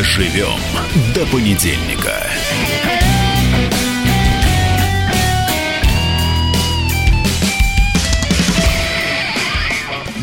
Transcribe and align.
Доживем 0.00 0.58
до 1.14 1.26
понедельника. 1.26 2.26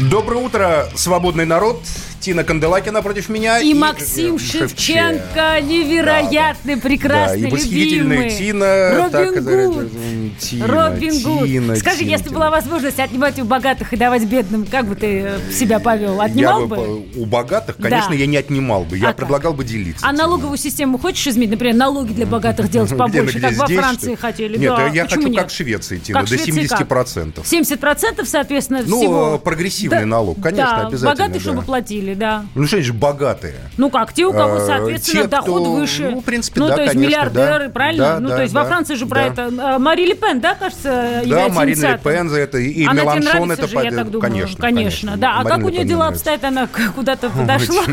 Доброе 0.09 0.37
утро, 0.37 0.89
свободный 0.95 1.45
народ. 1.45 1.79
Тина 2.19 2.43
Канделакина 2.43 3.01
против 3.01 3.29
меня. 3.29 3.59
И, 3.59 3.71
и 3.71 3.73
Максим 3.73 4.35
э, 4.35 4.39
Шевченко, 4.39 5.61
невероятный, 5.61 6.75
да, 6.75 6.81
прекрасный, 6.81 7.41
да, 7.43 7.47
и 7.47 7.51
восхитительная 7.51 8.17
любимый. 8.17 8.37
Тина. 8.37 9.09
Робин 9.11 9.43
Гуд. 9.43 10.39
Тина, 10.39 10.67
Робин 10.67 11.21
Гуд. 11.23 11.45
Тина, 11.47 11.75
Скажи, 11.75 11.99
Тина, 11.99 12.09
если 12.09 12.25
Тина. 12.25 12.35
была 12.35 12.49
возможность 12.49 12.99
отнимать 12.99 13.39
у 13.39 13.45
богатых 13.45 13.93
и 13.93 13.97
давать 13.97 14.23
бедным, 14.25 14.65
как 14.65 14.85
бы 14.87 14.95
ты 14.95 15.21
э, 15.25 15.39
себя 15.51 15.79
повел? 15.79 16.19
Отнимал 16.21 16.61
я 16.61 16.67
бы? 16.67 16.75
бы? 16.75 17.05
У 17.15 17.25
богатых, 17.25 17.77
конечно, 17.77 18.09
Да. 18.11 18.15
я 18.15 18.25
не 18.25 18.37
отнимал 18.37 18.83
бы. 18.83 18.97
Я 18.97 19.05
А 19.05 19.07
как? 19.09 19.17
предлагал 19.17 19.53
бы 19.53 19.63
делиться. 19.63 20.05
А 20.07 20.11
налоговую 20.11 20.57
систему 20.57 20.97
хочешь 20.97 21.25
изменить? 21.27 21.51
Например, 21.51 21.75
налоги 21.75 22.13
для 22.13 22.25
богатых 22.25 22.69
делать 22.69 22.89
Где, 22.89 22.97
побольше, 22.97 23.37
где 23.37 23.47
как 23.49 23.57
во 23.57 23.65
здесь, 23.67 23.77
Франции 23.79 23.99
что 24.01 24.09
ли? 24.11 24.15
хотели. 24.15 24.57
Нет, 24.57 24.73
да. 24.75 24.87
я 24.87 25.03
Почему 25.05 25.21
хочу 25.21 25.33
нет? 25.33 25.41
как 25.43 25.51
в 25.51 25.55
Швеции, 25.55 25.97
Тина, 25.99 26.19
Как 26.19 26.29
до 26.29 26.35
в 26.37 26.41
Швеции 26.41 26.67
как? 26.67 26.81
70%. 26.81 27.43
70% 27.43 28.25
соответственно, 28.25 28.81
Ну, 28.85 28.99
всего. 28.99 29.35
э, 29.35 29.39
прогрессивный 29.39 29.99
Да, 29.99 30.05
налог, 30.05 30.41
конечно, 30.41 30.65
да, 30.65 30.87
обязательно, 30.87 31.11
богатые, 31.11 31.33
да. 31.35 31.39
чтобы 31.39 31.61
платили, 31.61 32.06
да. 32.13 32.45
Ну, 32.55 32.65
что 32.67 32.77
значит 32.77 32.95
богатые? 32.95 33.55
Ну 33.77 33.89
как, 33.89 34.13
те, 34.13 34.25
у 34.25 34.31
кого, 34.33 34.57
Э, 34.57 34.65
соответственно, 34.65 35.23
те, 35.23 35.27
доход 35.29 35.61
кто- 35.61 35.73
выше. 35.73 36.09
ну, 36.09 36.21
в 36.21 36.23
принципе, 36.23 36.59
ну, 36.59 36.67
да, 36.67 36.75
то 36.75 36.81
есть 36.81 36.93
конечно, 36.93 37.09
миллиардеры, 37.09 37.67
да. 37.67 37.73
правильно? 37.73 38.03
Да, 38.03 38.19
ну, 38.19 38.29
да, 38.29 38.35
то 38.37 38.41
есть 38.43 38.53
во 38.53 38.61
да, 38.63 38.67
Франции 38.67 38.95
же 38.95 39.05
про 39.05 39.15
да. 39.19 39.25
это. 39.27 39.41
э, 39.43 39.77
Мари 39.79 40.05
Ле 40.05 40.15
Пен, 40.15 40.39
да, 40.39 40.55
кажется, 40.55 41.21
Да, 41.25 41.49
Марина 41.49 41.91
Ле? 41.91 41.99
Пен 42.03 42.29
за 42.29 42.39
это, 42.39 42.57
и 42.57 42.85
Она 42.85 43.01
Меланшон 43.01 43.51
это 43.51 43.67
же, 43.67 43.75
я 43.75 43.83
под- 43.83 43.95
так 43.95 44.11
думаю. 44.11 44.21
Конечно, 44.21 44.57
конечно. 44.61 45.17
Да, 45.17 45.31
а 45.33 45.43
Марина 45.43 45.55
как 45.55 45.65
у 45.65 45.69
нее 45.69 45.85
дела 45.85 46.07
обстоят? 46.07 46.43
Она 46.43 46.67
куда-то 46.95 47.29
подошла. 47.29 47.83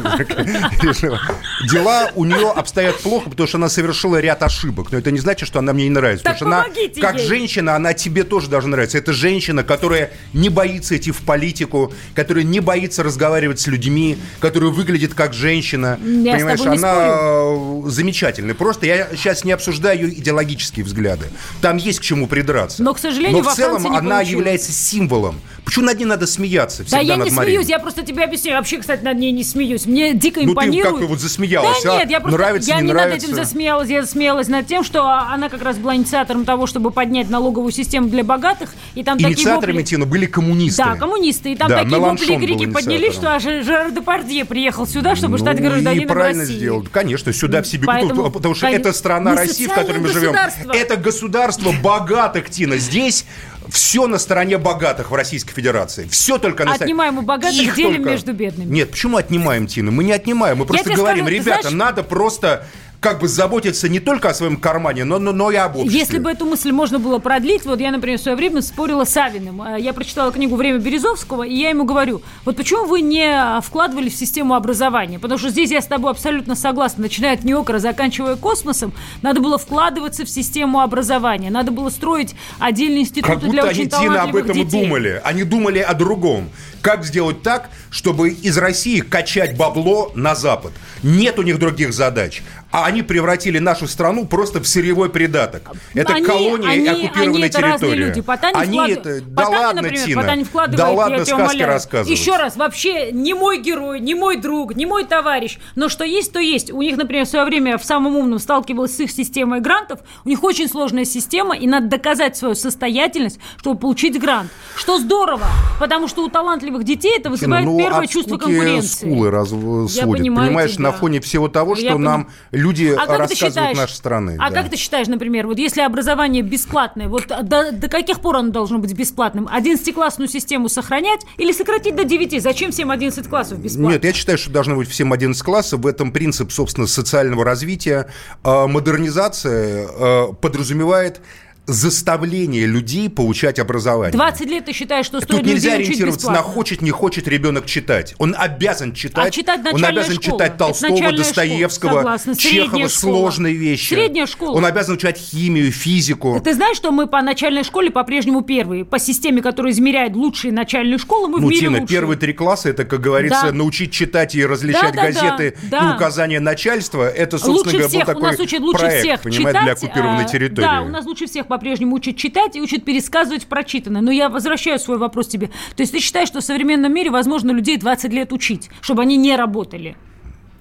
Дела 1.70 2.10
у 2.14 2.24
нее 2.24 2.50
обстоят 2.50 2.98
плохо, 3.00 3.30
потому 3.30 3.46
что 3.46 3.58
она 3.58 3.68
совершила 3.68 4.20
ряд 4.20 4.42
ошибок. 4.42 4.90
Но 4.92 4.98
это 4.98 5.10
не 5.10 5.18
значит, 5.18 5.46
что 5.48 5.58
она 5.60 5.72
мне 5.72 5.84
не 5.84 5.90
нравится. 5.90 6.24
Так 6.24 6.38
потому 6.38 6.52
что 6.52 6.62
она, 6.62 7.00
как 7.00 7.18
ей. 7.18 7.26
женщина, 7.26 7.76
она 7.76 7.92
тебе 7.94 8.24
тоже 8.24 8.48
должна 8.48 8.70
нравиться. 8.72 8.98
Это 8.98 9.12
женщина, 9.12 9.62
которая 9.62 10.10
не 10.32 10.48
боится 10.48 10.96
идти 10.96 11.10
в 11.10 11.22
политику, 11.22 11.92
которая 12.14 12.44
не 12.44 12.60
боится 12.60 13.02
разговаривать 13.02 13.60
с 13.60 13.66
людьми, 13.66 14.03
которая 14.40 14.70
выглядит 14.70 15.14
как 15.14 15.32
женщина. 15.34 15.98
Я 16.02 16.34
Понимаешь, 16.34 16.60
она 16.60 16.94
э, 17.06 17.82
замечательная. 17.86 18.54
Просто 18.54 18.86
я 18.86 19.08
сейчас 19.16 19.44
не 19.44 19.52
обсуждаю 19.52 19.98
ее 20.08 20.18
идеологические 20.18 20.84
взгляды. 20.84 21.26
Там 21.60 21.76
есть 21.76 22.00
к 22.00 22.02
чему 22.02 22.26
придраться. 22.26 22.82
Но, 22.82 22.94
к 22.94 22.98
сожалению, 22.98 23.42
Но 23.42 23.50
в 23.50 23.54
целом 23.54 23.86
она 23.86 24.16
получилось. 24.16 24.28
является 24.28 24.72
символом. 24.72 25.40
Почему 25.64 25.86
над 25.86 25.98
ней 25.98 26.04
надо 26.04 26.26
смеяться? 26.26 26.82
Да 26.82 26.84
всегда 26.84 27.00
я 27.00 27.16
над 27.16 27.26
не 27.28 27.32
Мариной? 27.32 27.54
смеюсь, 27.56 27.68
я 27.70 27.78
просто 27.78 28.02
тебе 28.02 28.24
объясняю. 28.24 28.58
Вообще, 28.58 28.78
кстати, 28.78 29.02
над 29.02 29.18
ней 29.18 29.32
не 29.32 29.44
смеюсь. 29.44 29.86
Мне 29.86 30.12
дико 30.14 30.40
Ну 30.40 30.46
ты 30.46 30.52
импонирует. 30.52 30.98
как 31.00 31.08
вот 31.08 31.20
засмеялась, 31.20 31.82
Да 31.82 31.94
а? 31.96 31.98
нет, 32.00 32.10
я 32.10 32.20
просто 32.20 32.38
Нравится, 32.38 32.68
я 32.70 32.76
не 32.76 32.82
не 32.82 32.92
нравится? 32.92 33.26
над 33.28 33.36
этим 33.36 33.44
засмеялась, 33.44 33.88
я 33.88 34.02
засмеялась 34.02 34.48
над 34.48 34.66
тем, 34.66 34.84
что 34.84 35.04
она 35.08 35.48
как 35.48 35.62
раз 35.62 35.78
была 35.78 35.96
инициатором 35.96 36.44
того, 36.44 36.66
чтобы 36.66 36.90
поднять 36.90 37.30
налоговую 37.30 37.72
систему 37.72 38.08
для 38.08 38.24
богатых, 38.24 38.74
и 38.94 39.02
там 39.02 39.16
такие 39.16 39.32
Инициаторами, 39.34 39.76
вопли... 39.78 39.84
Тина, 39.84 40.06
были 40.06 40.26
коммунисты. 40.26 40.82
Да, 40.84 40.96
коммунисты. 40.96 41.52
И 41.52 41.56
там 41.56 41.68
Да, 41.68 41.82
такие 41.82 41.98
вопли 41.98 42.36
крики 42.36 42.66
поднялись, 42.66 43.14
что 43.14 43.34
аж 43.34 43.42
Жерар 43.42 43.90
Депардье 43.94 44.44
приехал 44.44 44.86
сюда, 44.86 45.16
чтобы 45.16 45.38
стать 45.38 45.58
Ну, 45.60 45.68
гражданином 45.68 46.04
и 46.04 46.08
правильно 46.08 46.42
России. 46.42 46.56
сделал. 46.56 46.86
Конечно, 46.90 47.32
сюда 47.32 47.62
в 47.62 47.66
себе 47.66 47.84
Поэтому, 47.86 48.30
потому, 48.30 48.54
что 48.54 48.66
конечно, 48.66 48.88
это 48.88 48.92
страна 48.96 49.34
России, 49.36 49.66
в 49.66 49.72
которой 49.74 49.98
мы 50.00 50.08
живем. 50.08 50.34
Это 50.72 50.96
государство 50.96 51.72
богатых, 51.82 52.50
Тина. 52.50 52.76
Здесь 52.76 53.24
все 53.70 54.06
на 54.06 54.18
стороне 54.18 54.58
богатых 54.58 55.10
в 55.10 55.14
Российской 55.14 55.52
Федерации. 55.54 56.06
Все 56.08 56.36
только 56.38 56.64
на 56.64 56.74
стороне- 56.74 56.84
Отнимаем 56.92 57.18
у 57.18 57.22
богатых, 57.22 57.58
Их 57.58 57.74
делим 57.74 57.94
только- 57.96 58.10
между 58.10 58.32
бедными. 58.34 58.70
Нет, 58.70 58.90
почему 58.90 59.16
отнимаем, 59.16 59.66
Тина? 59.66 59.90
Мы 59.90 60.04
не 60.04 60.12
отнимаем. 60.12 60.58
Мы 60.58 60.66
просто 60.66 60.92
говорим, 60.92 61.24
скажу, 61.24 61.38
ребята, 61.40 61.62
знаешь- 61.70 61.76
надо 61.76 62.02
просто 62.02 62.66
как 63.04 63.18
бы 63.18 63.28
заботиться 63.28 63.86
не 63.90 64.00
только 64.00 64.30
о 64.30 64.34
своем 64.34 64.56
кармане, 64.56 65.04
но, 65.04 65.18
но, 65.18 65.32
но 65.32 65.50
и 65.50 65.56
об 65.56 65.76
обществе. 65.76 65.98
Если 66.00 66.18
бы 66.18 66.30
эту 66.30 66.46
мысль 66.46 66.72
можно 66.72 66.98
было 66.98 67.18
продлить, 67.18 67.66
вот 67.66 67.78
я, 67.78 67.90
например, 67.90 68.18
в 68.18 68.22
свое 68.22 68.34
время 68.34 68.62
спорила 68.62 69.04
с 69.04 69.14
Авиным. 69.14 69.60
Э, 69.60 69.78
Я 69.78 69.92
прочитала 69.92 70.32
книгу 70.32 70.56
«Время 70.56 70.78
Березовского», 70.78 71.42
и 71.42 71.54
я 71.54 71.68
ему 71.68 71.84
говорю, 71.84 72.22
вот 72.46 72.56
почему 72.56 72.86
вы 72.86 73.02
не 73.02 73.60
вкладывали 73.60 74.08
в 74.08 74.14
систему 74.14 74.54
образования? 74.54 75.18
Потому 75.18 75.38
что 75.38 75.50
здесь 75.50 75.70
я 75.70 75.82
с 75.82 75.86
тобой 75.86 76.12
абсолютно 76.12 76.54
согласна. 76.54 77.02
Начиная 77.02 77.34
от 77.34 77.44
НИОКРа, 77.44 77.78
заканчивая 77.78 78.36
космосом, 78.36 78.94
надо 79.20 79.40
было 79.42 79.58
вкладываться 79.58 80.24
в 80.24 80.30
систему 80.30 80.80
образования. 80.80 81.50
Надо 81.50 81.72
было 81.72 81.90
строить 81.90 82.34
отдельные 82.58 83.02
институты 83.02 83.38
Как 83.38 83.50
для 83.50 83.64
очень 83.66 83.82
они, 83.82 83.90
Тина, 83.90 84.22
об 84.22 84.34
этом 84.34 84.54
детей. 84.54 84.80
думали. 84.80 85.20
Они 85.22 85.44
думали 85.44 85.80
о 85.80 85.92
другом. 85.92 86.48
Как 86.80 87.04
сделать 87.04 87.42
так, 87.42 87.68
чтобы 87.90 88.30
из 88.30 88.56
России 88.56 89.00
качать 89.00 89.58
бабло 89.58 90.10
на 90.14 90.34
Запад? 90.34 90.72
Нет 91.02 91.38
у 91.38 91.42
них 91.42 91.58
других 91.58 91.92
задач. 91.92 92.42
А 92.74 92.86
они 92.86 93.02
превратили 93.04 93.60
нашу 93.60 93.86
страну 93.86 94.26
просто 94.26 94.58
в 94.60 94.66
сырьевой 94.66 95.08
придаток. 95.08 95.62
Это 95.94 96.14
Они- 96.14 96.26
колония 96.26 96.68
они- 96.70 96.84
и 96.84 96.88
оккупированная 97.06 97.34
они 97.36 97.42
это 97.44 97.60
разные 97.60 97.78
территория. 97.78 98.06
люди. 98.08 98.20
Потанин 98.20 98.56
они 98.56 98.78
вклад- 98.78 98.90
это... 98.90 99.20
Да 99.20 99.42
Потанин, 99.44 99.58
ладно, 99.60 99.82
например, 99.82 100.06
Тина. 100.06 100.20
Потанин 100.22 100.44
вкладывает, 100.44 100.78
да 100.78 100.88
я 100.88 100.94
ладно 100.96 101.24
тебя 101.24 101.36
сказки 101.36 101.62
рассказывать. 101.62 102.18
Еще 102.18 102.36
раз, 102.36 102.56
вообще 102.56 103.12
не 103.12 103.32
мой 103.32 103.58
герой, 103.62 104.00
не 104.00 104.16
мой 104.16 104.38
друг, 104.38 104.74
не 104.74 104.86
мой 104.86 105.04
товарищ, 105.04 105.58
но 105.76 105.88
что 105.88 106.02
есть, 106.02 106.32
то 106.32 106.40
есть. 106.40 106.72
У 106.72 106.82
них, 106.82 106.96
например, 106.96 107.26
в 107.26 107.28
свое 107.28 107.44
время 107.44 107.78
в 107.78 107.84
самом 107.84 108.16
умном 108.16 108.40
сталкивалась 108.40 108.96
с 108.96 108.98
их 108.98 109.12
системой 109.12 109.60
грантов. 109.60 110.00
У 110.24 110.28
них 110.28 110.42
очень 110.42 110.68
сложная 110.68 111.04
система, 111.04 111.56
и 111.56 111.68
надо 111.68 111.86
доказать 111.86 112.36
свою 112.36 112.56
состоятельность, 112.56 113.38
чтобы 113.58 113.78
получить 113.78 114.20
грант. 114.20 114.50
Что 114.74 114.98
здорово, 114.98 115.46
потому 115.78 116.08
что 116.08 116.24
у 116.24 116.28
талантливых 116.28 116.82
детей 116.82 117.12
это 117.12 117.22
Тина, 117.28 117.30
вызывает 117.30 117.64
ну, 117.66 117.78
первое 117.78 118.00
от 118.06 118.10
чувство 118.10 118.36
конкуренции. 118.36 118.96
скулы 119.06 119.30
раз, 119.30 119.50
сводят, 119.50 120.02
понимаю 120.02 120.48
понимаешь, 120.48 120.72
тебя. 120.72 120.82
на 120.82 120.92
фоне 120.92 121.20
всего 121.20 121.46
того, 121.46 121.76
Я 121.76 121.90
что 121.90 121.98
нам 121.98 122.24
поним- 122.24 122.63
люди 122.64 122.94
А 122.96 123.06
как 123.06 123.18
рассказывают 123.18 123.54
считаешь, 123.54 123.76
нашей 123.76 123.94
страны. 123.94 124.36
А 124.40 124.50
да. 124.50 124.62
как 124.62 124.70
ты 124.70 124.76
считаешь, 124.76 125.06
например, 125.06 125.46
вот 125.46 125.58
если 125.58 125.82
образование 125.82 126.42
бесплатное, 126.42 127.08
вот 127.08 127.26
до, 127.26 127.72
до 127.72 127.88
каких 127.88 128.20
пор 128.20 128.36
оно 128.36 128.50
должно 128.50 128.78
быть 128.78 128.92
бесплатным? 128.94 129.46
11-классную 129.46 130.28
систему 130.28 130.68
сохранять 130.68 131.20
или 131.36 131.52
сократить 131.52 131.94
до 131.94 132.04
9? 132.04 132.42
Зачем 132.42 132.70
всем 132.70 132.90
11 132.90 133.28
классов 133.28 133.58
бесплатно? 133.58 133.92
Нет, 133.92 134.04
я 134.04 134.12
считаю, 134.12 134.38
что 134.38 134.50
должно 134.50 134.76
быть 134.76 134.88
всем 134.88 135.12
11 135.12 135.42
классов. 135.42 135.80
В 135.80 135.86
этом 135.86 136.12
принцип, 136.12 136.50
собственно, 136.50 136.86
социального 136.86 137.44
развития. 137.44 138.08
Э, 138.42 138.66
Модернизация 138.66 139.86
э, 139.86 140.26
подразумевает 140.40 141.20
заставление 141.66 142.66
людей 142.66 143.08
получать 143.08 143.58
образование. 143.58 144.12
20 144.12 144.46
лет 144.48 144.64
ты 144.66 144.72
считаешь, 144.72 145.06
что 145.06 145.20
стоит 145.20 145.30
Тут 145.40 145.46
нельзя 145.46 145.74
ориентироваться 145.74 146.30
на 146.30 146.42
хочет, 146.42 146.82
не 146.82 146.90
хочет 146.90 147.26
ребенок 147.28 147.66
читать. 147.66 148.14
Он 148.18 148.34
обязан 148.36 148.92
читать. 148.92 149.26
А 149.26 149.30
читать 149.30 149.60
Он 149.72 149.84
обязан 149.84 150.14
школа. 150.14 150.38
читать 150.38 150.58
Толстого, 150.58 151.12
Достоевского. 151.12 152.18
Чехова, 152.36 152.88
школа. 152.88 152.88
сложные 152.88 153.54
вещи. 153.54 153.94
Средняя 153.94 154.26
школа. 154.26 154.56
Он 154.56 154.64
обязан 154.64 154.98
читать 154.98 155.18
химию, 155.18 155.72
физику. 155.72 156.40
Ты 156.44 156.54
знаешь, 156.54 156.76
что 156.76 156.90
мы 156.92 157.06
по 157.06 157.22
начальной 157.22 157.64
школе 157.64 157.90
по-прежнему 157.90 158.42
первые? 158.42 158.84
По 158.84 158.98
системе, 158.98 159.40
которая 159.42 159.72
измеряет 159.72 160.14
лучшие 160.14 160.52
начальные 160.52 160.98
школы, 160.98 161.28
мы 161.28 161.40
Ну, 161.40 161.46
в 161.46 161.50
мире 161.50 161.60
Тина, 161.68 161.80
лучшие. 161.80 161.88
первые 161.88 162.18
три 162.18 162.32
класса, 162.32 162.68
это, 162.68 162.84
как 162.84 163.00
говорится, 163.00 163.46
Да. 163.46 163.52
научить 163.52 163.92
читать 163.92 164.34
и 164.34 164.44
различать 164.44 164.94
Да, 164.94 165.02
да, 165.02 165.02
газеты 165.02 165.56
да, 165.70 165.80
да. 165.80 165.90
и 165.92 165.96
указания 165.96 166.40
начальства. 166.40 167.08
Это, 167.08 167.38
собственно 167.38 167.56
лучше 167.56 167.70
говоря, 167.72 167.88
всех, 167.88 168.00
был 168.06 168.06
такой 168.14 168.22
у 168.22 168.30
нас 168.32 168.40
учат 168.40 168.60
лучше 168.60 168.78
проект, 168.80 169.00
всех 169.00 169.20
понимаете, 169.20 169.48
читать. 169.50 169.62
для 169.64 169.72
оккупированной 169.72 170.24
э, 170.24 170.28
территории. 170.28 170.66
Да, 170.66 170.82
у 170.82 170.88
нас 170.88 171.04
лучше 171.06 171.26
всех 171.26 171.46
по-прежнему 171.54 171.94
учат 171.94 172.16
читать 172.16 172.56
и 172.56 172.60
учат 172.60 172.84
пересказывать 172.84 173.46
прочитанное. 173.46 174.00
Но 174.00 174.10
я 174.10 174.28
возвращаю 174.28 174.80
свой 174.80 174.98
вопрос 174.98 175.28
тебе. 175.28 175.48
То 175.76 175.82
есть 175.82 175.92
ты 175.92 176.00
считаешь, 176.00 176.26
что 176.26 176.40
в 176.40 176.44
современном 176.44 176.92
мире 176.92 177.10
возможно 177.10 177.52
людей 177.52 177.76
20 177.76 178.12
лет 178.12 178.32
учить, 178.32 178.70
чтобы 178.80 179.02
они 179.02 179.16
не 179.16 179.36
работали? 179.36 179.96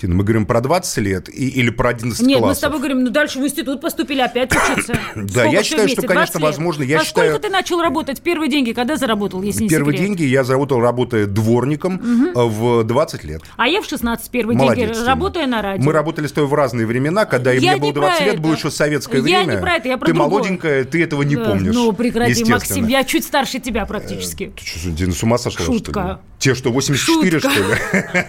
Тина, 0.03 0.15
мы 0.15 0.25
говорим 0.25 0.45
про 0.45 0.59
20 0.59 0.97
лет 0.97 1.29
и, 1.29 1.47
или 1.47 1.69
про 1.69 1.91
11 1.91 2.27
Нет, 2.27 2.39
классов? 2.39 2.49
мы 2.49 2.55
с 2.55 2.59
тобой 2.59 2.79
говорим, 2.79 3.03
ну 3.05 3.09
дальше 3.09 3.39
в 3.39 3.43
институт 3.45 3.79
поступили, 3.79 4.19
опять 4.19 4.51
учиться. 4.51 5.00
Да, 5.15 5.45
я 5.45 5.63
считаю, 5.63 5.83
вместе? 5.83 6.01
что, 6.01 6.07
конечно, 6.09 6.33
20 6.33 6.35
лет. 6.35 6.44
возможно, 6.44 6.83
я 6.83 6.97
Во 6.97 7.05
считаю- 7.05 7.29
сколько 7.31 7.47
ты 7.47 7.53
начал 7.53 7.81
работать? 7.81 8.21
Первые 8.21 8.51
деньги 8.51 8.73
когда 8.73 8.97
заработал, 8.97 9.41
если 9.44 9.63
не 9.63 9.69
Первые 9.69 9.95
секрет? 9.97 10.17
деньги 10.17 10.23
я 10.29 10.44
заработал, 10.44 10.81
работая 10.81 11.25
дворником 11.25 12.01
э, 12.03 12.31
в 12.35 12.83
20 12.83 13.23
лет. 13.23 13.44
А 13.55 13.69
я 13.69 13.81
в 13.81 13.85
16 13.85 14.29
первые 14.29 14.57
Молодец, 14.57 14.89
деньги, 14.97 15.07
работая 15.07 15.47
на 15.47 15.61
радио. 15.61 15.81
Мы 15.85 15.94
работали 15.94 16.27
с 16.27 16.33
тобой 16.33 16.49
в 16.49 16.53
разные 16.53 16.85
времена, 16.85 17.23
когда 17.23 17.53
и 17.53 17.59
Я 17.61 17.71
мне 17.71 17.79
было 17.79 17.88
не 17.88 17.94
про 17.94 18.01
20 18.01 18.21
лет, 18.25 18.33
это. 18.33 18.41
было 18.41 18.53
еще 18.56 18.71
советское 18.71 19.17
Я 19.19 19.21
время. 19.23 19.53
не 19.53 19.61
про 19.61 19.75
это, 19.75 19.88
я 19.88 19.97
про 19.97 20.06
Ты 20.07 20.11
другое. 20.13 20.29
молоденькая, 20.29 20.83
ты 20.83 21.01
этого 21.01 21.23
не 21.23 21.38
Да, 21.38 21.45
помнишь. 21.45 21.73
Ну, 21.73 21.94
прекрати. 21.94 22.44
Максим, 22.44 22.88
я 22.89 23.06
чуть 23.06 23.23
старше 23.23 23.59
тебя 23.59 23.85
практически. 23.85 24.51
Ты 24.57 24.65
что, 25.06 25.11
с 25.13 25.23
ума 25.23 25.38
сошла, 25.38 25.65
Шутка. 25.65 26.19
Те, 26.39 26.56
что 26.56 26.71
84, 26.73 27.39
Шутка. 27.39 27.49
что 27.49 27.59
ли? 27.69 27.75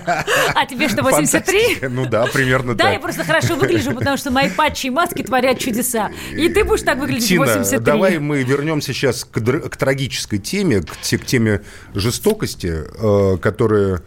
А 0.55 0.67
тебе 0.67 0.89
что, 0.89 1.03
83? 1.03 1.59
Фантастика. 1.65 1.89
Ну 1.89 2.07
да, 2.07 2.27
примерно 2.27 2.75
Да, 2.75 2.85
так. 2.85 2.93
я 2.95 3.01
просто 3.01 3.25
хорошо 3.25 3.57
выгляжу, 3.57 3.93
потому 3.95 4.17
что 4.17 4.31
мои 4.31 4.51
патчи 4.51 4.87
и 4.87 4.91
маски 4.91 5.23
творят 5.23 5.59
чудеса. 5.59 6.11
И 6.37 6.49
ты 6.49 6.65
будешь 6.65 6.83
так 6.83 6.99
выглядеть 6.99 7.25
в 7.25 7.29
Тина, 7.29 7.41
83. 7.47 7.85
давай 7.85 8.19
мы 8.19 8.43
вернемся 8.43 8.93
сейчас 8.93 9.25
к, 9.25 9.41
к 9.41 9.77
трагической 9.77 10.39
теме, 10.39 10.81
к, 10.83 10.87
к 10.93 11.25
теме 11.27 11.63
жестокости, 11.95 12.73
э, 12.99 13.37
которая... 13.39 14.03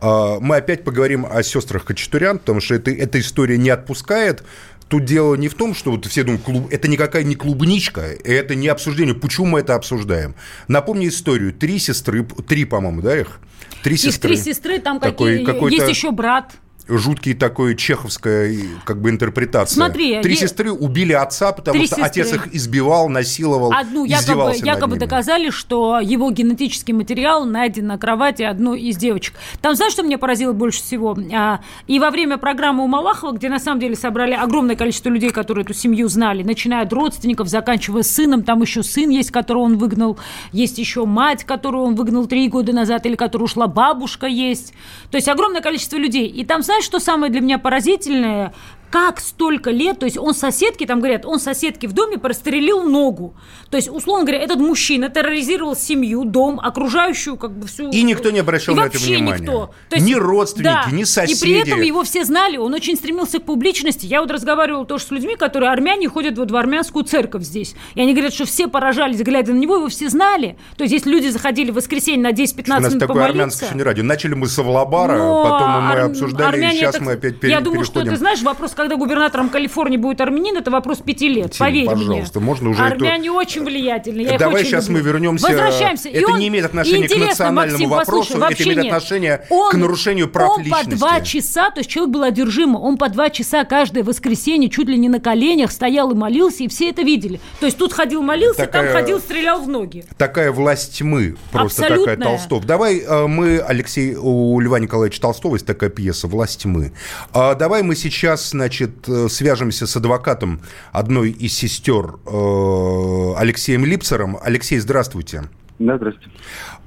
э, 0.00 0.36
мы 0.40 0.56
опять 0.56 0.84
поговорим 0.84 1.26
о 1.30 1.42
сестрах 1.42 1.84
Хачатурян, 1.86 2.38
потому 2.38 2.60
что 2.60 2.74
это, 2.74 2.90
эта 2.90 3.20
история 3.20 3.58
не 3.58 3.70
отпускает. 3.70 4.42
Тут 4.88 5.04
дело 5.06 5.34
не 5.36 5.48
в 5.48 5.54
том, 5.54 5.74
что 5.74 5.90
вот 5.92 6.04
все 6.04 6.22
думают, 6.22 6.42
клуб, 6.42 6.68
это 6.70 6.86
никакая 6.86 7.22
не 7.22 7.34
клубничка, 7.34 8.02
это 8.02 8.54
не 8.54 8.68
обсуждение. 8.68 9.14
Почему 9.14 9.46
мы 9.46 9.60
это 9.60 9.74
обсуждаем? 9.74 10.34
Напомню 10.68 11.08
историю. 11.08 11.52
Три 11.54 11.78
сестры, 11.78 12.24
три, 12.46 12.66
по-моему, 12.66 13.00
да, 13.00 13.18
их? 13.18 13.40
Три 13.82 13.94
Их 13.94 14.00
сестры. 14.00 14.28
три 14.34 14.36
сестры, 14.36 14.78
там 14.80 15.00
Такой- 15.00 15.38
какие... 15.38 15.46
какой-то- 15.46 15.76
Есть 15.76 15.88
еще 15.88 16.10
брат. 16.10 16.52
Жуткий 16.88 17.34
такой 17.34 17.76
чеховская 17.76 18.54
как 18.84 19.00
бы 19.00 19.10
интерпретация. 19.10 19.76
Смотри, 19.76 20.20
три 20.20 20.34
е... 20.34 20.36
сестры 20.36 20.72
убили 20.72 21.12
отца, 21.12 21.52
потому 21.52 21.78
Три 21.78 21.86
что 21.86 21.96
сестры. 21.96 22.22
отец 22.22 22.32
их 22.34 22.54
избивал, 22.54 23.08
насиловал, 23.08 23.72
Одну 23.72 24.04
якобы, 24.04 24.54
якобы 24.56 24.94
ними. 24.94 25.00
доказали, 25.00 25.50
что 25.50 26.00
его 26.00 26.30
генетический 26.30 26.92
материал 26.92 27.44
найден 27.44 27.86
на 27.86 27.98
кровати 27.98 28.42
одной 28.42 28.80
из 28.80 28.96
девочек. 28.96 29.34
Там, 29.60 29.74
знаешь, 29.74 29.92
что 29.92 30.02
меня 30.02 30.18
поразило 30.18 30.52
больше 30.52 30.82
всего? 30.82 31.16
А, 31.32 31.60
и 31.86 31.98
во 31.98 32.10
время 32.10 32.36
программы 32.38 32.84
у 32.84 32.86
Малахова, 32.86 33.32
где 33.32 33.48
на 33.48 33.58
самом 33.58 33.80
деле 33.80 33.96
собрали 33.96 34.32
огромное 34.32 34.76
количество 34.76 35.08
людей, 35.08 35.30
которые 35.30 35.64
эту 35.64 35.74
семью 35.74 36.08
знали, 36.08 36.42
начиная 36.42 36.82
от 36.82 36.92
родственников, 36.92 37.48
заканчивая 37.48 38.02
сыном, 38.02 38.42
там 38.42 38.60
еще 38.62 38.82
сын 38.82 39.08
есть, 39.10 39.30
которого 39.30 39.62
он 39.62 39.78
выгнал, 39.78 40.18
есть 40.52 40.78
еще 40.78 41.06
мать, 41.06 41.44
которую 41.44 41.84
он 41.84 41.94
выгнал 41.94 42.26
три 42.26 42.48
года 42.48 42.72
назад, 42.72 43.06
или 43.06 43.14
которая 43.14 43.44
ушла, 43.44 43.66
бабушка 43.66 44.26
есть. 44.26 44.74
То 45.10 45.16
есть 45.16 45.28
огромное 45.28 45.60
количество 45.60 45.96
людей. 45.96 46.26
И 46.26 46.44
там, 46.44 46.62
знаешь, 46.72 46.84
что 46.86 47.00
самое 47.00 47.30
для 47.30 47.42
меня 47.42 47.58
поразительное? 47.58 48.54
Как 48.92 49.20
столько 49.20 49.70
лет, 49.70 49.98
то 50.00 50.04
есть 50.04 50.18
он 50.18 50.34
соседки, 50.34 50.84
там 50.84 51.00
говорят, 51.00 51.24
он 51.24 51.40
соседки 51.40 51.86
в 51.86 51.94
доме 51.94 52.18
прострелил 52.18 52.82
ногу. 52.82 53.34
То 53.70 53.78
есть, 53.78 53.88
условно 53.88 54.26
говоря, 54.26 54.42
этот 54.44 54.58
мужчина 54.58 55.08
терроризировал 55.08 55.74
семью, 55.74 56.24
дом, 56.26 56.60
окружающую 56.60 57.36
как 57.38 57.52
бы 57.58 57.66
всю... 57.66 57.90
И 57.90 58.02
никто 58.02 58.30
не 58.30 58.40
обращал 58.40 58.74
и 58.74 58.78
на 58.78 58.82
это 58.84 58.92
вообще 58.98 59.16
внимания. 59.16 59.40
никто. 59.40 59.70
То 59.88 59.96
есть, 59.96 60.06
Ни 60.06 60.14
родственники, 60.14 60.64
да. 60.90 60.90
ни 60.92 61.04
соседи. 61.04 61.38
И 61.38 61.40
при 61.40 61.52
этом 61.54 61.80
его 61.80 62.04
все 62.04 62.24
знали, 62.26 62.58
он 62.58 62.74
очень 62.74 62.96
стремился 62.96 63.38
к 63.38 63.44
публичности. 63.44 64.04
Я 64.04 64.20
вот 64.20 64.30
разговаривала 64.30 64.84
тоже 64.84 65.04
с 65.04 65.10
людьми, 65.10 65.36
которые 65.36 65.70
армяне 65.70 66.10
ходят 66.10 66.36
вот 66.36 66.50
в 66.50 66.56
армянскую 66.56 67.06
церковь 67.06 67.44
здесь. 67.44 67.74
И 67.94 68.00
они 68.02 68.12
говорят, 68.12 68.34
что 68.34 68.44
все 68.44 68.68
поражались, 68.68 69.20
глядя 69.22 69.54
на 69.54 69.58
него, 69.58 69.76
его 69.76 69.88
все 69.88 70.10
знали. 70.10 70.58
То 70.76 70.84
есть, 70.84 70.92
если 70.92 71.10
люди 71.10 71.28
заходили 71.28 71.70
в 71.70 71.76
воскресенье 71.76 72.20
на 72.20 72.32
10-15 72.32 72.64
У 72.66 72.68
нас 72.68 72.82
минут 72.92 72.98
такое 73.00 73.24
армянское 73.24 73.68
сегодня 73.70 73.84
радио. 73.86 74.04
Начали 74.04 74.34
мы 74.34 74.48
с 74.48 74.58
Авлабара, 74.58 75.16
Но 75.16 75.44
потом 75.44 75.68
мы 75.70 75.92
ар- 75.92 76.00
обсуждали, 76.10 76.58
и 76.58 76.70
сейчас 76.76 76.96
это- 76.96 77.04
мы 77.04 77.12
опять 77.12 77.40
пере- 77.40 77.54
Я 77.54 77.60
думаю, 77.62 77.84
что 77.84 77.94
переходим. 77.94 78.12
ты 78.12 78.18
знаешь, 78.18 78.42
вопрос, 78.42 78.72
когда 78.82 78.96
губернатором 78.96 79.48
Калифорнии 79.48 79.96
будет 79.96 80.20
армянин, 80.20 80.56
это 80.56 80.70
вопрос 80.70 80.98
пяти 80.98 81.28
лет, 81.28 81.52
Тим, 81.52 81.58
поверь 81.66 81.86
пожалуйста, 81.86 82.38
мне. 82.40 82.46
можно 82.46 82.70
уже 82.70 82.82
Армяне 82.82 83.30
очень 83.30 83.64
влиятельны, 83.64 84.22
я 84.22 84.38
Давай 84.38 84.64
сейчас 84.64 84.88
люблю. 84.88 85.02
мы 85.04 85.08
вернемся. 85.08 85.46
Возвращаемся. 85.46 86.08
Это 86.08 86.32
он- 86.32 86.38
не 86.38 86.48
имеет 86.48 86.66
отношения 86.66 87.08
к 87.08 87.16
национальному 87.16 87.84
Максим, 87.88 87.90
вопросу, 87.90 88.38
послушай, 88.38 88.52
это 88.52 88.62
имеет 88.64 88.92
отношение 88.92 89.46
Он- 89.50 89.70
к 89.70 89.74
нарушению 89.74 90.28
прав 90.28 90.50
он 90.50 90.62
личности. 90.62 90.90
по 90.90 90.96
два 90.96 91.20
часа, 91.20 91.70
то 91.70 91.80
есть 91.80 91.90
человек 91.90 92.12
был 92.14 92.22
одержим, 92.22 92.74
он 92.76 92.96
по 92.96 93.08
два 93.08 93.30
часа 93.30 93.64
каждое 93.64 94.02
воскресенье 94.04 94.68
чуть 94.68 94.88
ли 94.88 94.98
не 94.98 95.08
на 95.08 95.20
коленях 95.20 95.70
стоял 95.70 96.10
и 96.10 96.14
молился, 96.14 96.64
и 96.64 96.68
все 96.68 96.90
это 96.90 97.02
видели. 97.02 97.40
То 97.60 97.66
есть 97.66 97.78
тут 97.78 97.92
ходил, 97.92 98.22
молился, 98.22 98.66
Такая- 98.66 98.92
там 98.92 99.00
ходил, 99.00 99.18
стрелял 99.20 99.60
в 99.62 99.68
ноги. 99.68 100.04
Такая 100.18 100.50
власть 100.52 100.98
тьмы, 100.98 101.36
просто 101.52 101.82
Абсолютная. 101.84 102.16
такая 102.16 102.30
Толстов. 102.36 102.64
Давай 102.66 102.98
э, 102.98 103.26
мы, 103.26 103.58
Алексей, 103.60 104.14
у 104.16 104.58
Льва 104.60 104.78
Николаевича 104.80 105.20
Толстого 105.20 105.54
есть 105.54 105.66
такая 105.66 105.90
пьеса 105.90 106.26
«Власть 106.26 106.62
тьмы». 106.62 106.92
А 107.32 107.54
давай 107.54 107.82
мы 107.82 107.94
сейчас, 107.94 108.50
значит, 108.50 108.71
э, 108.80 109.28
свяжемся 109.28 109.86
с 109.86 109.96
адвокатом 109.96 110.60
одной 110.92 111.30
из 111.30 111.52
сестер 111.54 112.16
э, 112.26 113.34
Алексеем 113.36 113.84
Липцером. 113.84 114.38
Алексей, 114.42 114.78
здравствуйте. 114.78 115.44
Да, 115.78 115.96
здравствуйте. 115.96 116.30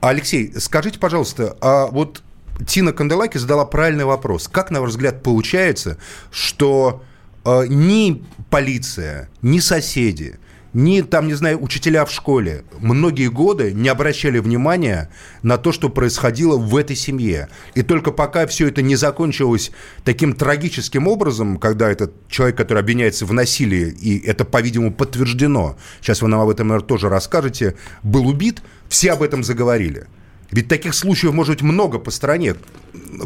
Алексей, 0.02 0.54
скажите, 0.58 1.00
пожалуйста, 1.00 1.56
а 1.62 1.88
вот 1.88 2.24
Тина 2.66 2.94
Канделаки 2.94 3.38
задала 3.38 3.66
правильный 3.66 4.06
вопрос. 4.06 4.48
Как, 4.48 4.72
на 4.72 4.82
ваш 4.82 4.92
взгляд, 4.92 5.24
получается, 5.24 5.98
что 6.32 7.04
э, 7.44 7.66
ни 7.68 8.24
полиция, 8.50 9.30
ни 9.42 9.60
соседи, 9.60 10.40
ни, 10.76 11.00
там, 11.00 11.28
не 11.28 11.34
знаю, 11.36 11.64
учителя 11.64 12.04
в 12.04 12.12
школе 12.12 12.66
многие 12.80 13.30
годы 13.30 13.72
не 13.72 13.88
обращали 13.88 14.40
внимания 14.40 15.10
на 15.42 15.58
то, 15.58 15.72
что 15.72 15.88
происходило 15.88 16.58
в 16.58 16.76
этой 16.76 16.98
семье. 16.98 17.48
И 17.76 17.82
только 17.82 18.12
пока 18.12 18.46
все 18.46 18.68
это 18.68 18.82
не 18.82 18.98
закончилось 18.98 19.72
таким 20.04 20.34
трагическим 20.34 21.08
образом, 21.08 21.60
когда 21.60 21.90
этот 21.90 22.14
человек, 22.28 22.58
который 22.58 22.80
обвиняется 22.80 23.26
в 23.26 23.32
насилии, 23.32 23.88
и 23.90 24.20
это, 24.20 24.44
по-видимому, 24.44 24.94
подтверждено, 24.94 25.78
сейчас 26.02 26.22
вы 26.22 26.28
нам 26.28 26.42
об 26.42 26.50
этом, 26.50 26.68
наверное, 26.68 26.88
тоже 26.88 27.08
расскажете, 27.08 27.76
был 28.04 28.28
убит, 28.28 28.62
все 28.90 29.14
об 29.14 29.24
этом 29.24 29.46
заговорили. 29.46 30.08
Ведь 30.52 30.68
таких 30.68 30.94
случаев 30.94 31.34
может 31.34 31.56
быть 31.56 31.64
много 31.64 32.00
по 32.00 32.12
стране. 32.12 32.56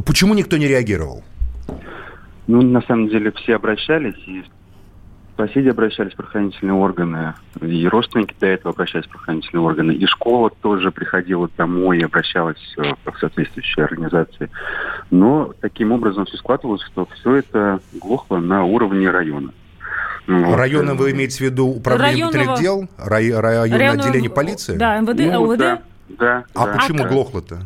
Почему 0.06 0.36
никто 0.36 0.58
не 0.58 0.68
реагировал? 0.68 1.24
Ну, 2.46 2.62
на 2.62 2.84
самом 2.84 3.10
деле, 3.10 3.32
все 3.32 3.56
обращались, 3.56 4.18
и 4.28 4.44
соседи 5.40 5.70
обращались 5.70 6.12
в 6.12 6.16
правоохранительные 6.18 6.74
органы, 6.74 7.34
и 7.62 7.88
родственники 7.88 8.36
до 8.40 8.48
этого 8.48 8.74
обращались 8.74 9.06
в 9.06 9.10
правоохранительные 9.10 9.64
органы, 9.64 9.92
и 9.94 10.06
школа 10.06 10.50
тоже 10.62 10.92
приходила 10.92 11.50
домой 11.58 12.00
и 12.00 12.04
обращалась 12.04 12.58
э, 12.78 12.82
в 13.06 13.18
соответствующие 13.20 13.86
организации. 13.86 14.50
Но 15.12 15.54
таким 15.62 15.94
образом 15.94 16.26
все 16.26 16.36
складывалось, 16.38 16.82
что 16.84 17.08
все 17.16 17.36
это 17.36 17.80
глохло 17.94 18.38
на 18.40 18.66
уровне 18.66 19.10
района. 19.10 19.52
Вот. 20.28 20.56
Районом 20.58 20.98
вы 20.98 21.12
имеете 21.12 21.38
в 21.38 21.42
виду 21.42 21.68
управление 21.68 22.26
Районного- 22.26 22.32
внутренних 22.32 22.62
дел? 22.62 22.90
Рай- 22.98 23.32
районное 23.34 23.80
Районного- 23.80 24.10
отделение 24.10 24.30
полиции? 24.30 24.78
Да, 24.78 25.00
МВД, 25.00 25.20
Ну, 25.34 25.42
ЛВД. 25.44 25.58
да, 25.60 25.82
да, 26.10 26.44
А 26.54 26.66
да. 26.66 26.74
почему 26.74 26.98
Да. 27.00 27.08
глохло-то? 27.10 27.60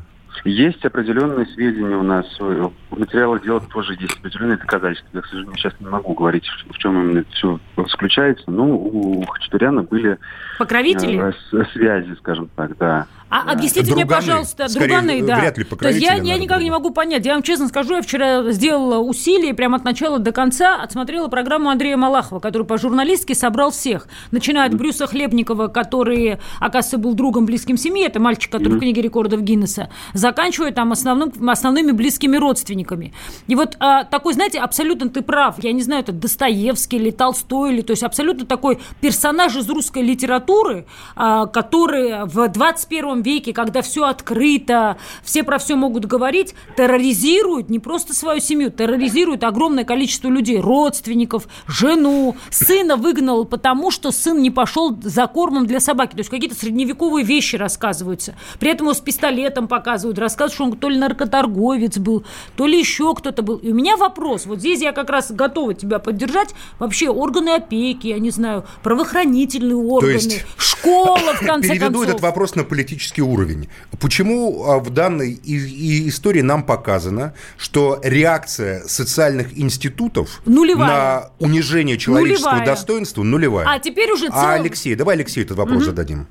Есть 0.46 0.84
определенные 0.84 1.46
сведения 1.48 1.96
у 1.96 2.04
нас, 2.04 2.26
э, 2.40 2.70
в 2.90 3.00
материалах 3.00 3.44
дела 3.44 3.62
тоже 3.62 3.94
есть 3.94 4.18
определенные 4.18 4.58
доказательства. 4.58 5.10
Я, 5.14 5.22
к 5.22 5.26
сожалению, 5.28 5.56
сейчас 5.56 5.74
не 5.80 5.88
могу 5.88 6.14
говорить, 6.14 6.46
в 6.70 6.78
чем 6.80 7.02
именно 7.02 7.24
все 7.32 7.60
заключается, 7.78 8.52
но 8.52 8.66
у 8.76 9.26
Хачатуряна 9.26 9.84
были 9.84 10.18
Покровители? 10.60 11.34
э, 11.54 11.66
связи, 11.72 12.14
скажем 12.20 12.50
так, 12.56 12.78
да. 12.78 13.08
А 13.34 13.52
объясните 13.52 13.94
мне, 13.94 14.04
Друганы. 14.06 14.22
пожалуйста, 14.22 14.68
Скорее, 14.68 14.88
друганы, 15.00 15.24
да. 15.24 15.40
вряд 15.40 15.58
ли 15.58 15.64
То 15.64 15.88
есть 15.88 16.00
я, 16.00 16.14
я 16.14 16.38
никак 16.38 16.58
было. 16.60 16.64
не 16.66 16.70
могу 16.70 16.92
понять. 16.92 17.26
Я 17.26 17.34
вам 17.34 17.42
честно 17.42 17.68
скажу, 17.68 17.96
я 17.96 18.04
вчера 18.04 18.52
сделала 18.52 19.00
усилие 19.00 19.56
прямо 19.56 19.78
от 19.78 19.84
начала 19.84 20.20
до 20.20 20.32
конца, 20.32 20.76
отсмотрела 20.76 21.30
программу 21.30 21.72
Андрея 21.72 21.98
Малахова, 21.98 22.40
который 22.40 22.68
по 22.68 22.78
журналистке 22.78 23.34
собрал 23.34 23.72
всех. 23.72 24.08
Начиная 24.30 24.68
от 24.68 24.76
Брюса 24.76 25.08
Хлебникова, 25.08 25.68
который, 25.68 26.38
оказывается, 26.60 27.00
был 27.00 27.16
другом 27.16 27.48
близким 27.48 27.76
семьи, 27.76 28.06
это 28.06 28.20
мальчик, 28.20 28.52
который 28.52 28.76
в 28.76 28.80
книге 28.80 29.02
рекордов 29.02 29.42
Гиннесса, 29.42 29.90
заканчивая 30.14 30.72
там 30.72 30.92
основным, 30.92 31.34
основными 31.50 31.92
близкими 31.92 32.38
родственниками. 32.38 33.16
И 33.48 33.56
вот 33.56 33.78
а, 33.80 34.04
такой, 34.04 34.34
знаете, 34.36 34.60
абсолютно 34.60 35.10
ты 35.10 35.24
прав. 35.24 35.56
Я 35.64 35.72
не 35.72 35.82
знаю, 35.82 36.04
это 36.04 36.12
Достоевский 36.12 36.98
или 36.98 37.10
Толстой, 37.10 37.74
или, 37.74 37.82
то 37.82 37.94
есть 37.94 38.04
абсолютно 38.04 38.46
такой 38.46 38.78
персонаж 39.02 39.56
из 39.56 39.68
русской 39.68 40.04
литературы, 40.04 40.86
а, 41.16 41.48
который 41.48 42.26
в 42.26 42.48
21 42.48 43.23
веке, 43.24 43.54
когда 43.54 43.82
все 43.82 44.06
открыто, 44.06 44.98
все 45.24 45.44
про 45.44 45.58
все 45.58 45.76
могут 45.76 46.06
говорить, 46.06 46.54
терроризирует 46.78 47.70
не 47.70 47.80
просто 47.80 48.14
свою 48.14 48.40
семью, 48.40 48.72
терроризирует 48.72 49.44
огромное 49.44 49.86
количество 49.86 50.28
людей, 50.30 50.60
родственников, 50.60 51.48
жену, 51.68 52.36
сына 52.50 52.96
выгнал, 52.96 53.46
потому 53.46 53.92
что 53.92 54.12
сын 54.12 54.42
не 54.42 54.52
пошел 54.52 54.98
за 55.02 55.28
кормом 55.28 55.66
для 55.66 55.80
собаки. 55.80 56.12
То 56.12 56.20
есть 56.20 56.30
какие-то 56.30 56.56
средневековые 56.56 57.26
вещи 57.26 57.56
рассказываются. 57.56 58.36
При 58.60 58.72
этом 58.72 58.88
его 58.88 58.94
с 58.94 59.02
пистолетом 59.02 59.68
показывают, 59.68 60.20
рассказывают, 60.20 60.54
что 60.54 60.64
он 60.66 60.78
то 60.78 60.90
ли 60.90 60.98
наркоторговец 60.98 61.98
был, 61.98 62.26
то 62.56 62.68
ли 62.68 62.78
еще 62.78 63.14
кто-то 63.16 63.42
был. 63.42 63.58
И 63.58 63.72
у 63.72 63.74
меня 63.74 63.98
вопрос, 63.98 64.46
вот 64.46 64.60
здесь 64.60 64.82
я 64.82 64.92
как 64.92 65.10
раз 65.10 65.32
готова 65.32 65.74
тебя 65.74 66.00
поддержать, 66.00 66.54
вообще 66.80 67.10
органы 67.10 67.50
опеки, 67.56 68.08
я 68.08 68.20
не 68.20 68.30
знаю, 68.30 68.66
правоохранительные 68.82 69.76
органы, 69.76 70.12
есть 70.12 70.46
школа, 70.58 71.34
в 71.34 71.40
конце 71.46 71.70
Переведу 71.70 71.86
концов. 71.94 72.08
этот 72.10 72.22
вопрос 72.22 72.56
на 72.56 72.64
политический 72.64 73.13
уровень. 73.22 73.70
Почему 74.00 74.64
а, 74.66 74.80
в 74.80 74.90
данной 74.90 75.34
истории 75.44 76.42
нам 76.42 76.64
показано, 76.64 77.34
что 77.58 78.00
реакция 78.04 78.82
социальных 78.88 79.58
институтов 79.58 80.42
Нулевая. 80.46 80.88
на 80.90 81.30
унижение 81.40 81.98
человеческого 81.98 82.52
Нулевая. 82.52 82.66
достоинства 82.66 83.24
нулевая? 83.24 83.68
А 83.70 83.80
теперь 83.80 84.12
уже 84.12 84.28
А, 84.28 84.32
цел- 84.32 84.50
Алексей, 84.62 84.96
давай 84.96 85.16
Алексею 85.16 85.46
этот 85.46 85.58
вопрос 85.58 85.84
зададим. 85.84 86.28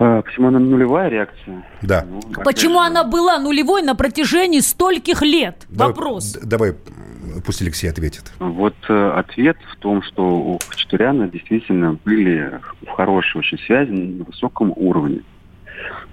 А, 0.00 0.22
почему 0.22 0.48
она 0.48 0.60
нулевая 0.60 1.08
реакция? 1.08 1.64
Да. 1.82 2.04
Ну, 2.08 2.20
Почему 2.44 2.78
она 2.78 3.02
была 3.02 3.38
нулевой 3.38 3.82
на 3.82 3.96
протяжении 3.96 4.60
стольких 4.60 5.22
лет? 5.22 5.66
Давай- 5.68 5.88
Вопрос. 5.92 6.36
Давай, 6.40 6.74
пусть 7.44 7.62
Алексей 7.62 7.88
ответит. 7.88 8.32
Вот 8.38 8.74
э, 8.88 9.10
ответ 9.10 9.56
в 9.72 9.76
том, 9.76 10.02
что 10.02 10.22
у 10.22 10.58
Хачатуряна 10.68 11.28
действительно 11.28 11.98
были 12.04 12.60
хорошие 12.86 13.40
очень 13.40 13.58
связи 13.58 13.90
на 13.90 14.24
высоком 14.24 14.72
уровне. 14.76 15.22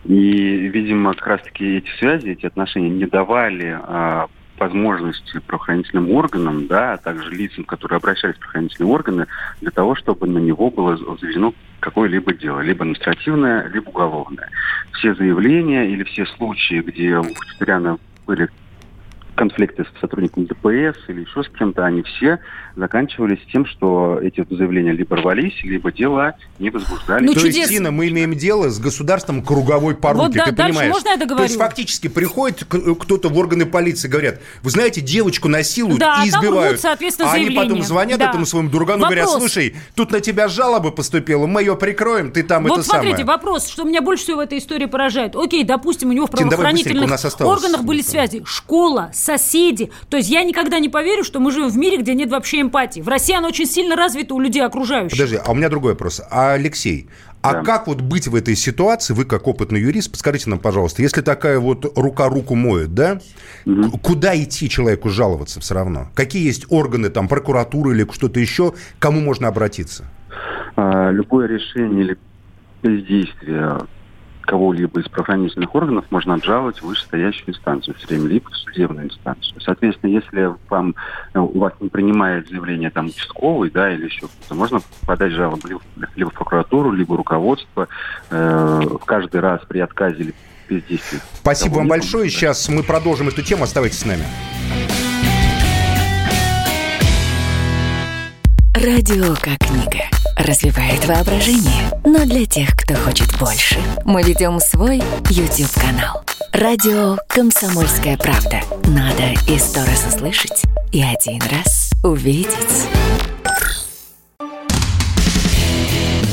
И, 0.06 0.68
видимо, 0.68 1.14
как 1.14 1.28
раз-таки 1.28 1.78
эти 1.78 1.90
связи, 1.98 2.30
эти 2.30 2.46
отношения 2.46 2.90
не 2.90 3.06
давали 3.06 3.78
а, 3.82 4.28
возможности 4.60 5.40
правоохранительным 5.40 6.12
органам, 6.12 6.68
да, 6.68 6.94
а 6.94 6.98
также 6.98 7.32
лицам, 7.32 7.64
которые 7.64 7.98
обращались 7.98 8.36
в 8.36 8.40
правоохранительные 8.40 8.92
органы, 8.92 9.28
для 9.62 9.72
того, 9.72 9.96
чтобы 9.96 10.28
на 10.28 10.38
него 10.38 10.70
было 10.70 10.98
заведено 11.20 11.54
какое-либо 11.80 12.34
дело, 12.34 12.60
либо 12.62 12.84
административное, 12.84 13.68
либо 13.70 13.90
уголовное. 13.90 14.50
Все 14.94 15.14
заявления 15.16 15.90
или 15.90 16.04
все 16.04 16.26
случаи, 16.26 16.82
где 16.82 17.18
у 17.18 17.34
Хачатуряна 17.34 17.98
были 18.26 18.50
конфликты 19.36 19.84
с 19.84 20.00
сотрудником 20.00 20.46
ДПС 20.46 20.98
или 21.08 21.22
еще 21.22 21.44
с 21.44 21.50
кем-то, 21.50 21.86
они 21.86 22.04
все 22.04 22.40
заканчивались 22.76 23.40
тем, 23.52 23.66
что 23.66 24.20
эти 24.22 24.46
заявления 24.50 24.92
либо 24.92 25.16
рвались, 25.16 25.54
либо 25.64 25.92
дела 25.92 26.34
не 26.60 26.70
возбуждались. 26.70 27.26
Ну, 27.26 27.34
То 27.34 27.40
чудес... 27.40 27.56
есть, 27.56 27.70
Тина, 27.70 27.92
мы 27.92 28.10
имеем 28.10 28.34
дело 28.34 28.70
с 28.70 28.80
государством 28.80 29.42
круговой 29.42 29.96
поруки, 29.96 30.26
вот, 30.26 30.34
да, 30.34 30.46
ты 30.46 30.56
понимаешь? 30.56 30.92
можно 30.92 31.10
я 31.10 31.18
договорю? 31.18 31.38
То 31.38 31.44
есть 31.44 31.58
фактически 31.58 32.08
приходит 32.08 32.66
кто-то 32.66 33.30
в 33.30 33.38
органы 33.38 33.66
полиции, 33.66 34.08
говорят, 34.08 34.42
вы 34.62 34.70
знаете, 34.70 35.02
девочку 35.02 35.48
насилуют 35.48 36.00
да, 36.00 36.24
и 36.24 36.30
избивают. 36.30 36.82
Там 36.82 36.98
рвут, 37.00 37.14
а 37.22 37.32
они 37.34 37.50
потом 37.52 37.82
звонят 37.82 38.20
да. 38.20 38.30
этому 38.30 38.46
своему 38.46 38.70
другану, 38.70 39.04
вопрос. 39.04 39.16
говорят, 39.16 39.40
слушай, 39.40 39.76
тут 39.96 40.12
на 40.12 40.20
тебя 40.20 40.48
жалоба 40.48 40.92
поступила, 40.92 41.46
мы 41.46 41.62
ее 41.62 41.76
прикроем, 41.76 42.32
ты 42.32 42.44
там 42.44 42.64
вот 42.64 42.80
это 42.80 42.84
смотрите, 42.84 43.18
самое. 43.18 43.26
вопрос, 43.26 43.68
что 43.68 43.84
меня 43.84 44.02
больше 44.02 44.24
всего 44.24 44.38
в 44.38 44.42
этой 44.42 44.60
истории 44.60 44.86
поражает. 44.86 45.36
Окей, 45.36 45.64
допустим, 45.64 46.10
у 46.10 46.14
него 46.14 46.28
в 46.28 46.32
правоохранительных 46.32 47.20
Тин, 47.20 47.46
органах 47.46 47.84
были 47.84 48.02
связи. 48.02 48.44
Школа, 48.46 49.12
соседи. 49.26 49.92
То 50.10 50.18
есть 50.18 50.30
я 50.30 50.44
никогда 50.44 50.80
не 50.80 50.90
поверю, 50.90 51.24
что 51.24 51.40
мы 51.40 51.52
живем 51.52 51.70
в 51.70 51.78
мире, 51.78 51.98
где 51.98 52.14
нет 52.14 52.30
вообще 52.30 52.62
эмпатии. 52.62 53.02
В 53.02 53.08
России 53.08 53.36
она 53.36 53.48
очень 53.48 53.66
сильно 53.66 53.96
развита 53.96 54.34
у 54.36 54.40
людей 54.40 54.64
окружающих. 54.64 55.18
Подожди, 55.18 55.40
а 55.44 55.52
у 55.52 55.56
меня 55.56 55.70
другой 55.70 55.94
вопрос. 55.94 56.22
А 56.30 56.54
Алексей, 56.54 57.10
а 57.42 57.54
да. 57.54 57.62
как 57.64 57.88
вот 57.88 58.02
быть 58.02 58.28
в 58.28 58.36
этой 58.36 58.56
ситуации, 58.56 59.14
вы 59.14 59.26
как 59.26 59.48
опытный 59.48 59.82
юрист, 59.82 60.12
подскажите 60.12 60.50
нам, 60.50 60.60
пожалуйста, 60.60 61.02
если 61.02 61.22
такая 61.22 61.60
вот 61.60 61.98
рука 61.98 62.28
руку 62.30 62.56
моет, 62.56 62.94
да, 62.94 63.20
угу. 63.66 63.98
куда 64.00 64.36
идти 64.36 64.70
человеку 64.70 65.10
жаловаться 65.10 65.60
все 65.60 65.76
равно? 65.76 66.08
Какие 66.16 66.46
есть 66.46 66.66
органы, 66.70 67.10
там, 67.10 67.28
прокуратуры 67.28 67.96
или 67.96 68.08
что-то 68.12 68.40
еще, 68.40 68.74
кому 69.00 69.20
можно 69.22 69.48
обратиться? 69.48 70.06
А, 70.76 71.12
любое 71.12 71.48
решение 71.48 72.06
или 72.06 72.18
бездействие 72.82 73.80
кого-либо 74.46 75.00
из 75.00 75.06
правоохранительных 75.06 75.74
органов 75.76 76.06
можно 76.10 76.36
обжаловать 76.36 76.80
в 76.80 76.86
вышестоящую 76.86 77.50
инстанцию, 77.50 77.96
все 77.96 78.08
время, 78.08 78.28
либо 78.28 78.50
в 78.50 78.56
судебную 78.56 79.08
инстанцию. 79.08 79.60
Соответственно, 79.62 80.12
если 80.12 80.54
вам, 80.70 80.96
э, 81.34 81.40
у 81.40 81.60
вас 81.60 81.74
не 81.80 81.90
принимает 81.90 82.48
заявление 82.48 82.90
там 82.90 83.08
участковый, 83.08 83.70
да, 83.72 83.94
или 83.94 84.06
еще 84.06 84.28
кто-то, 84.28 84.56
можно 84.56 84.80
подать 85.06 85.34
жалобу 85.34 85.68
либо, 85.68 85.82
либо 86.16 86.30
в 86.30 86.34
прокуратуру, 86.34 86.92
либо 86.92 87.18
руководство. 87.18 87.88
Э, 88.30 88.82
в 88.86 89.06
каждый 89.06 89.42
раз 89.42 89.62
при 89.68 89.80
отказе 89.80 90.24
или 90.24 90.34
бездействии. 90.70 91.20
Спасибо 91.34 91.76
вам 91.76 91.88
большое. 91.88 92.30
Сейчас 92.30 92.70
мы 92.70 92.84
продолжим 92.84 93.28
эту 93.28 93.42
тему. 93.42 93.64
Оставайтесь 93.64 94.00
с 94.00 94.06
нами. 94.06 94.24
Радио 98.76 99.34
как 99.36 99.58
книга 99.60 100.04
развивает 100.36 101.06
воображение, 101.06 101.92
но 102.04 102.26
для 102.26 102.46
тех, 102.46 102.76
кто 102.76 102.96
хочет 102.96 103.38
больше. 103.40 103.78
Мы 104.04 104.24
ведем 104.24 104.60
свой 104.60 105.02
YouTube-канал. 105.30 106.24
Радио 106.52 107.18
«Комсомольская 107.28 108.18
правда». 108.18 108.62
Надо 108.86 109.34
и 109.48 109.58
сто 109.58 109.82
раз 109.82 110.06
услышать, 110.14 110.64
и 110.92 111.02
один 111.02 111.42
раз 111.52 111.92
увидеть. 112.04 112.88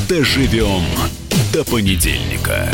Доживем 0.08 0.84
до 1.52 1.64
понедельника. 1.64 2.70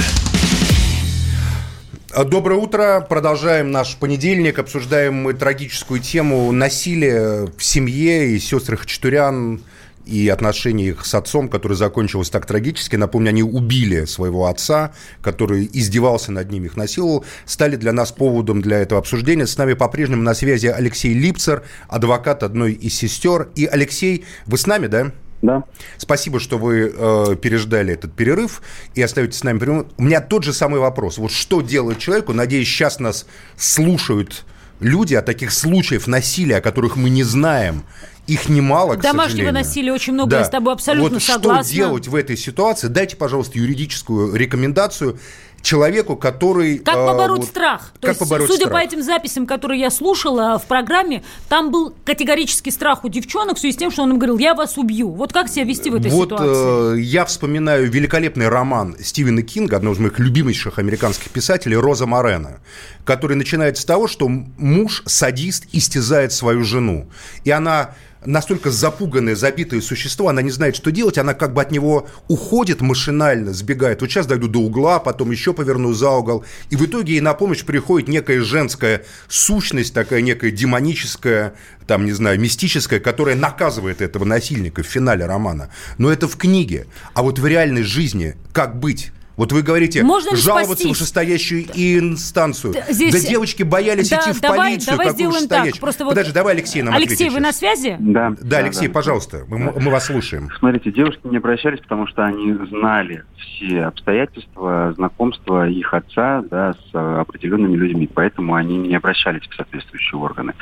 Доброе 2.26 2.58
утро. 2.58 3.06
Продолжаем 3.08 3.70
наш 3.70 3.96
понедельник. 3.96 4.58
Обсуждаем 4.58 5.14
мы 5.14 5.34
трагическую 5.34 6.00
тему 6.00 6.50
насилия 6.52 7.46
в 7.56 7.62
семье 7.62 8.30
и 8.30 8.38
сестры 8.40 8.76
Хачатурян 8.76 9.60
и 10.08 10.28
отношения 10.28 10.88
их 10.88 11.04
с 11.04 11.14
отцом, 11.14 11.48
которое 11.48 11.74
закончилось 11.74 12.30
так 12.30 12.46
трагически. 12.46 12.96
Напомню, 12.96 13.28
они 13.28 13.42
убили 13.42 14.06
своего 14.06 14.46
отца, 14.46 14.92
который 15.20 15.68
издевался 15.70 16.32
над 16.32 16.50
ними, 16.50 16.66
их 16.66 16.76
насиловал, 16.76 17.26
стали 17.44 17.76
для 17.76 17.92
нас 17.92 18.10
поводом 18.10 18.62
для 18.62 18.78
этого 18.78 19.00
обсуждения. 19.00 19.46
С 19.46 19.58
нами 19.58 19.74
по-прежнему 19.74 20.22
на 20.22 20.32
связи 20.32 20.66
Алексей 20.66 21.12
Липцер, 21.12 21.62
адвокат 21.88 22.42
одной 22.42 22.72
из 22.72 22.94
сестер. 22.94 23.50
И, 23.54 23.66
Алексей, 23.66 24.24
вы 24.46 24.56
с 24.56 24.66
нами, 24.66 24.86
да? 24.86 25.12
Да. 25.42 25.64
Спасибо, 25.98 26.40
что 26.40 26.58
вы 26.58 26.92
э, 26.92 27.36
переждали 27.40 27.92
этот 27.92 28.12
перерыв 28.14 28.62
и 28.94 29.02
остаетесь 29.02 29.38
с 29.38 29.44
нами. 29.44 29.84
У 29.96 30.02
меня 30.02 30.20
тот 30.20 30.42
же 30.42 30.52
самый 30.52 30.80
вопрос. 30.80 31.18
Вот 31.18 31.30
что 31.30 31.60
делать 31.60 31.98
человеку? 31.98 32.32
Надеюсь, 32.32 32.66
сейчас 32.66 32.98
нас 32.98 33.26
слушают 33.56 34.44
люди 34.80 35.14
о 35.14 35.22
таких 35.22 35.52
случаях 35.52 36.06
насилия, 36.06 36.56
о 36.56 36.60
которых 36.60 36.96
мы 36.96 37.10
не 37.10 37.22
знаем, 37.22 37.84
их 38.26 38.48
немало, 38.48 38.96
к 38.96 39.00
Домашнего 39.00 39.24
сожалению. 39.30 39.54
насилия 39.54 39.92
очень 39.92 40.12
много, 40.12 40.32
да. 40.32 40.38
я 40.40 40.44
с 40.44 40.50
тобой 40.50 40.74
абсолютно 40.74 41.14
вот 41.14 41.22
согласна. 41.22 41.64
что 41.64 41.74
делать 41.74 42.08
в 42.08 42.14
этой 42.14 42.36
ситуации? 42.36 42.88
Дайте, 42.88 43.16
пожалуйста, 43.16 43.58
юридическую 43.58 44.34
рекомендацию 44.34 45.18
человеку, 45.62 46.16
который... 46.16 46.78
Как 46.78 46.96
а, 46.96 47.06
побороть 47.06 47.40
вот, 47.40 47.48
страх? 47.48 47.92
То 48.00 48.08
как 48.08 48.10
есть, 48.10 48.20
побороть 48.20 48.48
судя 48.48 48.66
страх? 48.66 48.72
по 48.72 48.84
этим 48.84 49.02
записям, 49.02 49.46
которые 49.46 49.80
я 49.80 49.90
слушала 49.90 50.58
в 50.58 50.66
программе, 50.66 51.22
там 51.48 51.70
был 51.70 51.94
категорический 52.04 52.72
страх 52.72 53.04
у 53.04 53.08
девчонок 53.08 53.56
в 53.56 53.60
связи 53.60 53.74
с 53.74 53.76
тем, 53.76 53.90
что 53.90 54.02
он 54.02 54.12
им 54.12 54.18
говорил, 54.18 54.38
я 54.38 54.54
вас 54.54 54.78
убью. 54.78 55.10
Вот 55.10 55.32
как 55.32 55.48
себя 55.48 55.64
вести 55.64 55.90
в 55.90 55.96
этой 55.96 56.10
вот, 56.10 56.24
ситуации? 56.24 56.96
Э, 56.96 57.00
я 57.00 57.24
вспоминаю 57.24 57.90
великолепный 57.90 58.48
роман 58.48 58.96
Стивена 59.00 59.42
Кинга, 59.42 59.76
одного 59.76 59.94
из 59.94 59.98
моих 60.00 60.18
любимейших 60.18 60.78
американских 60.78 61.30
писателей, 61.30 61.76
Роза 61.76 62.06
Морена, 62.06 62.60
который 63.04 63.36
начинается 63.36 63.82
с 63.82 63.84
того, 63.84 64.06
что 64.06 64.28
муж, 64.28 65.02
садист, 65.06 65.66
истязает 65.72 66.32
свою 66.32 66.64
жену. 66.64 67.08
И 67.44 67.50
она 67.50 67.94
настолько 68.24 68.70
запуганное, 68.70 69.34
забитое 69.34 69.80
существо, 69.80 70.28
она 70.28 70.42
не 70.42 70.50
знает, 70.50 70.76
что 70.76 70.90
делать, 70.90 71.18
она 71.18 71.34
как 71.34 71.52
бы 71.54 71.62
от 71.62 71.70
него 71.70 72.08
уходит 72.28 72.80
машинально, 72.80 73.52
сбегает. 73.52 74.00
Вот 74.00 74.10
сейчас 74.10 74.26
дойду 74.26 74.48
до 74.48 74.60
угла, 74.60 74.98
потом 74.98 75.30
еще 75.30 75.52
поверну 75.52 75.92
за 75.92 76.10
угол. 76.10 76.44
И 76.70 76.76
в 76.76 76.84
итоге 76.84 77.14
ей 77.14 77.20
на 77.20 77.34
помощь 77.34 77.64
приходит 77.64 78.08
некая 78.08 78.40
женская 78.40 79.04
сущность, 79.28 79.94
такая 79.94 80.22
некая 80.22 80.50
демоническая, 80.50 81.54
там, 81.86 82.04
не 82.04 82.12
знаю, 82.12 82.40
мистическая, 82.40 83.00
которая 83.00 83.36
наказывает 83.36 84.00
этого 84.02 84.24
насильника 84.24 84.82
в 84.82 84.86
финале 84.86 85.26
романа. 85.26 85.70
Но 85.96 86.10
это 86.12 86.28
в 86.28 86.36
книге. 86.36 86.86
А 87.14 87.22
вот 87.22 87.38
в 87.38 87.46
реальной 87.46 87.82
жизни 87.82 88.36
как 88.52 88.78
быть? 88.78 89.12
Вот 89.38 89.52
вы 89.52 89.62
говорите, 89.62 90.02
Можно 90.02 90.36
жаловаться 90.36 90.74
спастись? 90.74 90.86
в 90.86 90.88
вышестоящую 90.90 91.64
инстанцию. 91.72 92.74
Здесь... 92.88 93.22
Да 93.22 93.30
девочки 93.30 93.62
боялись 93.62 94.10
да, 94.10 94.18
идти 94.18 94.32
в 94.32 94.40
давай, 94.40 94.58
полицию. 94.58 94.96
Давай 94.96 95.12
сделаем 95.12 95.48
так. 95.48 95.78
Просто 95.78 96.04
вот... 96.04 96.10
Подожди, 96.10 96.32
давай 96.32 96.54
Алексей 96.54 96.82
нам 96.82 96.92
Алексей, 96.92 97.30
вы 97.30 97.38
на 97.38 97.52
связи? 97.52 97.96
Да. 98.00 98.34
Да, 98.40 98.58
Алексей, 98.58 98.88
да, 98.88 98.94
пожалуйста, 98.94 99.46
да. 99.48 99.56
Мы, 99.56 99.72
мы 99.80 99.90
вас 99.92 100.06
слушаем. 100.06 100.50
Смотрите, 100.58 100.90
девушки 100.90 101.20
не 101.22 101.36
обращались, 101.36 101.78
потому 101.78 102.08
что 102.08 102.24
они 102.24 102.52
знали 102.68 103.22
все 103.36 103.84
обстоятельства 103.84 104.92
знакомства 104.96 105.68
их 105.68 105.94
отца 105.94 106.42
да, 106.50 106.74
с 106.74 107.20
определенными 107.20 107.76
людьми, 107.76 108.10
поэтому 108.12 108.56
они 108.56 108.76
не 108.76 108.96
обращались 108.96 109.42
в 109.48 109.54
соответствующие 109.54 110.18
органы. 110.18 110.54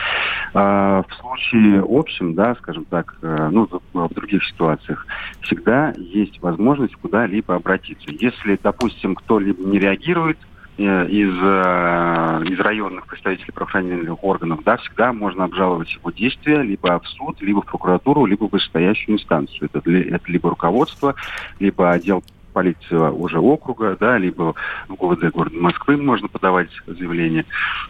А, 0.52 1.02
в 1.08 1.14
случае 1.14 1.82
общем, 1.88 2.34
да, 2.34 2.54
скажем 2.56 2.84
так, 2.84 3.16
э, 3.22 3.48
ну, 3.50 3.68
в 3.94 4.14
других 4.14 4.44
ситуациях, 4.44 5.06
всегда 5.40 5.94
есть 5.96 6.42
возможность 6.42 6.94
куда-либо 6.96 7.54
обратиться. 7.54 8.10
Если 8.10 8.56
допустим, 8.66 9.14
кто-либо 9.14 9.62
не 9.62 9.78
реагирует 9.78 10.38
э, 10.76 10.82
из, 10.82 11.32
э, 11.40 12.52
из 12.52 12.58
районных 12.58 13.06
представителей 13.06 13.52
правоохранительных 13.52 14.24
органов, 14.24 14.64
да, 14.64 14.76
всегда 14.78 15.12
можно 15.12 15.44
обжаловать 15.44 15.94
его 15.94 16.10
действия 16.10 16.62
либо 16.62 16.98
в 16.98 17.06
суд, 17.06 17.40
либо 17.40 17.62
в 17.62 17.66
прокуратуру, 17.66 18.26
либо 18.26 18.48
в 18.48 18.50
вышестоящую 18.50 19.14
инстанцию. 19.18 19.70
Это, 19.72 19.88
это 19.88 20.32
либо 20.32 20.50
руководство, 20.50 21.14
либо 21.60 21.92
отдел 21.92 22.24
полиции 22.52 22.96
уже 22.96 23.38
округа, 23.38 23.96
да, 24.00 24.18
либо 24.18 24.56
в 24.88 24.96
ГУВД 24.96 25.32
города 25.32 25.56
Москвы 25.56 25.96
можно 25.96 26.26
подавать 26.26 26.70
заявление. 26.88 27.44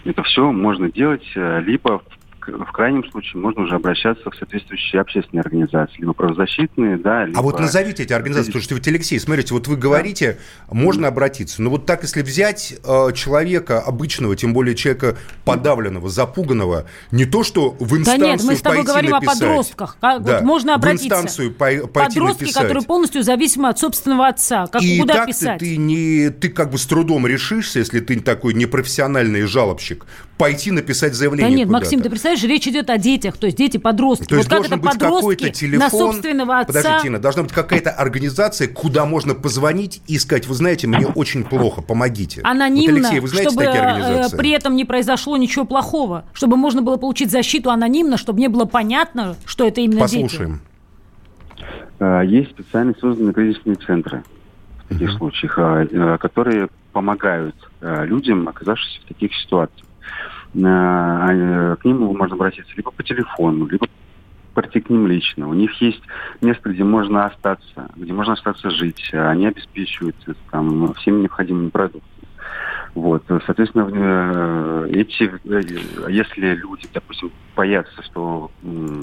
Это 0.05 0.23
все 0.25 0.53
можно 0.53 0.93
делать 0.93 1.27
э, 1.37 1.63
либо 1.65 2.01
в 2.01 2.26
в 2.47 2.73
крайнем 2.73 3.09
случае 3.11 3.41
можно 3.41 3.63
уже 3.63 3.75
обращаться 3.75 4.31
в 4.31 4.37
соответствующие 4.37 5.01
общественные 5.01 5.43
организации, 5.43 5.99
либо 5.99 6.13
правозащитные, 6.13 6.97
да, 6.97 7.25
либо... 7.25 7.39
А 7.39 7.43
вот 7.43 7.59
назовите 7.61 8.03
эти 8.03 8.13
организации, 8.13 8.49
потому 8.49 8.63
что, 8.63 8.75
ведь, 8.75 8.89
Алексей, 8.89 9.19
смотрите, 9.19 9.55
вот 9.55 9.69
вы 9.69 9.77
говорите, 9.77 10.39
да. 10.69 10.75
можно 10.75 11.09
обратиться, 11.09 11.63
но 11.63 11.71
вот 11.71 11.87
так, 11.87 12.03
если 12.03 12.23
взять 12.23 12.79
э, 12.85 13.13
человека 13.15 13.81
обычного, 13.81 14.37
тем 14.37 14.53
более 14.53 14.75
человека 14.75 15.17
подавленного, 15.45 16.09
запуганного, 16.09 16.87
не 17.11 17.25
то, 17.25 17.43
что 17.43 17.71
в 17.79 17.97
инстанцию 17.97 18.19
Да 18.19 18.27
нет, 18.27 18.43
мы 18.45 18.57
с 18.57 18.61
тобой 18.63 18.85
говорим 18.85 19.11
написать, 19.13 19.37
о 19.37 19.41
подростках. 19.41 19.97
Да, 20.01 20.19
вот 20.19 20.43
можно 20.43 20.75
обратиться. 20.75 21.05
В 21.05 21.19
инстанцию 21.19 21.53
по 21.53 21.67
пойти 21.67 21.89
Подростки, 21.89 22.43
написать. 22.43 22.63
которые 22.63 22.85
полностью 22.85 23.23
зависимы 23.23 23.69
от 23.69 23.79
собственного 23.79 24.29
отца. 24.29 24.67
Как, 24.67 24.83
И 24.83 25.01
куда 25.01 25.15
так 25.15 25.27
писать? 25.27 25.59
Ты, 25.59 25.77
не, 25.77 26.31
ты 26.31 26.49
как 26.49 26.71
бы 26.71 26.79
с 26.79 26.87
трудом 26.87 27.27
решишься, 27.27 27.79
если 27.79 28.01
ты 28.01 28.21
такой 28.21 28.55
непрофессиональный 28.55 29.43
жалобщик, 29.43 30.07
пойти 30.37 30.71
написать 30.71 31.15
заявление 31.15 31.51
Да 31.51 31.57
нет, 31.57 31.69
Максим, 31.69 32.01
ты 32.01 32.11
представляешь, 32.11 32.43
речь 32.45 32.67
идет 32.67 32.91
о 32.91 32.99
детях, 32.99 33.37
то 33.37 33.47
есть 33.47 33.57
дети-подростки. 33.57 34.27
То 34.27 34.37
есть 34.37 34.51
вот 34.51 34.57
должен 34.57 34.81
как 34.81 34.83
быть 34.83 34.99
какой-то 34.99 35.51
телефон. 35.51 35.79
На 35.79 35.91
собственного 35.91 36.59
отца. 36.61 36.73
Подожди, 36.73 37.03
Тина, 37.03 37.19
должна 37.19 37.43
быть 37.43 37.53
какая-то 37.53 37.91
организация, 37.91 38.69
куда 38.69 39.07
можно 39.07 39.35
позвонить 39.35 40.03
и 40.07 40.19
сказать, 40.19 40.47
вы 40.47 40.55
знаете, 40.55 40.87
мне 40.87 41.07
очень 41.07 41.45
плохо, 41.45 41.83
помогите. 41.83 42.41
Анонимно, 42.43 42.93
вот, 42.93 43.05
Алексей, 43.05 43.21
вы 43.21 43.29
знаете 43.29 43.51
чтобы 43.51 43.65
такие 43.65 43.83
э, 43.83 43.87
организации? 43.87 44.37
при 44.37 44.51
этом 44.51 44.77
не 44.77 44.85
произошло 44.85 45.37
ничего 45.37 45.65
плохого, 45.65 46.25
чтобы 46.33 46.57
можно 46.57 46.83
было 46.83 46.97
получить 46.97 47.31
защиту 47.31 47.71
анонимно, 47.71 48.17
чтобы 48.17 48.41
не 48.41 48.49
было 48.49 48.65
понятно, 48.67 49.37
что 49.45 49.67
это 49.67 49.81
именно 49.81 50.01
Послушаем. 50.01 50.61
дети. 51.57 51.67
А, 51.99 52.21
есть 52.23 52.51
специально 52.51 52.95
созданные 53.01 53.33
кризисные 53.33 53.77
центры 53.77 54.23
в 54.85 54.89
таких 54.89 55.11
uh-huh. 55.11 55.19
случаях, 55.19 55.59
а, 55.59 55.85
э, 55.85 56.19
которые 56.19 56.69
помогают 56.93 57.57
э, 57.81 58.07
людям, 58.07 58.49
оказавшимся 58.49 59.01
в 59.03 59.09
таких 59.09 59.35
ситуациях. 59.35 59.86
К 60.63 61.85
ним 61.85 62.17
можно 62.17 62.35
обратиться 62.35 62.73
либо 62.77 62.91
по 62.91 63.03
телефону, 63.03 63.67
либо 63.67 63.87
прийти 64.55 64.81
к 64.81 64.91
ним 64.91 65.07
лично. 65.07 65.49
У 65.49 65.55
них 65.55 65.81
есть 65.81 66.03
место, 66.41 66.71
где 66.71 66.83
можно 66.83 67.27
остаться, 67.27 67.91
где 67.97 68.13
можно 68.13 68.33
остаться 68.33 68.71
жить. 68.71 69.11
Они 69.13 69.47
обеспечивают 69.47 70.17
там, 70.51 70.95
всеми 70.95 71.23
необходимыми 71.23 71.69
продуктами. 71.69 72.13
Вот, 72.95 73.25
соответственно, 73.45 73.91
э, 73.93 74.89
эти, 74.91 75.25
э, 75.25 76.11
если 76.11 76.55
люди, 76.55 76.89
допустим, 76.95 77.31
боятся, 77.55 78.03
что 78.03 78.51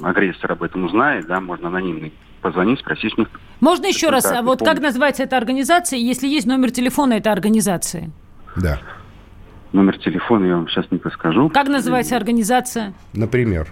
агрессор 0.02 0.54
об 0.54 0.64
этом 0.64 0.86
узнает, 0.86 1.28
да, 1.28 1.40
можно 1.40 1.68
анонимно 1.68 2.10
позвонить, 2.42 2.80
спросить 2.80 3.14
у 3.18 3.22
них. 3.22 3.30
Можно 3.60 3.86
еще 3.86 4.10
раз, 4.10 4.26
а 4.26 4.42
вот 4.42 4.60
как 4.60 4.80
называется 4.82 5.22
эта 5.22 5.38
организация, 5.38 6.00
если 6.00 6.28
есть 6.28 6.48
номер 6.48 6.72
телефона 6.72 7.14
этой 7.14 7.32
организации? 7.32 8.12
Да. 8.56 8.80
Номер 9.74 9.98
телефона 9.98 10.46
я 10.46 10.56
вам 10.56 10.70
сейчас 10.70 10.86
не 10.92 11.00
подскажу. 11.00 11.50
Как 11.50 11.68
называется 11.68 12.16
организация? 12.16 12.94
Например. 13.14 13.68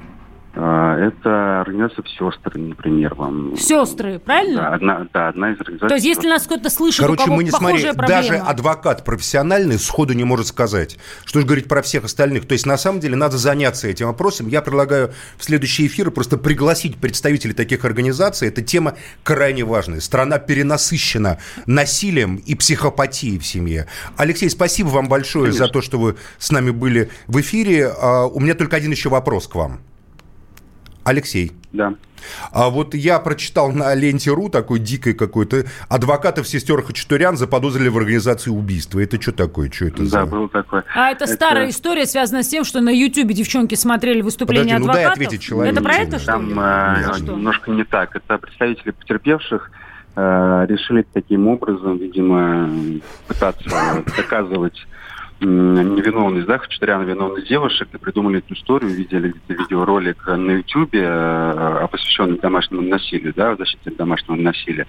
А, 0.54 0.98
это 0.98 1.62
организация 1.62 2.04
«Сестры», 2.06 2.60
например, 2.60 3.16
вам. 3.16 3.56
«Сестры», 3.58 4.20
правильно? 4.20 4.62
Да, 4.62 4.74
одна, 4.74 5.08
да, 5.14 5.28
одна 5.30 5.52
из 5.52 5.60
организаций. 5.62 5.88
То 5.88 5.96
есть, 5.96 6.06
если 6.06 6.28
нас 6.28 6.44
кто-то 6.44 6.70
слышит, 6.70 7.00
Короче, 7.00 7.24
у 7.24 7.26
кого 7.26 7.38
мы 7.38 7.44
не 7.46 7.52
похожая 7.52 7.94
смотри, 7.94 7.98
проблема. 7.98 8.22
даже 8.22 8.36
адвокат 8.36 9.06
профессиональный 9.06 9.80
сходу 9.80 10.14
не 10.14 10.26
может 10.26 10.48
сказать. 10.48 10.98
Что 11.24 11.40
же 11.40 11.46
говорить 11.46 11.68
про 11.68 11.82
всех 11.82 12.04
остальных? 12.04 12.48
То 12.48 12.54
есть, 12.54 12.66
на 12.66 12.78
самом 12.78 13.00
деле, 13.00 13.16
надо 13.16 13.38
заняться 13.38 13.88
этим 13.88 14.08
вопросом. 14.08 14.48
Я 14.50 14.62
предлагаю 14.62 15.14
в 15.38 15.44
следующие 15.44 15.88
эфиры 15.88 16.12
просто 16.12 16.38
пригласить 16.38 16.98
представителей 16.98 17.54
таких 17.54 17.86
организаций. 17.86 18.50
Эта 18.50 18.62
тема 18.62 18.96
крайне 19.24 19.64
важная. 19.64 20.02
Страна 20.02 20.38
перенасыщена 20.38 21.38
насилием 21.66 22.36
и 22.36 22.56
психопатией 22.56 23.40
в 23.40 23.46
семье. 23.46 23.88
Алексей, 24.18 24.50
спасибо 24.50 24.90
вам 24.90 25.08
большое 25.08 25.46
Конечно. 25.46 25.68
за 25.68 25.72
то, 25.72 25.82
что 25.82 25.98
вы 25.98 26.18
с 26.40 26.52
нами 26.52 26.72
были 26.72 27.10
в 27.28 27.40
эфире. 27.40 27.88
А, 27.88 28.26
у 28.26 28.40
меня 28.40 28.54
только 28.54 28.76
один 28.76 28.92
еще 28.92 29.10
вопрос 29.10 29.48
к 29.48 29.56
вам. 29.56 29.80
Алексей. 31.04 31.52
Да. 31.72 31.94
А 32.52 32.70
вот 32.70 32.94
я 32.94 33.20
прочитал 33.20 33.72
на 33.72 33.94
ленте.ру 33.96 34.50
такой 34.50 34.80
дикой 34.80 35.14
какой-то 35.14 35.66
адвокатов 35.90 36.48
сестер 36.48 36.82
Хачатурян 36.84 37.38
заподозрили 37.38 37.90
в 37.90 37.98
организации 37.98 38.52
убийства. 38.52 39.00
Это 39.00 39.20
что 39.22 39.32
такое? 39.32 39.72
Что 39.72 39.86
это 39.86 39.98
да, 40.00 40.06
за... 40.06 40.20
Да, 40.20 40.26
было 40.26 40.50
такое. 40.50 40.84
А 40.94 41.12
это, 41.12 41.26
это 41.26 41.34
старая 41.34 41.70
история, 41.70 42.06
связанная 42.06 42.44
с 42.44 42.48
тем, 42.48 42.64
что 42.64 42.82
на 42.82 42.90
Ютубе 42.90 43.34
девчонки 43.34 43.76
смотрели 43.76 44.22
выступления 44.22 44.76
Подожди, 44.76 44.84
адвокатов. 44.84 45.04
Ну 45.04 45.16
дай 45.16 45.26
ответить 45.26 45.42
человеку. 45.42 45.76
Это 45.76 45.84
про 45.84 45.96
это, 45.96 46.20
что 46.20 46.28
Там 46.28 46.60
э, 46.60 47.20
немножко 47.22 47.72
не 47.72 47.84
так. 47.84 48.16
Это 48.16 48.38
представители 48.38 48.92
потерпевших 48.92 49.72
э, 50.16 50.66
решили 50.70 51.06
таким 51.14 51.48
образом, 51.48 51.98
видимо, 51.98 52.70
пытаться 53.28 53.70
доказывать 54.18 54.86
невиновность, 55.46 56.48
да, 56.48 56.58
Хачатуряна 56.58 57.04
виновных 57.04 57.48
девушек, 57.48 57.88
и 57.94 57.98
придумали 57.98 58.40
эту 58.40 58.54
историю, 58.54 58.92
видели 58.92 59.34
видеоролик 59.48 60.26
на 60.28 60.52
Ютьюбе, 60.52 61.04
э, 61.04 61.88
посвященный 61.92 62.38
домашнему 62.38 62.82
насилию, 62.84 63.34
да, 63.36 63.56
защите 63.56 63.92
домашнего 63.92 64.36
насилия, 64.36 64.88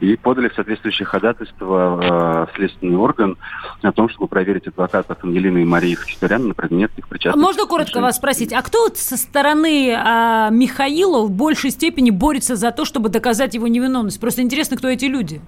и 0.00 0.16
подали 0.16 0.50
соответствующее 0.54 1.06
ходатайство 1.06 2.46
в 2.52 2.56
следственный 2.56 2.96
орган 2.96 3.36
о 3.82 3.92
том, 3.92 4.08
чтобы 4.08 4.28
проверить 4.28 4.66
адвокатов 4.66 5.18
Ангелины 5.22 5.62
и 5.62 5.64
Марии 5.64 5.94
Хачатуряна 5.94 6.48
на 6.48 6.54
предмет 6.54 6.90
их 6.96 7.08
причастности. 7.08 7.44
Можно 7.44 7.66
коротко 7.66 8.00
вас 8.00 8.16
спросить, 8.16 8.52
а 8.52 8.62
кто 8.62 8.88
со 8.94 9.16
стороны 9.16 9.94
а, 9.96 10.50
Михаила 10.50 11.24
в 11.24 11.30
большей 11.30 11.70
степени 11.70 12.10
борется 12.10 12.56
за 12.56 12.72
то, 12.72 12.84
чтобы 12.84 13.08
доказать 13.08 13.54
его 13.54 13.68
невиновность? 13.68 14.20
Просто 14.20 14.42
интересно, 14.42 14.76
кто 14.76 14.88
эти 14.88 15.04
люди? 15.04 15.40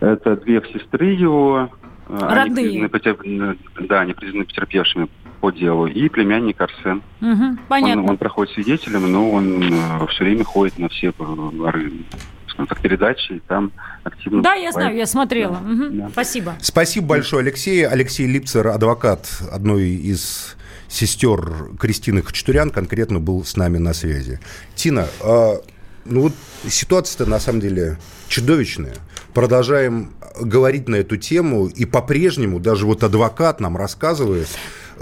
Это 0.00 0.36
две 0.36 0.62
сестры 0.72 1.06
его, 1.06 1.70
Родные. 2.08 2.78
Они 2.84 2.88
признаны, 2.88 3.58
да, 3.80 4.00
они 4.00 4.12
признаны 4.12 4.44
потерпевшими 4.44 5.08
по 5.40 5.50
делу. 5.50 5.86
И 5.86 6.08
племянник 6.08 6.60
Арсен. 6.60 7.02
Угу, 7.20 7.58
понятно. 7.68 8.02
Он, 8.04 8.10
он 8.10 8.16
проходит 8.16 8.54
свидетелем, 8.54 9.10
но 9.10 9.30
он 9.30 9.62
э, 9.62 10.06
все 10.08 10.24
время 10.24 10.44
ходит 10.44 10.78
на 10.78 10.88
все 10.88 11.12
так, 12.64 12.80
передачи, 12.80 13.32
и 13.32 13.40
там 13.40 13.70
активно... 14.02 14.42
Да, 14.42 14.54
я 14.54 14.72
знаю, 14.72 14.96
я 14.96 15.06
смотрела. 15.06 15.56
Угу. 15.56 15.84
Да. 15.90 16.08
Спасибо. 16.10 16.54
Спасибо 16.62 17.06
большое, 17.08 17.42
Алексей. 17.42 17.86
Алексей 17.86 18.26
Липцер, 18.26 18.66
адвокат 18.68 19.28
одной 19.52 19.90
из 19.90 20.56
сестер 20.88 21.70
Кристины 21.78 22.22
Хачатурян, 22.22 22.70
конкретно 22.70 23.20
был 23.20 23.44
с 23.44 23.56
нами 23.56 23.78
на 23.78 23.92
связи. 23.92 24.40
Тина, 24.74 25.06
а, 25.22 25.56
ну 26.04 26.22
вот 26.22 26.32
ситуация-то 26.66 27.28
на 27.28 27.40
самом 27.40 27.60
деле 27.60 27.98
чудовищная. 28.28 28.94
Продолжаем 29.34 30.12
говорить 30.40 30.88
на 30.88 30.96
эту 30.96 31.16
тему, 31.16 31.66
и 31.66 31.84
по-прежнему 31.84 32.60
даже 32.60 32.86
вот 32.86 33.02
адвокат 33.02 33.60
нам 33.60 33.76
рассказывает, 33.76 34.48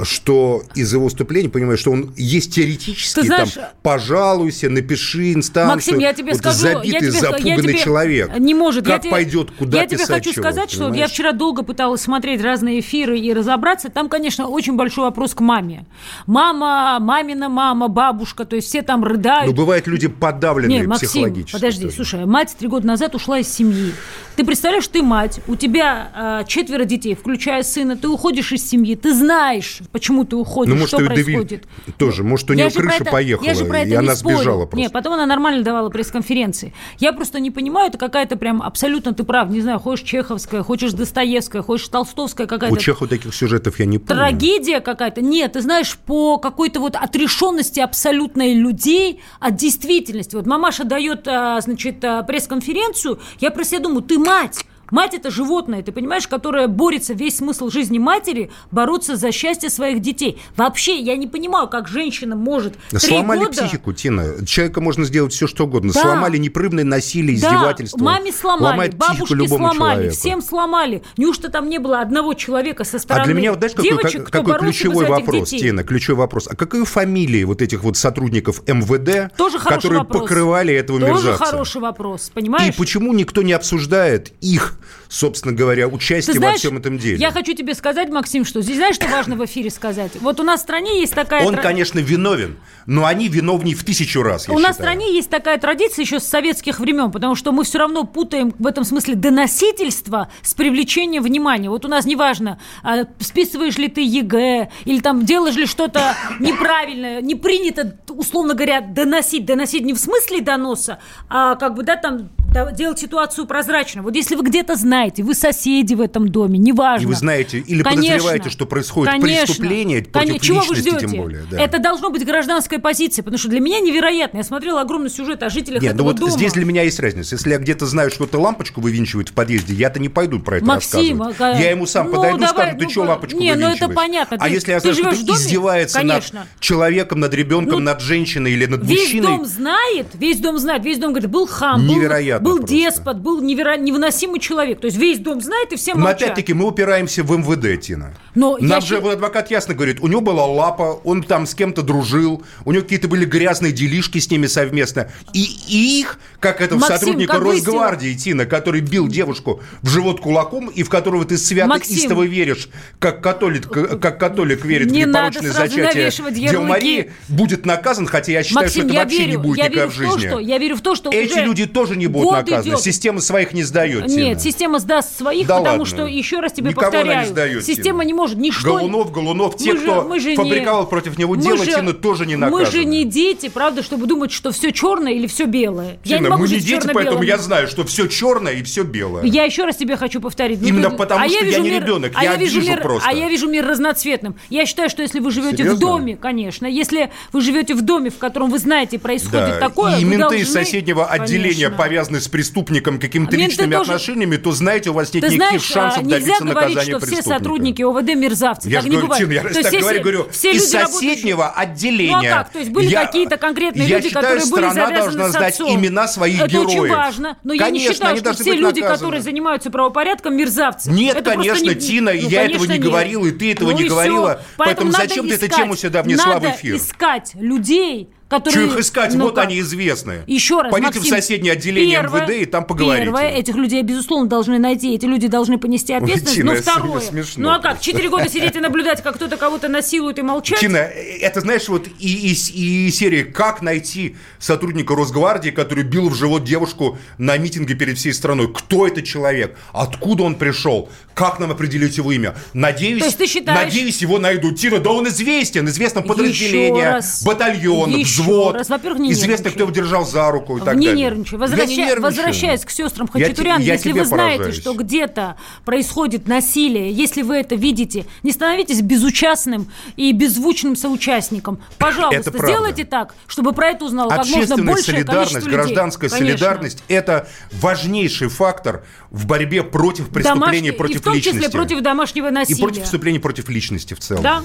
что 0.03 0.63
из 0.75 0.93
его 0.93 1.05
выступления, 1.05 1.49
понимаешь, 1.49 1.81
что 1.81 1.93
он 1.93 2.13
есть 2.17 2.55
теоретически, 2.55 3.21
Ты 3.21 3.27
знаешь, 3.27 3.53
там, 3.53 3.65
пожалуйся, 3.83 4.69
напиши 4.71 5.33
инстанцию. 5.33 5.75
Максим, 5.75 5.99
я 5.99 6.13
тебе 6.13 6.33
вот 6.33 6.39
скажу, 6.39 6.59
забитый, 6.59 6.91
я 6.91 6.99
тебе, 7.01 7.11
запуганный 7.13 7.51
я 7.51 7.57
тебе, 7.63 7.79
человек. 7.79 8.39
Не 8.39 8.55
может. 8.55 8.87
Как 8.87 9.05
я 9.05 9.11
пойдет, 9.11 9.51
куда 9.53 9.81
Я 9.83 9.87
тебе 9.87 10.05
хочу 10.05 10.33
чего, 10.33 10.43
сказать, 10.43 10.71
понимаешь? 10.71 10.93
что 10.93 11.01
я 11.01 11.07
вчера 11.09 11.33
долго 11.33 11.63
пыталась 11.63 12.01
смотреть 12.01 12.43
разные 12.43 12.81
эфиры 12.81 13.19
и 13.19 13.33
разобраться. 13.33 13.89
Там, 13.89 14.09
конечно, 14.09 14.49
очень 14.49 14.77
большой 14.77 15.05
вопрос 15.05 15.35
к 15.35 15.41
маме. 15.41 15.87
Мама, 16.27 16.99
мамина 17.01 17.49
мама, 17.49 17.89
бабушка, 17.89 18.45
то 18.45 18.57
есть 18.57 18.69
все 18.69 18.83
там 18.83 19.05
рыдают. 19.05 19.47
Ну, 19.47 19.57
бывают 19.57 19.87
люди 19.87 20.09
подавленные 20.09 20.81
Не, 20.81 20.87
Максим, 20.87 21.09
психологически. 21.09 21.53
подожди, 21.53 21.85
тоже. 21.85 21.97
слушай, 21.97 22.27
мать 22.27 22.55
три 22.59 22.69
года 22.69 22.87
назад 22.87 23.15
ушла 23.15 23.39
из 23.39 23.49
семьи. 23.49 23.93
Ты 24.37 24.45
представляешь, 24.45 24.89
ты 24.89 25.03
мать, 25.03 25.41
у 25.47 25.55
тебя 25.57 26.41
э, 26.43 26.49
четверо 26.49 26.85
детей, 26.85 27.15
включая 27.15 27.63
сына, 27.63 27.97
ты 27.97 28.09
уходишь 28.09 28.53
из 28.53 28.69
семьи, 28.69 28.97
ты 28.97 29.15
знаешь, 29.15 29.79
почему 29.91 30.25
ты 30.25 30.37
уходишь, 30.37 30.73
ну, 30.73 30.81
может, 30.81 30.97
что 30.97 31.07
происходит. 31.07 31.67
Тоже, 31.99 32.25
может, 32.25 32.51
у 32.51 32.53
я 32.53 32.65
нее 32.67 32.75
крыша 32.75 33.03
это, 33.03 33.11
поехала, 33.11 33.47
я 33.47 33.55
же 33.55 33.65
про 33.65 33.79
это 33.79 33.89
и 33.89 33.91
не 33.91 33.97
она 33.97 34.17
спорю. 34.17 34.37
сбежала 34.37 34.67
просто. 34.67 34.77
Нет, 34.77 34.93
потом 34.93 35.15
она 35.15 35.27
нормально 35.27 35.63
давала 35.63 35.89
пресс-конференции. 35.91 36.75
Я 36.99 37.13
просто 37.13 37.41
не 37.41 37.51
понимаю, 37.51 37.89
это 37.89 37.99
какая-то 37.99 38.37
прям 38.37 38.63
абсолютно, 38.63 39.13
ты 39.13 39.25
прав, 39.25 39.51
не 39.51 39.61
знаю, 39.61 39.79
хочешь 39.79 40.07
Чеховская, 40.07 40.63
хочешь 40.63 40.93
Достоевская, 40.93 41.63
хочешь 41.63 41.89
Толстовская 41.89 42.47
какая-то. 42.47 42.75
У 42.75 42.79
Чехова 42.79 43.09
таких 43.09 43.35
сюжетов 43.35 43.79
я 43.79 43.87
не 43.87 43.99
помню. 43.99 44.23
Трагедия 44.23 44.81
какая-то. 44.81 45.21
Нет, 45.21 45.53
ты 45.53 45.61
знаешь, 45.61 45.97
по 45.97 46.39
какой-то 46.39 46.81
вот 46.81 46.97
отрешенности 46.97 47.81
абсолютной 47.81 48.55
людей 48.55 49.21
от 49.41 49.57
действительности. 49.57 50.37
Вот 50.37 50.47
мамаша 50.47 50.85
дает, 50.85 51.27
а, 51.29 51.61
значит, 51.61 52.05
а, 52.05 52.23
пресс-конференцию, 52.23 53.21
я 53.41 53.51
про 53.51 53.65
себя 53.65 53.81
думаю, 53.81 54.03
ты 54.03 54.19
мать, 54.19 54.65
Мать– 54.91 55.15
это 55.15 55.31
животное, 55.31 55.83
ты 55.83 55.93
понимаешь, 55.93 56.29
которое 56.29 56.69
борется, 56.69 57.15
весь 57.15 57.37
смысл 57.37 57.71
жизни 57.71 57.99
матери– 57.99 58.51
бороться 58.71 59.17
за 59.17 59.33
счастье 59.33 59.71
своих 59.71 60.01
детей. 60.01 60.41
Вообще, 60.57 60.99
я 60.99 61.17
не 61.17 61.27
понимаю, 61.27 61.69
как 61.69 61.89
женщина 61.89 62.37
может 62.37 62.75
Сломали 62.97 63.41
года... 63.41 63.51
психику, 63.53 63.93
Тина. 63.93 64.45
Человека 64.47 64.81
можно 64.81 65.05
сделать 65.05 65.33
все, 65.33 65.47
что 65.47 65.65
угодно. 65.65 65.93
Да. 65.93 66.03
Сломали 66.03 66.39
непрерывное 66.39 66.85
насилие, 66.85 67.41
да. 67.41 67.49
издевательство. 67.49 67.99
маме 67.99 68.33
сломали, 68.33 68.73
Ломает 68.73 68.95
бабушке 68.97 69.49
сломали, 69.49 69.77
человеку. 69.77 70.15
всем 70.15 70.43
сломали. 70.43 71.03
Неужто 71.17 71.51
там 71.51 71.69
не 71.69 71.79
было 71.79 72.01
одного 72.01 72.35
человека 72.35 72.85
со 72.85 72.99
стороны 72.99 73.23
А 73.23 73.27
для 73.27 73.35
меня, 73.35 73.51
вот, 73.51 73.59
знаешь, 73.59 73.75
какой, 73.75 73.89
девочек, 73.91 74.25
как, 74.25 74.29
кто 74.29 74.43
какой 74.43 74.59
ключевой 74.67 75.07
вопрос, 75.07 75.51
детей? 75.51 75.69
Тина, 75.69 75.85
ключевой 75.85 76.19
вопрос. 76.19 76.49
А 76.51 76.57
какие 76.57 76.85
фамилии 76.85 77.45
вот 77.45 77.63
этих 77.63 77.83
вот 77.83 77.97
сотрудников 77.97 78.63
МВД, 78.67 79.35
Тоже 79.37 79.59
которые 79.59 80.01
вопрос. 80.01 80.23
покрывали 80.23 80.75
этого 80.75 81.01
Тоже 81.01 81.13
мерзавца? 81.13 81.45
хороший 81.45 81.81
вопрос, 81.81 82.31
понимаешь? 82.33 82.75
И 82.75 82.77
почему 82.77 83.13
никто 83.13 83.43
не 83.43 83.53
обсуждает 83.53 84.33
их, 84.41 84.74
собственно 85.09 85.55
говоря, 85.55 85.89
участие 85.89 86.35
знаешь, 86.37 86.55
во 86.55 86.59
всем 86.59 86.77
этом 86.79 86.99
деле? 86.99 87.17
Я 87.17 87.31
хочу 87.31 87.55
тебе 87.55 87.75
сказать, 87.75 88.09
Максим, 88.11 88.45
что 88.45 88.63
здесь 88.63 88.77
знаешь, 88.77 88.97
что 88.97 89.07
важно 89.09 89.37
в 89.37 89.45
эфире 89.45 89.71
сказать? 89.71 90.13
Вот 90.21 90.41
у 90.41 90.43
нас 90.43 90.61
в 90.61 90.63
стране 90.63 91.01
есть 91.01 91.15
такая... 91.15 91.45
Он, 91.45 91.55
тра- 91.55 91.63
конечно, 91.63 91.99
виновен, 91.99 92.57
но 92.87 93.05
они 93.05 93.29
виновнее 93.29 93.75
в 93.77 93.85
тысячу 93.85 94.23
раз, 94.23 94.49
У 94.49 94.53
нас 94.53 94.59
в 94.59 94.59
считаю. 94.59 94.75
стране 94.75 95.15
есть 95.15 95.31
такая 95.31 95.59
традиция 95.59 96.03
еще 96.03 96.21
с 96.21 96.25
советских 96.25 96.81
времен, 96.81 97.11
потому 97.11 97.35
что 97.35 97.53
мы 97.53 97.65
все 97.65 97.79
равно 97.79 98.05
путаем 98.05 98.55
в 98.59 98.67
этом 98.67 98.85
смысле 98.85 99.15
доносительство 99.15 100.31
с 100.43 100.55
привлечением 100.55 101.23
внимания. 101.23 101.71
Вот 101.71 101.85
у 101.85 101.89
нас 101.89 102.05
неважно, 102.05 102.59
а, 102.83 103.05
списываешь 103.21 103.79
ли 103.79 103.89
ты 103.89 104.03
ЕГЭ, 104.03 104.71
или 104.85 105.01
там 105.01 105.25
делаешь 105.25 105.57
ли 105.57 105.67
что-то 105.67 106.17
неправильное, 106.41 107.21
не 107.21 107.35
принято, 107.35 107.97
условно 108.09 108.55
говоря, 108.55 108.81
доносить. 108.81 109.45
Доносить 109.47 109.83
не 109.85 109.93
в 109.93 109.99
смысле 109.99 110.41
доноса, 110.41 110.99
а 111.29 111.57
как 111.57 111.75
бы, 111.75 111.83
да, 111.83 111.97
там 111.97 112.31
делать 112.77 112.99
ситуацию 113.01 113.47
прозрачной. 113.47 114.03
Вот 114.03 114.15
если 114.15 114.37
вы 114.37 114.45
где-то 114.45 114.64
знаете, 114.75 115.23
вы 115.23 115.35
соседи 115.35 115.95
в 115.95 116.01
этом 116.01 116.29
доме, 116.29 116.59
неважно. 116.59 117.05
И 117.05 117.07
вы 117.07 117.15
знаете 117.15 117.59
или 117.59 117.83
Конечно, 117.83 118.13
подозреваете, 118.15 118.51
что 118.51 118.67
происходит 118.67 119.13
конечно, 119.13 119.47
преступление 119.47 120.03
против 120.03 120.13
конечно. 120.29 120.47
Чего 120.47 120.61
вы 120.61 120.75
личности, 120.75 120.89
ждете? 120.91 121.07
тем 121.07 121.21
более. 121.23 121.43
да. 121.51 121.61
Это 121.63 121.79
должно 121.79 122.11
быть 122.11 122.25
гражданская 122.25 122.79
позиция, 122.79 123.23
потому 123.23 123.39
что 123.39 123.49
для 123.49 123.61
меня 123.61 123.81
невероятно. 123.81 124.39
Я 124.39 124.45
смотрела 124.45 124.81
огромный 124.81 125.11
сюжет 125.11 125.43
о 125.43 125.51
жителях 125.51 125.83
Нет, 125.83 125.93
ну 125.93 125.97
этого 125.97 126.07
вот 126.09 126.17
дома. 126.17 126.33
здесь 126.33 126.53
для 126.55 126.65
меня 126.65 126.83
есть 126.83 126.99
разница. 126.99 127.35
Если 127.35 127.51
я 127.51 127.59
где-то 127.59 127.87
знаю, 127.87 128.11
что 128.11 128.25
это 128.25 128.39
лампочку 128.39 128.81
вывинчивают 128.81 129.29
в 129.29 129.33
подъезде, 129.35 129.75
я-то 129.75 130.01
не 130.01 130.09
пойду 130.09 130.41
про 130.41 130.57
это 130.57 130.67
Максим, 130.67 131.23
рассказывать. 131.23 131.59
а, 131.59 131.63
Я 131.63 131.71
ему 131.71 131.87
сам 131.87 132.07
ну, 132.09 132.15
подойду 132.17 132.45
и 132.45 132.47
скажу, 132.47 132.79
ты 132.79 132.85
ну, 132.85 132.91
что 132.91 133.01
лампочку 133.03 133.39
не, 133.39 133.51
ну, 133.55 133.59
это 133.61 133.67
вывинчиваешь? 133.67 133.95
понятно. 133.95 134.37
А 134.41 134.49
Ты- 134.49 134.55
если 134.55 134.71
я 134.73 134.81
ты 134.81 134.95
знаю, 134.95 135.15
что 135.15 135.27
доме? 135.27 135.39
издевается 135.39 135.99
Конечно. 135.99 136.39
над 136.41 136.49
человеком, 136.61 137.21
над 137.21 137.35
ребенком, 137.35 137.79
Ну, 137.81 137.85
над 137.85 138.01
женщиной 138.01 138.53
или 138.53 138.67
над 138.67 138.85
Весь 138.85 139.01
мужчиной, 139.01 139.27
дом 139.27 139.45
знает, 139.45 140.07
весь 140.15 140.39
дом 140.41 140.59
знает, 140.59 140.85
весь 140.85 140.99
дом 140.99 141.11
говорит, 141.13 141.31
был 141.31 141.47
хам, 141.47 141.87
был- 141.87 141.95
Невероятно 141.97 142.45
был 142.49 142.63
деспот, 142.63 143.17
был 143.19 143.43
неверо- 143.43 143.77
невыносимый 143.79 144.41
человек. 144.41 144.54
То 144.55 144.87
есть 144.87 144.97
весь 144.97 145.19
дом 145.19 145.41
знает, 145.41 145.73
и 145.73 145.77
все 145.77 145.95
Но 145.95 146.01
молчат. 146.01 146.23
опять-таки 146.23 146.55
мы 146.55 146.67
упираемся 146.67 147.23
в 147.23 147.37
МВД, 147.37 147.81
Тина. 147.81 148.15
Но 148.35 148.57
Нам 148.61 148.83
же 148.83 148.99
адвокат 148.99 149.51
ясно 149.51 149.75
говорит, 149.75 149.99
у 150.01 150.07
него 150.07 150.21
была 150.21 150.45
лапа, 150.47 151.01
он 151.05 151.23
там 151.23 151.47
с 151.47 151.55
кем-то 151.55 151.83
дружил, 151.83 152.43
у 152.65 152.73
него 152.73 152.83
какие-то 152.83 153.09
были 153.09 153.25
грязные 153.25 153.73
делишки 153.73 154.19
с 154.19 154.31
ними 154.31 154.47
совместно. 154.47 155.11
И, 155.33 155.43
их, 155.69 156.19
как 156.41 156.61
это 156.61 156.77
Максим, 156.77 156.97
сотрудника 156.97 157.35
как 157.35 157.43
Росгвардии, 157.43 158.15
Тина, 158.15 158.47
который 158.47 158.81
бил 158.81 159.09
девушку 159.09 159.61
в 159.83 159.89
живот 159.89 160.21
кулаком, 160.21 160.69
и 160.69 160.83
в 160.83 160.89
которого 160.89 161.25
ты 161.25 161.37
свято 161.39 161.69
Максим. 161.69 161.97
истово 161.97 162.23
веришь, 162.25 162.69
как 162.99 163.23
католик, 163.23 163.69
как 163.69 164.19
католик 164.19 164.65
верит 164.65 164.91
Не 164.91 165.05
в 165.05 165.09
непорочное 165.09 165.53
зачатие 165.53 166.11
ярлыки. 166.43 166.57
Марии, 166.57 167.11
будет 167.29 167.67
наказан, 167.67 168.07
хотя 168.07 168.33
я 168.33 168.43
считаю, 168.43 168.65
Максим, 168.67 168.83
что 168.83 168.91
это 168.93 168.99
вообще 169.03 169.19
верю, 169.19 169.31
не 169.31 169.37
будет 169.37 169.59
я 169.59 169.65
никогда 169.69 169.87
верю 169.87 169.91
в 169.91 169.95
в 169.95 169.97
то, 169.99 170.13
жизни. 170.19 170.29
что 170.29 170.39
я 170.41 170.59
верю 170.59 170.77
в 170.77 170.81
то, 170.81 170.95
что 170.95 171.11
Эти 171.11 171.39
люди 171.39 171.67
тоже 171.67 171.97
не 171.97 172.07
будут 172.07 172.33
наказаны. 172.33 172.69
идет. 172.71 172.81
Система 172.81 173.21
своих 173.21 173.53
не 173.53 173.63
сдает. 173.63 174.07
Нет, 174.07 174.41
система 174.45 174.79
сдаст 174.79 175.17
своих, 175.19 175.47
Да 175.47 175.57
потому 175.59 175.81
ладно. 175.83 175.87
что, 175.87 176.07
еще 176.07 176.41
раз 176.41 176.53
тебе 176.53 176.71
Никого 176.71 176.87
она 176.89 176.97
не 176.99 177.03
повторяю, 177.05 177.29
сдает, 177.29 177.65
система 177.65 178.01
Тина. 178.03 178.09
не 178.09 178.15
может 178.15 178.39
ничто... 178.39 178.77
Голунов, 178.77 179.11
Голунов, 179.11 179.57
те, 179.57 179.73
Мы 179.73 179.79
же- 179.79 179.83
кто 179.85 180.03
мы 180.03 180.21
же 180.21 180.31
не- 180.31 180.37
фабриковал 180.37 180.87
против 180.87 181.19
него 181.19 181.35
мы 181.35 181.43
дело, 181.43 181.65
же- 181.65 181.73
Тина, 181.73 181.93
тоже 181.93 182.27
не 182.27 182.37
Мы 182.37 182.47
наказаны. 182.51 182.71
же 182.71 182.85
не 182.85 183.05
дети, 183.05 183.49
правда, 183.49 183.83
чтобы 183.83 184.07
думать, 184.07 184.31
что 184.31 184.53
все 184.53 184.71
черное 184.71 185.13
или 185.13 185.27
все 185.27 185.47
белое. 185.47 185.99
я 186.05 186.19
Тина, 186.19 186.25
не 186.27 186.31
могу 186.31 186.43
мы 186.43 186.49
не 186.49 186.59
дети, 186.61 186.89
поэтому 186.93 187.23
я 187.23 187.39
знаю, 187.39 187.67
что 187.69 187.85
все 187.85 188.07
черное 188.07 188.53
и 188.53 188.63
все 188.63 188.83
белое. 188.85 189.25
Я 189.25 189.45
еще 189.45 189.65
раз 189.65 189.77
тебе 189.77 189.97
хочу 189.97 190.21
повторить. 190.21 190.61
Ну, 190.61 190.69
Именно 190.69 190.91
ты- 190.91 190.97
потому, 190.97 191.29
что 191.29 191.39
я 191.39 191.45
вижу 191.45 191.63
не 191.63 191.71
мир- 191.71 191.83
ребенок, 191.83 192.13
а 192.15 192.23
я 192.25 192.37
вижу 192.37 192.61
вижу 192.61 192.71
мир, 192.71 192.83
просто. 192.83 193.09
А 193.09 193.13
я 193.13 193.29
вижу 193.29 193.49
мир 193.49 193.67
разноцветным. 193.67 194.37
Я 194.51 194.67
считаю, 194.67 194.89
что 194.91 195.03
если 195.03 195.21
вы 195.21 195.31
живете 195.31 195.57
Серьезно? 195.59 195.77
в 195.77 195.81
доме, 195.81 196.17
конечно, 196.17 196.67
если 196.67 197.11
вы 197.33 197.41
живете 197.41 197.75
в 197.75 197.83
доме, 197.83 198.11
в 198.11 198.19
котором 198.19 198.51
вы 198.51 198.59
знаете, 198.59 198.99
происходит 198.99 199.59
такое, 199.61 199.99
и 199.99 200.05
менты 200.05 200.19
должны- 200.19 200.39
из 200.41 200.53
соседнего 200.53 201.07
отделения 201.07 201.71
повязаны 201.71 202.21
с 202.21 202.29
преступником 202.29 202.99
какими-то 202.99 203.37
личными 203.37 203.75
тоже- 203.75 203.93
отношениями, 204.35 204.43
то 204.43 204.53
знаете, 204.53 204.91
у 204.91 204.93
вас 204.93 205.13
нет 205.15 205.25
Ты 205.25 205.35
никаких 205.35 205.49
знаешь, 205.49 205.63
шансов 205.63 205.99
а, 206.03 206.03
нельзя 206.07 206.19
добиться 206.21 206.45
говорить, 206.45 206.75
наказания 206.77 206.99
что 206.99 207.07
все 207.07 207.23
сотрудники 207.23 207.83
ОВД 207.83 208.15
мерзавцы. 208.15 208.69
Я 208.69 208.77
так 208.77 208.83
же 208.83 208.89
не 208.89 208.97
говорю, 208.97 209.07
бывает. 209.09 209.23
Тина, 209.25 209.33
я 209.33 209.43
раз 209.43 209.53
так 209.55 209.65
если 209.65 209.79
говорю, 209.79 210.01
говорю, 210.03 210.27
все 210.31 210.53
из 210.53 210.71
соседнего 210.71 211.51
отделения. 211.51 212.13
Ну 212.17 212.19
а 212.19 212.45
как? 212.45 212.51
То 212.53 212.59
есть 212.59 212.71
были 212.71 212.87
я- 212.87 213.07
какие-то 213.07 213.37
конкретные 213.37 213.87
я 213.89 213.97
люди, 213.97 214.09
считаю, 214.09 214.25
которые 214.27 214.51
были 214.51 214.73
завязаны 214.75 214.95
должна 215.19 215.29
с 215.29 215.31
знать 215.33 215.55
отцом. 215.55 215.75
имена 215.75 216.09
своих 216.09 216.41
Это 216.41 216.49
героев. 216.49 216.69
очень 216.69 216.89
важно. 216.95 217.39
Но 217.45 217.53
я 217.53 217.59
не 217.71 217.79
Конечно, 217.79 217.95
считаю, 217.95 218.17
что 218.19 218.33
все 218.35 218.53
люди, 218.55 218.81
наказаны. 218.81 218.95
которые 218.97 219.23
занимаются 219.23 219.71
правопорядком, 219.71 220.37
мерзавцы. 220.37 220.91
Нет, 220.91 221.17
Это 221.17 221.31
конечно, 221.33 221.69
не- 221.69 221.75
Тина, 221.75 222.13
ну, 222.13 222.19
я 222.29 222.43
этого 222.45 222.59
конечно, 222.67 222.73
не 222.73 222.79
говорил, 222.79 223.25
и 223.27 223.31
ты 223.31 223.53
этого 223.53 223.71
Ну 223.71 223.77
не 223.79 223.89
говорила, 223.89 224.41
поэтому 224.57 224.91
зачем 224.93 225.29
ты 225.29 225.35
эту 225.35 225.49
тему 225.49 225.77
сюда 225.77 226.03
внесла 226.03 226.39
в 226.39 226.43
надо 226.43 226.51
эфир? 226.57 226.77
искать 226.77 227.33
людей, 227.35 228.09
которые... 228.29 228.67
Чего 228.67 228.75
их 228.75 228.81
искать? 228.81 229.15
Ну 229.15 229.25
вот 229.25 229.35
как? 229.35 229.47
они 229.47 229.61
известны. 229.61 230.23
Еще 230.27 230.61
раз, 230.63 230.71
Пойдите 230.71 230.99
Максим, 230.99 231.15
в 231.15 231.17
соседнее 231.17 231.53
отделение 231.53 232.01
первое- 232.01 232.23
МВД 232.23 232.31
и 232.43 232.45
там 232.47 232.65
поговорите. 232.65 233.05
Первое, 233.05 233.29
этих 233.31 233.55
людей, 233.55 233.83
безусловно, 233.83 234.29
должны 234.29 234.59
найти. 234.59 234.95
Эти 234.95 235.05
люди 235.07 235.29
должны 235.29 235.59
понести 235.59 235.93
ответственность. 235.93 236.35
Тина, 236.35 236.51
это 236.53 236.63
второе. 236.63 237.01
смешно 237.01 237.43
ну 237.45 237.55
а 237.55 237.59
как? 237.61 237.81
Четыре 237.81 238.09
года 238.09 238.29
сидеть 238.29 238.57
и 238.57 238.61
наблюдать, 238.61 239.03
как 239.03 239.17
кто-то 239.17 239.37
кого-то 239.37 239.69
насилует 239.69 240.19
и 240.19 240.23
молчать? 240.23 240.59
Тина, 240.61 240.79
это 240.79 241.41
знаешь, 241.41 241.69
вот 241.69 241.87
и, 241.99 242.31
и, 242.31 242.87
и 242.87 242.91
серии 242.91 243.23
«Как 243.23 243.63
найти 243.63 244.17
сотрудника 244.39 244.95
Росгвардии, 244.95 245.51
который 245.51 245.85
бил 245.85 246.09
в 246.09 246.15
живот 246.15 246.45
девушку 246.45 246.99
на 247.19 247.37
митинге 247.37 247.75
перед 247.75 247.99
всей 247.99 248.13
страной? 248.13 248.53
Кто 248.53 248.87
это 248.87 249.03
человек? 249.03 249.57
Откуда 249.73 250.25
он 250.25 250.37
пришел? 250.37 250.89
Как 251.15 251.39
нам 251.39 251.51
определить 251.51 251.97
его 251.97 252.11
имя? 252.13 252.35
Надеюсь, 252.55 253.01
То 253.01 253.07
есть 253.07 253.19
ты 253.19 253.27
считаешь- 253.27 253.67
надеюсь 253.67 253.99
его 254.03 254.19
найдут. 254.19 254.59
Тина, 254.59 254.79
да 254.79 254.91
он 254.91 255.07
известен, 255.09 255.67
известно 255.69 256.03
подразделение, 256.03 256.91
раз. 256.91 257.23
батальон, 257.25 257.91
Еще 257.91 258.14
взвод. 258.23 258.55
раз. 258.57 258.69
Во-первых, 258.69 259.01
не 259.01 259.13
Известно, 259.13 259.51
кто 259.51 259.61
его 259.61 259.71
держал 259.73 260.05
за 260.07 260.31
руку 260.31 260.59
и 260.59 260.61
так 260.61 260.77
не 260.77 260.87
далее. 260.87 261.05
нервничай. 261.05 261.39
Я 261.39 261.47
не 261.67 261.77
нервничаю. 261.77 262.03
Возвращаясь 262.03 262.65
к 262.65 262.71
сестрам 262.71 263.09
Я 263.15 263.27
Хачатурян, 263.27 263.61
я 263.61 263.73
если 263.75 263.91
тебе 263.91 264.01
вы 264.03 264.07
знаете, 264.07 264.37
поражаюсь. 264.39 264.61
что 264.61 264.73
где-то 264.75 265.37
происходит 265.65 266.27
насилие, 266.29 266.91
если 266.93 267.23
вы 267.23 267.37
это 267.37 267.55
видите, 267.55 268.07
не 268.23 268.33
становитесь 268.33 268.81
безучастным 268.83 269.71
и 269.97 270.13
беззвучным 270.13 270.77
соучастником. 270.77 271.59
Пожалуйста, 271.79 272.31
Это 272.31 272.39
сделайте 272.39 272.85
так, 272.85 273.15
чтобы 273.27 273.53
про 273.53 273.69
это 273.71 273.85
узнало 273.85 274.11
как 274.11 274.27
можно 274.27 274.57
большее 274.59 275.05
количество 275.05 275.39
людей. 275.39 275.51
гражданская 275.53 276.11
Конечно. 276.11 276.39
солидарность– 276.39 276.85
это 276.89 277.29
важнейший 277.53 278.29
фактор 278.29 278.85
в 279.11 279.27
борьбе 279.27 279.63
против 279.63 280.09
преступлений 280.09 280.41
Домашний- 280.41 280.71
против 280.73 280.97
и 280.97 280.99
в 280.99 281.03
том 281.03 281.15
личности. 281.15 281.39
числе 281.39 281.51
против 281.51 281.81
домашнего 281.81 282.29
и 282.29 282.31
насилия. 282.31 282.61
против 282.61 282.81
преступлений 282.83 283.19
против 283.19 283.49
личности 283.49 283.95
в 283.95 284.01
целом. 284.01 284.23
Да. 284.23 284.43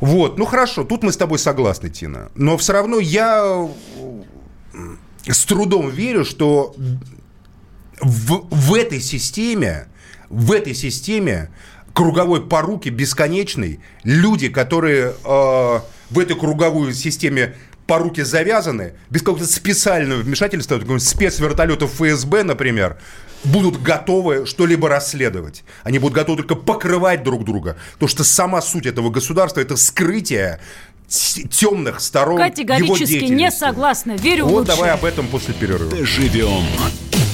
Вот, 0.00 0.38
ну 0.38 0.46
хорошо, 0.46 0.84
тут 0.84 1.02
мы 1.02 1.12
с 1.12 1.16
тобой 1.16 1.38
согласны, 1.38 1.90
Тина. 1.90 2.30
Но 2.34 2.56
все 2.56 2.72
равно 2.72 2.98
я 2.98 3.68
с 5.26 5.44
трудом 5.44 5.90
верю, 5.90 6.24
что 6.24 6.74
в, 8.00 8.46
в 8.50 8.74
этой 8.74 9.00
системе, 9.00 9.88
в 10.30 10.52
этой 10.52 10.74
системе 10.74 11.50
круговой 11.92 12.46
поруки 12.46 12.88
бесконечной, 12.88 13.80
люди, 14.04 14.48
которые 14.48 15.12
э, 15.12 15.80
в 16.10 16.18
этой 16.18 16.36
круговой 16.36 16.94
системе 16.94 17.54
поруки 17.86 18.22
завязаны, 18.22 18.94
без 19.10 19.20
какого-то 19.20 19.46
специального 19.46 20.20
вмешательства, 20.20 20.80
спецвертолетов 20.98 21.92
ФСБ, 21.92 22.44
например, 22.44 22.98
будут 23.44 23.80
готовы 23.82 24.46
что-либо 24.46 24.88
расследовать. 24.88 25.64
Они 25.82 25.98
будут 25.98 26.14
готовы 26.14 26.38
только 26.38 26.54
покрывать 26.54 27.22
друг 27.22 27.44
друга. 27.44 27.76
Потому 27.94 28.08
что 28.08 28.24
сама 28.24 28.60
суть 28.62 28.86
этого 28.86 29.10
государства– 29.10 29.60
это 29.62 29.76
скрытие 29.76 30.60
темных 31.08 32.00
сторон 32.00 32.38
его 32.38 32.48
Категорически 32.50 33.02
не 33.02 33.06
деятельности. 33.20 33.58
согласна. 33.58 34.12
Верю 34.12 34.44
в 34.46 34.48
Вот 34.50 34.58
лучшее. 34.60 34.76
давай 34.76 34.90
об 34.92 35.04
этом 35.04 35.26
после 35.26 35.54
перерыва. 35.54 35.90
Доживем 35.90 36.64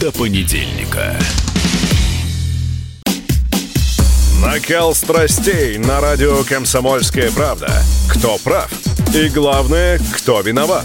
до 0.01 0.11
понедельника. 0.13 1.15
Накал 4.43 4.95
страстей 4.95 5.77
на 5.79 6.01
радио 6.01 6.45
«Комсомольская 6.45 7.31
правда». 7.33 7.71
Кто 8.09 8.39
прав? 8.39 8.71
И 9.15 9.29
главное, 9.29 9.99
кто 10.15 10.41
виноват? 10.41 10.85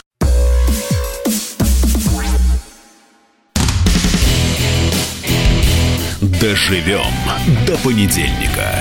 Доживем 6.39 7.01
до 7.67 7.77
понедельника. 7.79 8.75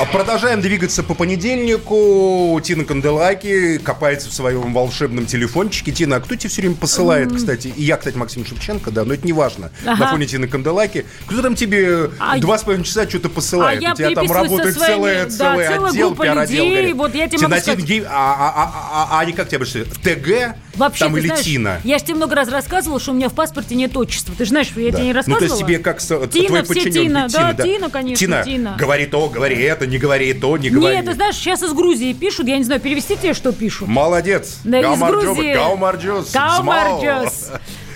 А 0.00 0.04
Продолжаем 0.06 0.60
двигаться 0.62 1.02
по 1.02 1.12
понедельнику. 1.14 2.58
Тина 2.64 2.84
Канделаки 2.84 3.78
копается 3.78 4.30
в 4.30 4.32
своем 4.32 4.72
волшебном 4.72 5.26
телефончике. 5.26 5.92
Тина, 5.92 6.16
а 6.16 6.20
кто 6.20 6.34
тебе 6.36 6.48
все 6.48 6.62
время 6.62 6.74
посылает, 6.76 7.32
кстати? 7.34 7.68
И 7.76 7.82
я, 7.84 7.96
кстати, 7.98 8.16
Максим 8.16 8.46
Шевченко, 8.46 8.90
да, 8.90 9.04
но 9.04 9.12
это 9.14 9.26
не 9.26 9.34
важно. 9.34 9.70
На 9.84 9.92
Ага. 9.92 10.08
фоне 10.08 10.26
Тины 10.26 10.48
Канделаки. 10.48 11.04
Кто 11.26 11.42
там 11.42 11.54
тебе 11.54 12.10
А 12.18 12.38
два 12.38 12.56
с 12.58 12.62
половиной 12.62 12.84
часа 12.86 13.06
что-то 13.08 13.28
посылает? 13.28 13.78
А 13.80 13.82
я 13.82 13.92
У 13.92 13.96
тебя 13.96 14.10
там 14.12 14.32
работает 14.32 14.74
своими- 14.74 14.94
целая, 14.94 15.24
да, 15.26 15.30
целый 15.30 15.68
отдел, 15.68 16.14
пиар-отдел. 16.16 16.96
Вот 16.96 17.14
я 17.14 17.28
тебе 17.28 17.38
Тина, 17.38 17.48
могу 17.50 17.60
Тина, 17.60 17.60
сказать- 17.60 17.84
где- 17.84 18.02
а, 18.04 18.08
а- 18.10 18.52
а- 18.56 18.72
а- 18.92 19.08
а 19.18 19.20
они 19.20 19.32
как 19.32 19.48
тебя 19.48 19.58
больше? 19.58 19.84
В 19.84 19.98
ТГ? 19.98 20.56
Вообще, 20.80 21.04
там 21.04 21.12
ты 21.14 21.18
или 21.20 21.26
знаешь, 21.26 21.44
Тина? 21.44 21.80
Я 21.84 21.98
же 21.98 22.04
тебе 22.04 22.14
много 22.16 22.34
раз 22.34 22.48
рассказывала, 22.48 22.98
что 23.00 23.12
у 23.12 23.14
меня 23.14 23.28
в 23.28 23.34
паспорте 23.34 23.74
нет 23.74 23.96
отчества. 23.96 24.34
Ты 24.36 24.44
же 24.44 24.50
знаешь, 24.50 24.68
я 24.76 24.90
Да. 24.90 24.96
тебе 24.98 25.06
не 25.06 25.12
Ну, 25.12 25.16
рассказывала? 25.16 25.38
то 25.40 25.44
есть 25.54 25.58
тебе 25.58 25.78
как 25.78 26.00
Тина, 26.00 26.26
твой 26.26 26.62
все 26.62 26.74
подчиненный 26.74 27.28
Тина. 27.28 27.28
Да, 27.30 27.54
Тина, 27.62 27.90
конечно, 27.90 28.16
Тина, 28.16 28.42
Тина. 28.44 28.76
говори 28.78 29.06
то, 29.06 29.28
говори 29.28 29.60
это, 29.62 29.86
не 29.86 29.98
говори 29.98 30.32
то, 30.32 30.56
не 30.56 30.70
говори. 30.70 30.96
Нет, 30.96 31.04
ты 31.06 31.14
знаешь, 31.14 31.36
сейчас 31.36 31.62
из 31.62 31.72
Грузии 31.72 32.12
пишут, 32.12 32.48
я 32.48 32.56
не 32.58 32.64
знаю, 32.64 32.80
перевести 32.80 33.16
тебе, 33.16 33.34
что 33.34 33.52
пишут. 33.52 33.88
Молодец. 33.88 34.58
Да, 34.64 34.80
из 34.80 34.98
Грузии. 34.98 35.54
გაუმარჯოს, 35.54 36.30
გაუმარჯოს. 36.30 37.50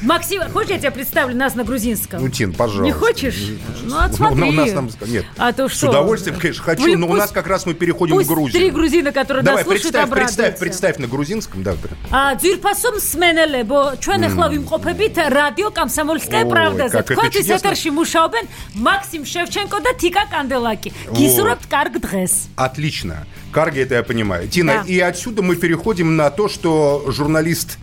Максим, 0.05 0.43
хочешь, 0.53 0.71
я 0.71 0.79
тебя 0.79 0.91
представлю 0.91 1.37
нас 1.37 1.55
на 1.55 1.65
грузинском? 1.65 2.21
Ну, 2.21 2.29
Тин, 2.29 2.53
пожалуйста. 2.53 2.85
Не 2.85 2.93
хочешь? 2.93 3.53
Ну, 3.85 3.99
отсмотри. 3.99 4.43
У 4.43 4.53
нас 4.53 4.71
там... 4.71 4.91
Нет. 5.07 5.25
А 5.37 5.53
то 5.53 5.69
что? 5.69 5.87
С 5.87 5.89
удовольствием, 5.89 6.39
конечно, 6.39 6.63
хочу, 6.63 6.87
ну, 6.87 6.99
но 6.99 7.07
пусть, 7.07 7.19
у 7.19 7.21
нас 7.21 7.33
как 7.33 7.47
раз 7.47 7.67
мы 7.67 7.75
переходим 7.75 8.19
в 8.19 8.27
Грузию. 8.27 8.53
три 8.53 8.71
грузина, 8.71 9.13
которые 9.13 9.43
Давай, 9.43 9.65
нас 9.65 9.67
слушают, 9.67 9.97
обрадуются. 9.97 10.37
Представь, 10.37 10.59
представь 10.59 10.99
на 10.99 11.07
грузинском, 11.07 11.63
да. 11.63 11.75
А, 12.11 12.35
дзюрпасом 12.35 13.01
сменеле, 13.01 13.65
бо 13.65 13.95
чуэне 13.99 14.29
хлавим 14.29 14.67
хопебит, 14.67 15.17
радио 15.17 15.71
комсомольская 15.71 16.45
правда. 16.45 16.89
Как 16.89 17.11
это 17.11 17.31
чудесно. 17.31 17.71
Котис 17.71 18.49
Максим 18.75 19.25
Шевченко, 19.25 19.81
да 19.81 19.93
Тика 19.95 20.27
Канделаки. 20.31 20.93
Гисурабт 21.13 21.67
карг 21.67 22.01
дрес. 22.01 22.49
Отлично. 22.57 23.27
Карги, 23.53 23.81
это 23.81 23.95
я 23.95 24.03
понимаю. 24.03 24.49
Тина, 24.49 24.83
да. 24.85 24.93
и 24.93 24.99
отсюда 24.99 25.43
мы 25.43 25.57
переходим 25.57 26.17
на 26.17 26.31
то, 26.31 26.49
что 26.49 27.05
журналист 27.09 27.79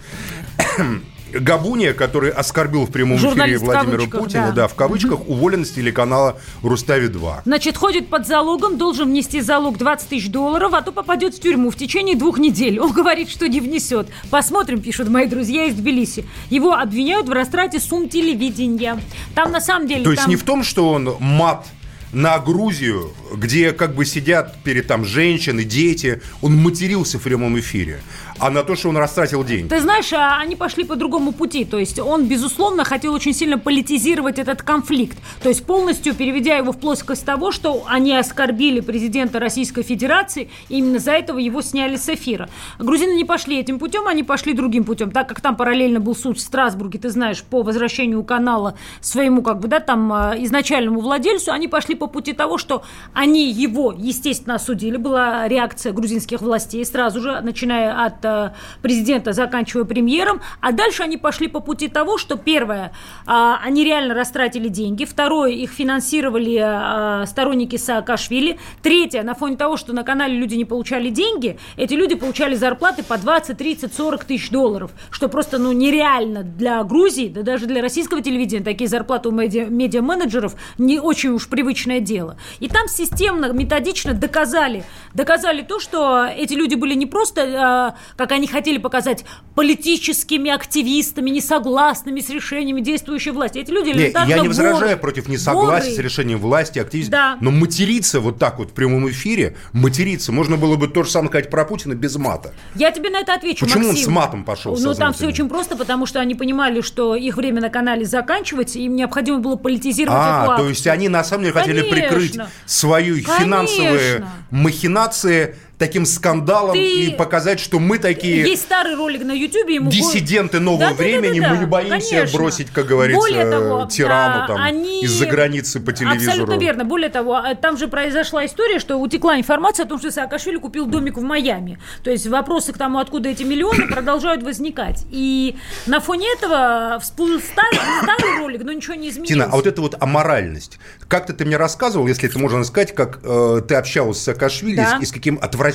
Габуния, 1.40 1.94
который 1.94 2.32
оскорбил 2.32 2.86
в 2.86 2.92
прямом 2.92 3.18
эфире 3.18 3.30
Журналист 3.30 3.64
Владимира 3.64 4.08
Путина, 4.08 4.48
да. 4.48 4.54
да. 4.54 4.68
в 4.68 4.76
кавычках, 4.76 5.28
уволен 5.28 5.66
с 5.66 5.72
телеканала 5.72 6.38
Рустави-2. 6.64 7.42
Значит, 7.46 7.78
ходит 7.78 8.08
под 8.08 8.28
залогом, 8.28 8.78
должен 8.78 9.10
внести 9.10 9.42
залог 9.42 9.78
20 9.78 10.10
тысяч 10.10 10.30
долларов, 10.30 10.74
а 10.74 10.82
то 10.82 10.92
попадет 10.92 11.36
в 11.36 11.40
тюрьму 11.40 11.70
в 11.70 11.76
течение 11.76 12.16
двух 12.16 12.38
недель. 12.40 12.80
Он 12.80 12.92
говорит, 12.92 13.30
что 13.30 13.48
не 13.48 13.60
внесет. 13.60 14.08
Посмотрим, 14.30 14.82
пишут 14.82 15.10
мои 15.10 15.28
друзья 15.28 15.66
из 15.66 15.76
Тбилиси. 15.76 16.26
Его 16.50 16.74
обвиняют 16.74 17.28
в 17.28 17.32
растрате 17.32 17.80
сумм 17.80 18.10
телевидения. 18.10 19.00
Там 19.36 19.52
на 19.52 19.62
самом 19.62 19.88
деле... 19.88 20.04
То 20.04 20.12
есть 20.12 20.24
там... 20.24 20.30
не 20.30 20.36
в 20.36 20.44
том, 20.44 20.64
что 20.64 20.90
он 20.90 21.16
мат 21.20 21.66
на 22.14 22.40
Грузию, 22.40 23.12
где 23.34 23.72
как 23.72 23.96
бы 23.96 24.06
сидят 24.06 24.58
перед 24.64 24.88
там 24.88 25.06
женщины, 25.06 25.64
дети, 25.64 26.22
он 26.42 26.56
матерился 26.58 27.20
в 27.20 27.24
прямом 27.24 27.58
эфире, 27.60 28.02
а 28.38 28.50
на 28.50 28.64
то, 28.64 28.76
что 28.76 28.90
он 28.90 28.98
растратил 28.98 29.44
деньги. 29.44 29.70
Ты 29.70 29.80
знаешь, 29.80 30.12
а 30.14 30.40
они 30.40 30.56
пошли 30.56 30.84
по 30.84 30.96
другому 30.96 31.32
пути. 31.32 31.64
То 31.64 31.78
есть 31.78 32.00
он, 32.00 32.26
безусловно, 32.26 32.84
хотел 32.84 33.14
очень 33.14 33.34
сильно 33.34 33.58
политизировать 33.58 34.40
этот 34.40 34.62
конфликт. 34.62 35.18
То 35.42 35.50
есть 35.50 35.64
полностью 35.66 36.14
переведя 36.16 36.58
его 36.58 36.72
в 36.72 36.80
плоскость 36.80 37.26
того, 37.26 37.52
что 37.52 37.84
они 37.88 38.16
оскорбили 38.16 38.82
президента 38.82 39.40
Российской 39.40 39.84
Федерации, 39.84 40.50
и 40.70 40.80
именно 40.80 41.00
за 41.00 41.12
этого 41.12 41.38
его 41.38 41.62
сняли 41.62 41.96
с 41.96 42.10
эфира. 42.10 42.50
Грузины 42.80 43.14
не 43.14 43.26
пошли 43.26 43.60
этим 43.60 43.80
путем, 43.80 44.08
они 44.08 44.24
пошли 44.24 44.54
другим 44.54 44.84
путем. 44.84 45.12
Так 45.12 45.30
как 45.30 45.40
там 45.40 45.56
параллельно 45.56 46.00
был 46.00 46.16
суд 46.16 46.38
в 46.38 46.42
Страсбурге, 46.42 47.00
ты 47.00 47.10
знаешь, 47.10 47.44
по 47.44 47.62
возвращению 47.62 48.24
канала 48.24 48.76
своему, 49.00 49.44
как 49.44 49.60
бы, 49.60 49.68
да, 49.68 49.80
там, 49.80 50.12
а, 50.12 50.36
изначальному 50.38 51.00
владельцу, 51.00 51.52
они 51.52 51.68
пошли 51.68 51.96
по 52.02 52.08
пути 52.08 52.34
того, 52.34 52.58
что 52.58 52.82
они 53.14 53.52
его, 53.52 53.94
естественно, 53.96 54.56
осудили. 54.56 54.98
Была 54.98 55.48
реакция 55.48 55.94
грузинских 55.94 56.42
властей 56.42 56.84
сразу 56.84 57.22
же, 57.22 57.42
начиная 57.42 58.06
от 58.06 58.26
э, 58.26 58.54
президента, 58.82 59.34
заканчивая 59.34 59.86
премьером. 59.86 60.42
А 60.62 60.72
дальше 60.72 61.04
они 61.04 61.18
пошли 61.18 61.48
по 61.48 61.60
пути 61.60 61.90
того, 61.90 62.18
что 62.18 62.38
первое, 62.38 62.92
а, 63.28 63.60
они 63.64 63.84
реально 63.84 64.16
растратили 64.16 64.68
деньги. 64.68 65.06
Второе, 65.06 65.52
их 65.52 65.70
финансировали 65.70 66.58
а, 66.60 67.26
сторонники 67.28 67.76
Саакашвили. 67.76 68.58
Третье, 68.82 69.22
на 69.22 69.36
фоне 69.36 69.56
того, 69.56 69.78
что 69.78 69.94
на 69.94 70.04
канале 70.04 70.36
люди 70.36 70.56
не 70.56 70.66
получали 70.66 71.10
деньги, 71.10 71.60
эти 71.78 71.94
люди 71.94 72.16
получали 72.16 72.56
зарплаты 72.56 73.04
по 73.04 73.20
20, 73.20 73.56
30, 73.56 73.94
40 73.94 74.26
тысяч 74.26 74.50
долларов, 74.50 74.90
что 75.12 75.30
просто 75.30 75.60
ну, 75.60 75.72
нереально 75.72 76.42
для 76.42 76.84
Грузии, 76.84 77.28
да 77.28 77.44
даже 77.44 77.68
для 77.68 77.80
российского 77.84 78.24
телевидения. 78.24 78.64
Такие 78.64 78.88
зарплаты 78.88 79.30
у 79.30 79.32
медиа- 79.32 79.70
медиа-менеджеров 79.70 80.56
не 80.80 81.00
очень 81.00 81.30
уж 81.30 81.48
привычное 81.92 82.00
дело. 82.00 82.38
И 82.60 82.68
там 82.68 82.88
системно, 82.88 83.52
методично 83.52 84.14
доказали, 84.14 84.84
доказали 85.14 85.62
то, 85.62 85.80
что 85.80 86.26
эти 86.26 86.54
люди 86.54 86.76
были 86.76 86.94
не 86.96 87.06
просто, 87.06 87.96
э, 87.96 88.18
как 88.18 88.32
они 88.32 88.48
хотели 88.48 88.78
показать, 88.78 89.26
политическими 89.56 90.52
активистами, 90.52 91.30
несогласными 91.30 92.20
с 92.22 92.30
решениями 92.30 92.82
действующей 92.82 93.32
власти. 93.32 93.60
Эти 93.60 93.72
люди 93.72 93.90
Не, 93.90 93.94
элементарно 93.94 94.30
я 94.30 94.40
не 94.40 94.48
возражаю 94.48 94.76
воры. 94.80 94.98
против 94.98 95.28
несогласия 95.28 95.90
Воры. 95.92 95.96
с 95.96 96.00
решением 96.00 96.40
власти, 96.40 96.80
активистов. 96.80 97.12
Да. 97.12 97.38
Но 97.42 97.52
материться 97.52 98.20
вот 98.20 98.38
так 98.40 98.58
вот 98.60 98.70
в 98.70 98.74
прямом 98.74 99.10
эфире, 99.10 99.56
материться, 99.74 100.32
можно 100.32 100.58
было 100.58 100.76
бы 100.76 100.88
то 100.88 101.04
же 101.04 101.10
самое 101.10 101.30
сказать 101.30 101.50
про 101.50 101.66
Путина 101.66 101.94
без 101.96 102.16
мата. 102.16 102.54
Я 102.76 102.92
тебе 102.92 103.10
на 103.10 103.20
это 103.20 103.34
отвечу, 103.34 103.66
Почему 103.66 103.84
он 103.84 103.88
Максим. 103.90 104.06
с 104.06 104.08
матом 104.08 104.44
пошел 104.44 104.78
Ну, 104.80 104.94
там 104.94 105.14
все 105.14 105.28
очень 105.28 105.50
просто, 105.50 105.76
потому 105.76 106.06
что 106.06 106.20
они 106.20 106.36
понимали, 106.36 106.82
что 106.82 107.16
их 107.16 107.36
время 107.38 107.62
на 107.62 107.70
канале 107.70 108.06
заканчивается, 108.06 108.80
им 108.80 108.96
необходимо 108.96 109.40
было 109.40 109.56
политизировать 109.56 110.18
эту 110.20 110.28
А, 110.28 110.46
то 110.46 110.52
акцию. 110.54 110.70
есть 110.70 110.88
они 110.88 111.10
на 111.10 111.24
самом 111.24 111.44
деле 111.44 111.54
хотели. 111.54 111.81
Прикрыть 111.84 112.38
свои 112.66 113.22
Конечно. 113.22 113.40
финансовые 113.40 114.26
махинации 114.50 115.56
таким 115.82 116.06
скандалом 116.06 116.74
Ты- 116.74 117.06
и 117.08 117.16
показать, 117.16 117.60
что 117.60 117.80
мы 117.80 117.98
такие 117.98 118.44
Есть 118.48 118.62
старый 118.62 118.96
ролик 118.96 119.24
на 119.24 119.32
Ютубе. 119.32 119.76
ему 119.76 119.90
диссиденты 119.90 120.60
нового 120.60 120.92
Да-да-да-да-да, 120.92 121.20
времени, 121.20 121.40
мы 121.40 121.58
не 121.58 121.66
боимся 121.66 122.10
конечно. 122.16 122.38
бросить, 122.38 122.70
как 122.70 122.86
говорится, 122.86 123.20
Более 123.20 123.50
того, 123.50 123.88
тирану 123.88 124.44
а, 124.44 124.48
там 124.48 124.58
они- 124.62 125.02
из-за 125.04 125.26
границы 125.26 125.80
по 125.80 125.92
телевизору. 125.92 126.44
Абсолютно 126.44 126.60
верно. 126.62 126.86
Более 126.86 127.10
того, 127.10 127.36
а, 127.36 127.56
там 127.56 127.78
же 127.78 127.88
произошла 127.88 128.46
история, 128.46 128.78
что 128.78 128.98
утекла 128.98 129.40
информация 129.40 129.86
о 129.86 129.90
том, 129.90 129.98
что 129.98 130.12
Саакашвили 130.12 130.58
купил 130.58 130.86
домик 130.86 131.18
в 131.18 131.22
Майами. 131.24 131.80
То 132.04 132.12
есть 132.12 132.28
вопросы 132.28 132.74
к 132.74 132.78
тому, 132.78 133.00
откуда 133.00 133.30
эти 133.30 133.42
миллионы, 133.42 133.88
продолжают 133.92 134.44
возникать. 134.44 135.06
И 135.10 135.56
на 135.88 136.00
фоне 136.00 136.28
этого 136.38 137.00
всплыл 137.02 137.40
старый, 137.40 137.80
старый 138.04 138.38
ролик, 138.38 138.62
но 138.64 138.72
ничего 138.72 138.94
не 138.94 139.10
изменилось. 139.10 139.30
Тина, 139.30 139.46
а 139.52 139.56
вот 139.56 139.66
эта 139.66 139.82
вот 139.82 139.96
аморальность. 140.00 140.78
Как-то 141.08 141.34
ты 141.34 141.44
мне 141.44 141.58
рассказывал, 141.58 142.06
если 142.08 142.30
это 142.30 142.38
можно 142.38 142.64
сказать, 142.64 142.94
как 142.94 143.20
э, 143.24 143.62
ты 143.68 143.74
общалась 143.76 144.20
с 144.20 144.24
Саакашвили 144.26 144.76
Да. 144.76 145.00
и 145.02 145.06
с 145.06 145.12
каким 145.12 145.40
отвращением 145.42 145.71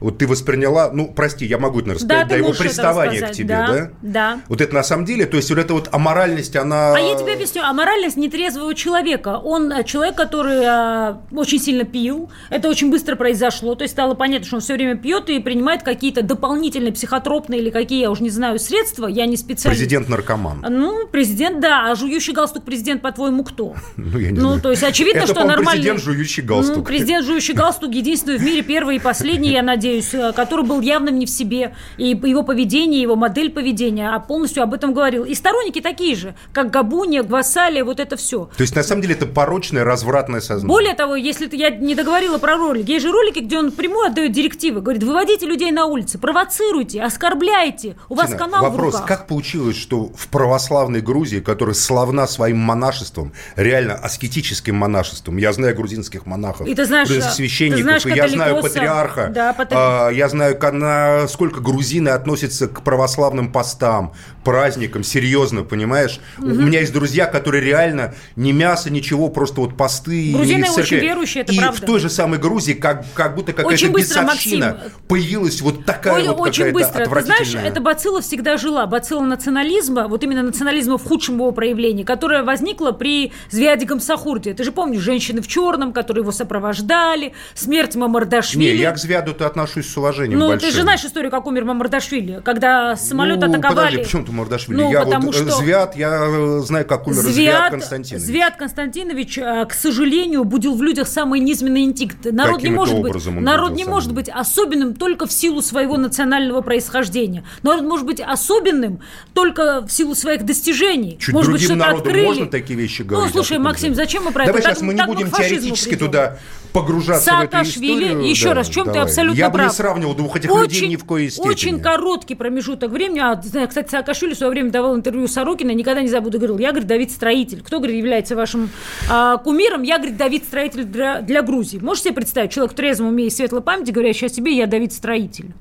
вот 0.00 0.18
ты 0.18 0.26
восприняла, 0.26 0.90
ну, 0.92 1.12
прости, 1.14 1.46
я 1.46 1.58
могу 1.58 1.80
это 1.80 1.94
рассказать, 1.94 2.28
Да, 2.28 2.34
да, 2.34 2.36
его 2.36 2.52
приставание 2.52 3.22
к 3.22 3.32
тебе, 3.32 3.48
да, 3.48 3.66
да? 3.66 3.90
да. 4.02 4.40
Вот 4.48 4.60
это 4.60 4.74
на 4.74 4.82
самом 4.82 5.04
деле, 5.04 5.26
то 5.26 5.36
есть 5.36 5.48
вот 5.50 5.58
эта 5.58 5.72
вот 5.72 5.88
аморальность, 5.92 6.54
она... 6.56 6.94
А 6.94 6.98
я 6.98 7.14
тебе 7.16 7.32
объясню, 7.32 7.62
аморальность 7.62 8.16
нетрезвого 8.16 8.74
человека. 8.74 9.38
Он 9.42 9.72
э, 9.72 9.84
человек, 9.84 10.14
который 10.16 10.60
э, 10.62 11.16
очень 11.32 11.58
сильно 11.58 11.84
пил. 11.84 12.30
Это 12.50 12.68
очень 12.68 12.90
быстро 12.90 13.16
произошло. 13.16 13.74
То 13.74 13.82
есть 13.82 13.92
стало 13.94 14.14
понятно, 14.14 14.46
что 14.46 14.56
он 14.56 14.62
все 14.62 14.74
время 14.74 14.96
пьет 14.96 15.30
и 15.30 15.38
принимает 15.38 15.82
какие-то 15.82 16.22
дополнительные 16.22 16.92
психотропные 16.92 17.60
или 17.60 17.70
какие, 17.70 18.02
я 18.02 18.10
уже 18.10 18.22
не 18.22 18.30
знаю, 18.30 18.58
средства. 18.58 19.06
Я 19.06 19.26
не 19.26 19.36
специалист. 19.36 19.78
Президент-наркоман. 19.80 20.64
Ну, 20.68 21.06
президент, 21.06 21.60
да. 21.60 21.90
А 21.90 21.94
жующий 21.94 22.32
галстук 22.34 22.64
президент, 22.64 23.02
по-твоему, 23.02 23.44
кто? 23.44 23.74
Ну, 23.96 24.18
я 24.18 24.30
не 24.30 24.38
Ну, 24.38 24.48
знаю. 24.48 24.62
то 24.62 24.70
есть 24.70 24.82
очевидно, 24.82 25.26
что 25.26 25.44
нормальный... 25.44 25.72
президент, 25.72 26.00
жующий 26.02 26.42
галстук. 26.42 26.76
Ну, 26.76 26.84
президент, 26.84 27.24
жующий 27.26 27.54
галстук, 27.54 27.92
единственный 27.94 28.38
в 28.38 28.42
мире, 28.42 28.62
первый 28.62 28.95
и 28.96 28.98
последний, 28.98 29.50
я 29.50 29.62
надеюсь, 29.62 30.12
э, 30.14 30.32
который 30.32 30.64
был 30.64 30.80
явным 30.80 31.18
не 31.18 31.26
в 31.26 31.30
себе. 31.30 31.74
И 31.96 32.08
его 32.08 32.42
поведение, 32.42 33.00
его 33.00 33.16
модель 33.16 33.50
поведения, 33.50 34.10
а 34.10 34.18
полностью 34.18 34.62
об 34.62 34.74
этом 34.74 34.92
говорил. 34.92 35.24
И 35.24 35.34
сторонники 35.34 35.80
такие 35.80 36.16
же, 36.16 36.34
как 36.52 36.70
Габуния, 36.70 37.22
Гвасалия, 37.22 37.84
вот 37.84 38.00
это 38.00 38.16
все. 38.16 38.50
То 38.56 38.62
есть, 38.62 38.74
на 38.74 38.82
самом 38.82 39.02
деле, 39.02 39.14
это 39.14 39.26
порочное, 39.26 39.84
развратное 39.84 40.40
сознание. 40.40 40.68
Более 40.68 40.94
того, 40.94 41.16
если 41.16 41.46
ты, 41.46 41.56
я 41.56 41.70
не 41.70 41.94
договорила 41.94 42.38
про 42.38 42.56
ролики, 42.56 42.90
есть 42.90 43.04
же 43.04 43.12
ролики, 43.12 43.40
где 43.40 43.58
он 43.58 43.70
прямую 43.70 44.06
отдает 44.06 44.32
директивы, 44.32 44.80
говорит, 44.80 45.02
выводите 45.02 45.46
людей 45.46 45.70
на 45.70 45.86
улицы, 45.86 46.18
провоцируйте, 46.18 47.02
оскорбляйте, 47.02 47.96
у 48.08 48.14
вас 48.14 48.28
Тина, 48.28 48.38
канал 48.38 48.62
вопрос, 48.62 48.94
в 48.94 48.96
руках. 48.98 49.08
как 49.08 49.26
получилось, 49.26 49.76
что 49.76 50.10
в 50.16 50.28
православной 50.28 51.00
Грузии, 51.00 51.40
которая 51.40 51.74
славна 51.74 52.26
своим 52.26 52.58
монашеством, 52.58 53.32
реально 53.56 53.94
аскетическим 53.94 54.74
монашеством, 54.74 55.36
я 55.36 55.52
знаю 55.52 55.76
грузинских 55.76 56.26
монахов, 56.26 56.66
И 56.66 56.74
ты 56.74 56.84
знаешь, 56.84 57.08
ты 57.08 57.20
священников, 57.20 57.82
знаешь 57.82 58.06
и 58.06 58.10
я 58.10 58.28
знаю. 58.28 58.62
Патриарха, 58.80 59.30
Да, 59.34 59.52
патри- 59.52 59.76
а, 59.78 60.10
я 60.10 60.28
знаю, 60.28 60.58
насколько 60.72 61.60
грузины 61.60 62.10
относятся 62.10 62.68
к 62.68 62.82
православным 62.82 63.52
постам, 63.52 64.12
праздникам, 64.44 65.02
серьезно, 65.02 65.62
понимаешь? 65.64 66.20
У 66.38 66.44
меня 66.46 66.80
есть 66.80 66.92
друзья, 66.92 67.26
которые 67.26 67.64
реально 67.64 68.14
не 68.36 68.52
мясо, 68.52 68.90
ничего, 68.90 69.28
просто 69.28 69.60
вот 69.60 69.76
посты. 69.76 70.32
Грузины 70.32 70.70
очень 70.70 70.98
верующие, 70.98 71.42
это 71.42 71.52
И 71.52 71.58
правда. 71.58 71.76
в 71.82 71.84
той 71.84 71.98
же 72.00 72.08
самой 72.08 72.38
Грузии, 72.38 72.74
как, 72.74 73.04
как 73.14 73.34
будто 73.34 73.52
какая-то 73.52 73.88
бесовщина, 73.88 74.66
Максим. 74.72 74.92
появилась 75.08 75.60
вот 75.60 75.84
такая 75.84 76.14
Ой, 76.14 76.28
вот 76.28 76.40
очень 76.48 76.70
быстро. 76.72 77.04
Ты 77.04 77.10
знаешь, 77.10 77.26
отвратительная. 77.26 77.64
эта 77.68 77.80
бацилла 77.80 78.20
всегда 78.20 78.56
жила. 78.56 78.86
Бацилла 78.86 79.22
национализма, 79.24 80.06
вот 80.06 80.22
именно 80.22 80.42
национализма 80.42 80.98
в 80.98 81.04
худшем 81.04 81.36
его 81.36 81.50
проявлении, 81.50 82.04
которая 82.04 82.44
возникла 82.44 82.92
при 82.92 83.32
Звяде 83.50 83.84
Гамсахурде. 83.86 84.54
Ты 84.54 84.62
же 84.62 84.70
помнишь, 84.72 85.00
женщины 85.00 85.40
в 85.42 85.48
черном, 85.48 85.92
которые 85.92 86.22
его 86.22 86.30
сопровождали, 86.32 87.32
смерть 87.54 87.96
Мамардашвили. 87.96 88.65
Не, 88.74 88.76
я 88.76 88.92
к 88.92 88.98
Звяду-то 88.98 89.46
отношусь 89.46 89.88
с 89.88 89.96
уважением 89.96 90.38
Ну, 90.38 90.48
большим. 90.48 90.68
ты 90.70 90.74
же 90.76 90.82
знаешь 90.82 91.04
историю, 91.04 91.30
как 91.30 91.46
умер 91.46 91.64
Мамардашвили, 91.64 92.40
когда 92.44 92.96
самолет 92.96 93.40
ну, 93.40 93.46
атаковали. 93.48 93.74
Подожди, 93.76 93.98
почему 94.02 94.24
ты 94.24 94.32
Мордашвили? 94.32 94.78
Ну, 94.82 94.92
я 94.92 95.02
потому 95.04 95.26
вот 95.26 95.34
э, 95.34 95.38
что- 95.38 95.50
Звят, 95.56 95.96
я 95.96 96.26
э, 96.26 96.60
знаю, 96.64 96.84
как 96.86 97.06
умер 97.06 97.16
Звят, 97.18 97.70
Константинович. 97.70 98.24
Звят 98.26 98.56
Константинович, 98.56 99.38
э, 99.38 99.66
к 99.66 99.72
сожалению, 99.72 100.44
будил 100.44 100.74
в 100.74 100.82
людях 100.82 101.08
самые 101.08 101.42
низменные 101.42 101.84
инстинкты. 101.84 102.32
Народ 102.32 102.56
Каким 102.56 102.72
не 102.72 102.76
может 102.76 103.00
быть, 103.00 103.14
народ 103.26 103.72
не 103.72 103.84
самые? 103.84 103.94
может 103.94 104.12
быть 104.12 104.28
особенным 104.28 104.94
только 104.94 105.26
в 105.26 105.32
силу 105.32 105.62
своего 105.62 105.96
национального 105.96 106.60
происхождения. 106.60 107.44
Народ 107.62 107.82
может 107.82 108.06
быть 108.06 108.20
особенным 108.20 109.00
только 109.34 109.82
в 109.86 109.90
силу 109.90 110.14
своих 110.14 110.44
достижений. 110.44 111.18
Чуть 111.20 111.34
может 111.34 111.52
быть, 111.52 111.62
что-то 111.62 111.86
открыли. 111.90 112.24
можно 112.24 112.46
такие 112.46 112.78
вещи 112.78 113.02
говорить? 113.02 113.34
Ну, 113.34 113.40
слушай, 113.42 113.58
Максим, 113.58 113.94
зачем 113.94 114.24
мы 114.24 114.32
про 114.32 114.46
Давай 114.46 114.60
это? 114.60 114.68
сейчас 114.70 114.78
Так- 114.78 114.86
мы 114.86 114.94
не 114.94 115.04
будем 115.06 115.30
теоретически 115.30 115.90
придем. 115.90 116.06
туда 116.06 116.38
погружаться 116.72 117.30
в 117.30 117.40
эту 117.40 117.52
Саакашвили, 117.52 118.04
историю. 118.08 118.28
еще 118.28 118.48
Да, 118.48 118.54
раз, 118.54 118.68
в 118.68 118.72
чем 118.72 118.84
ты 118.84 118.92
давай. 118.92 119.02
абсолютно 119.04 119.38
Я 119.38 119.50
бы 119.50 119.58
не 119.58 119.64
прав. 119.64 119.74
сравнивал 119.74 120.14
двух 120.14 120.36
этих 120.36 120.50
людей 120.50 120.88
ни 120.88 120.96
в 120.96 121.04
коей 121.04 121.30
степени. 121.30 121.50
Очень 121.50 121.80
короткий 121.80 122.34
промежуток 122.34 122.90
времени. 122.90 123.20
А, 123.20 123.36
ты 123.36 123.66
кстати, 123.66 123.90
Саакашвили 123.90 124.34
в 124.34 124.36
свое 124.36 124.50
время 124.50 124.70
давал 124.70 124.96
интервью 124.96 125.28
Сорокина, 125.28 125.70
никогда 125.72 126.02
не 126.02 126.08
забуду, 126.08 126.38
говорил, 126.38 126.58
я, 126.58 126.70
говорит, 126.70 126.88
Давид 126.88 127.10
Строитель. 127.10 127.62
Кто, 127.62 127.78
говорит, 127.78 127.96
является 127.96 128.36
вашим 128.36 128.70
а, 129.10 129.36
кумиром? 129.38 129.82
Я, 129.82 129.98
говорит, 129.98 130.16
Давид 130.16 130.44
Строитель 130.44 130.84
для, 130.84 131.20
для 131.20 131.42
Грузии. 131.42 131.78
Можете 131.78 132.08
себе 132.10 132.14
представить, 132.16 132.52
человек 132.52 132.72
в 132.72 132.76
трезвом 132.76 133.08
уме 133.08 133.26
и 133.26 133.30
светлой 133.30 133.62
памяти, 133.62 133.90
говорящий 133.90 134.26
о 134.26 134.30
себе, 134.30 134.52
я 134.56 134.66
Давид 134.66 134.92
Строитель. 134.92 135.54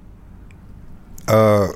А, 1.28 1.68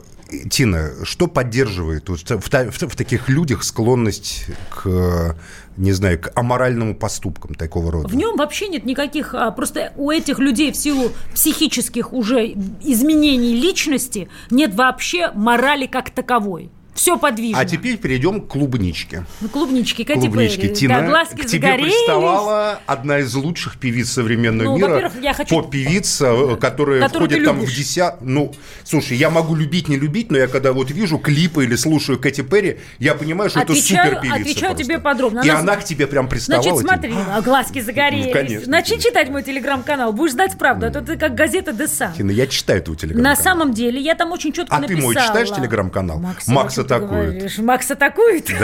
Тина, 0.50 0.92
что 1.04 1.28
поддерживает 1.28 2.10
в, 2.10 2.16
в 2.16 2.50
в 2.50 2.96
таких 2.96 3.30
людях 3.30 3.64
склонность 3.64 4.46
к, 4.70 5.36
не 5.78 5.92
знаю, 5.92 6.20
к 6.20 6.32
аморальным 6.36 6.96
поступкам 6.96 7.56
такого 7.56 7.92
рода? 7.92 8.08
В 8.08 8.16
нем 8.16 8.38
вообще 8.38 8.68
нет 8.68 8.86
никаких, 8.86 9.34
а, 9.34 9.52
просто 9.52 9.94
у 9.98 10.12
этих 10.12 10.40
людей 10.40 10.72
в 10.72 10.76
силу 10.76 11.12
психических 11.34 12.14
уже 12.14 12.48
изменений 12.82 13.56
личности 13.56 14.30
нет 14.52 14.76
вообще 14.76 15.32
морали 15.34 15.88
как 15.88 16.10
таковой. 16.12 16.70
Все 16.94 17.18
подвижно. 17.18 17.60
А 17.60 17.66
теперь 17.66 17.98
перейдем 17.98 18.42
к 18.42 18.48
клубничке. 18.50 19.26
Ну, 19.42 19.48
клубнички, 19.50 20.04
Кэти 20.04 20.20
Клубнички. 20.20 20.62
Перри. 20.62 20.76
Тина, 20.76 21.02
Да, 21.02 21.08
глазки 21.08 21.36
к 21.42 21.46
тебе 21.46 21.62
загорелись. 21.68 21.94
приставала 21.94 22.80
одна 22.86 23.20
из 23.20 23.34
лучших 23.36 23.78
певиц 23.78 24.10
современного 24.12 24.70
Ну, 24.72 24.78
мира. 24.78 24.90
во-первых, 24.90 25.22
я 25.24 25.34
хочу- 25.34 25.56
Поп-певица, 25.56 26.26
э, 26.28 26.56
которая 26.58 27.08
входит 27.08 27.40
ты 27.40 27.46
там 27.46 27.60
в 27.62 27.74
десят... 27.74 28.18
Ну, 28.22 28.54
слушай, 28.84 29.16
я 29.18 29.30
могу 29.30 29.56
любить, 29.56 29.88
не 29.88 29.98
любить, 29.98 30.30
но 30.32 30.38
я 30.38 30.48
когда 30.48 30.74
вот 30.74 30.92
вижу 30.92 31.18
клипы 31.20 31.64
или 31.64 31.76
слушаю 31.76 32.20
Кэти 32.20 32.42
Перри, 32.42 32.80
я 33.00 33.14
понимаю, 33.16 33.50
что 33.50 33.62
Отвечаю- 33.62 34.08
это 34.08 34.16
супер 34.16 34.22
певица 34.22 34.36
отвечаю 34.42 34.72
просто. 34.74 34.84
тебе 34.84 35.00
подробно. 35.00 35.40
И 35.46 35.50
Она- 35.50 35.76
к 35.78 35.84
тебе 35.86 36.08
прям 36.08 36.28
приставала. 36.28 36.64
Значит, 36.64 36.80
смотри, 36.88 37.14
а 37.34 37.42
глазки 37.42 37.80
загорелись. 37.80 38.26
Ну, 38.28 38.32
конечно, 38.34 38.72
Начни 38.72 38.90
конечно. 38.98 39.10
читать 39.10 39.30
мой 39.30 39.44
телеграм-канал, 39.44 40.12
будешь 40.12 40.34
знать 40.34 40.58
правду, 40.58 40.88
а 40.88 40.90
то 40.90 41.02
ты 41.02 41.16
как 41.18 41.34
газета 41.36 41.72
Десан. 41.72 42.12
Тина, 42.14 42.32
я 42.32 42.46
читаю 42.48 42.82
твой 42.82 42.98
телеграм 42.98 43.24
На 43.24 43.36
самом 43.36 43.74
деле, 43.74 44.02
я 44.02 44.16
там 44.16 44.32
очень 44.32 44.52
четко 44.52 44.76
А 44.76 44.78
ты 44.82 44.82
написала. 44.94 45.04
мой 45.04 45.16
читаешь 45.16 45.50
телеграм-канал? 45.50 46.20
Максим, 46.20 46.54
Макс 46.80 46.92
атакует. 46.92 47.30
говоришь? 47.34 47.58
Макс 47.60 47.92
атакует? 47.92 48.50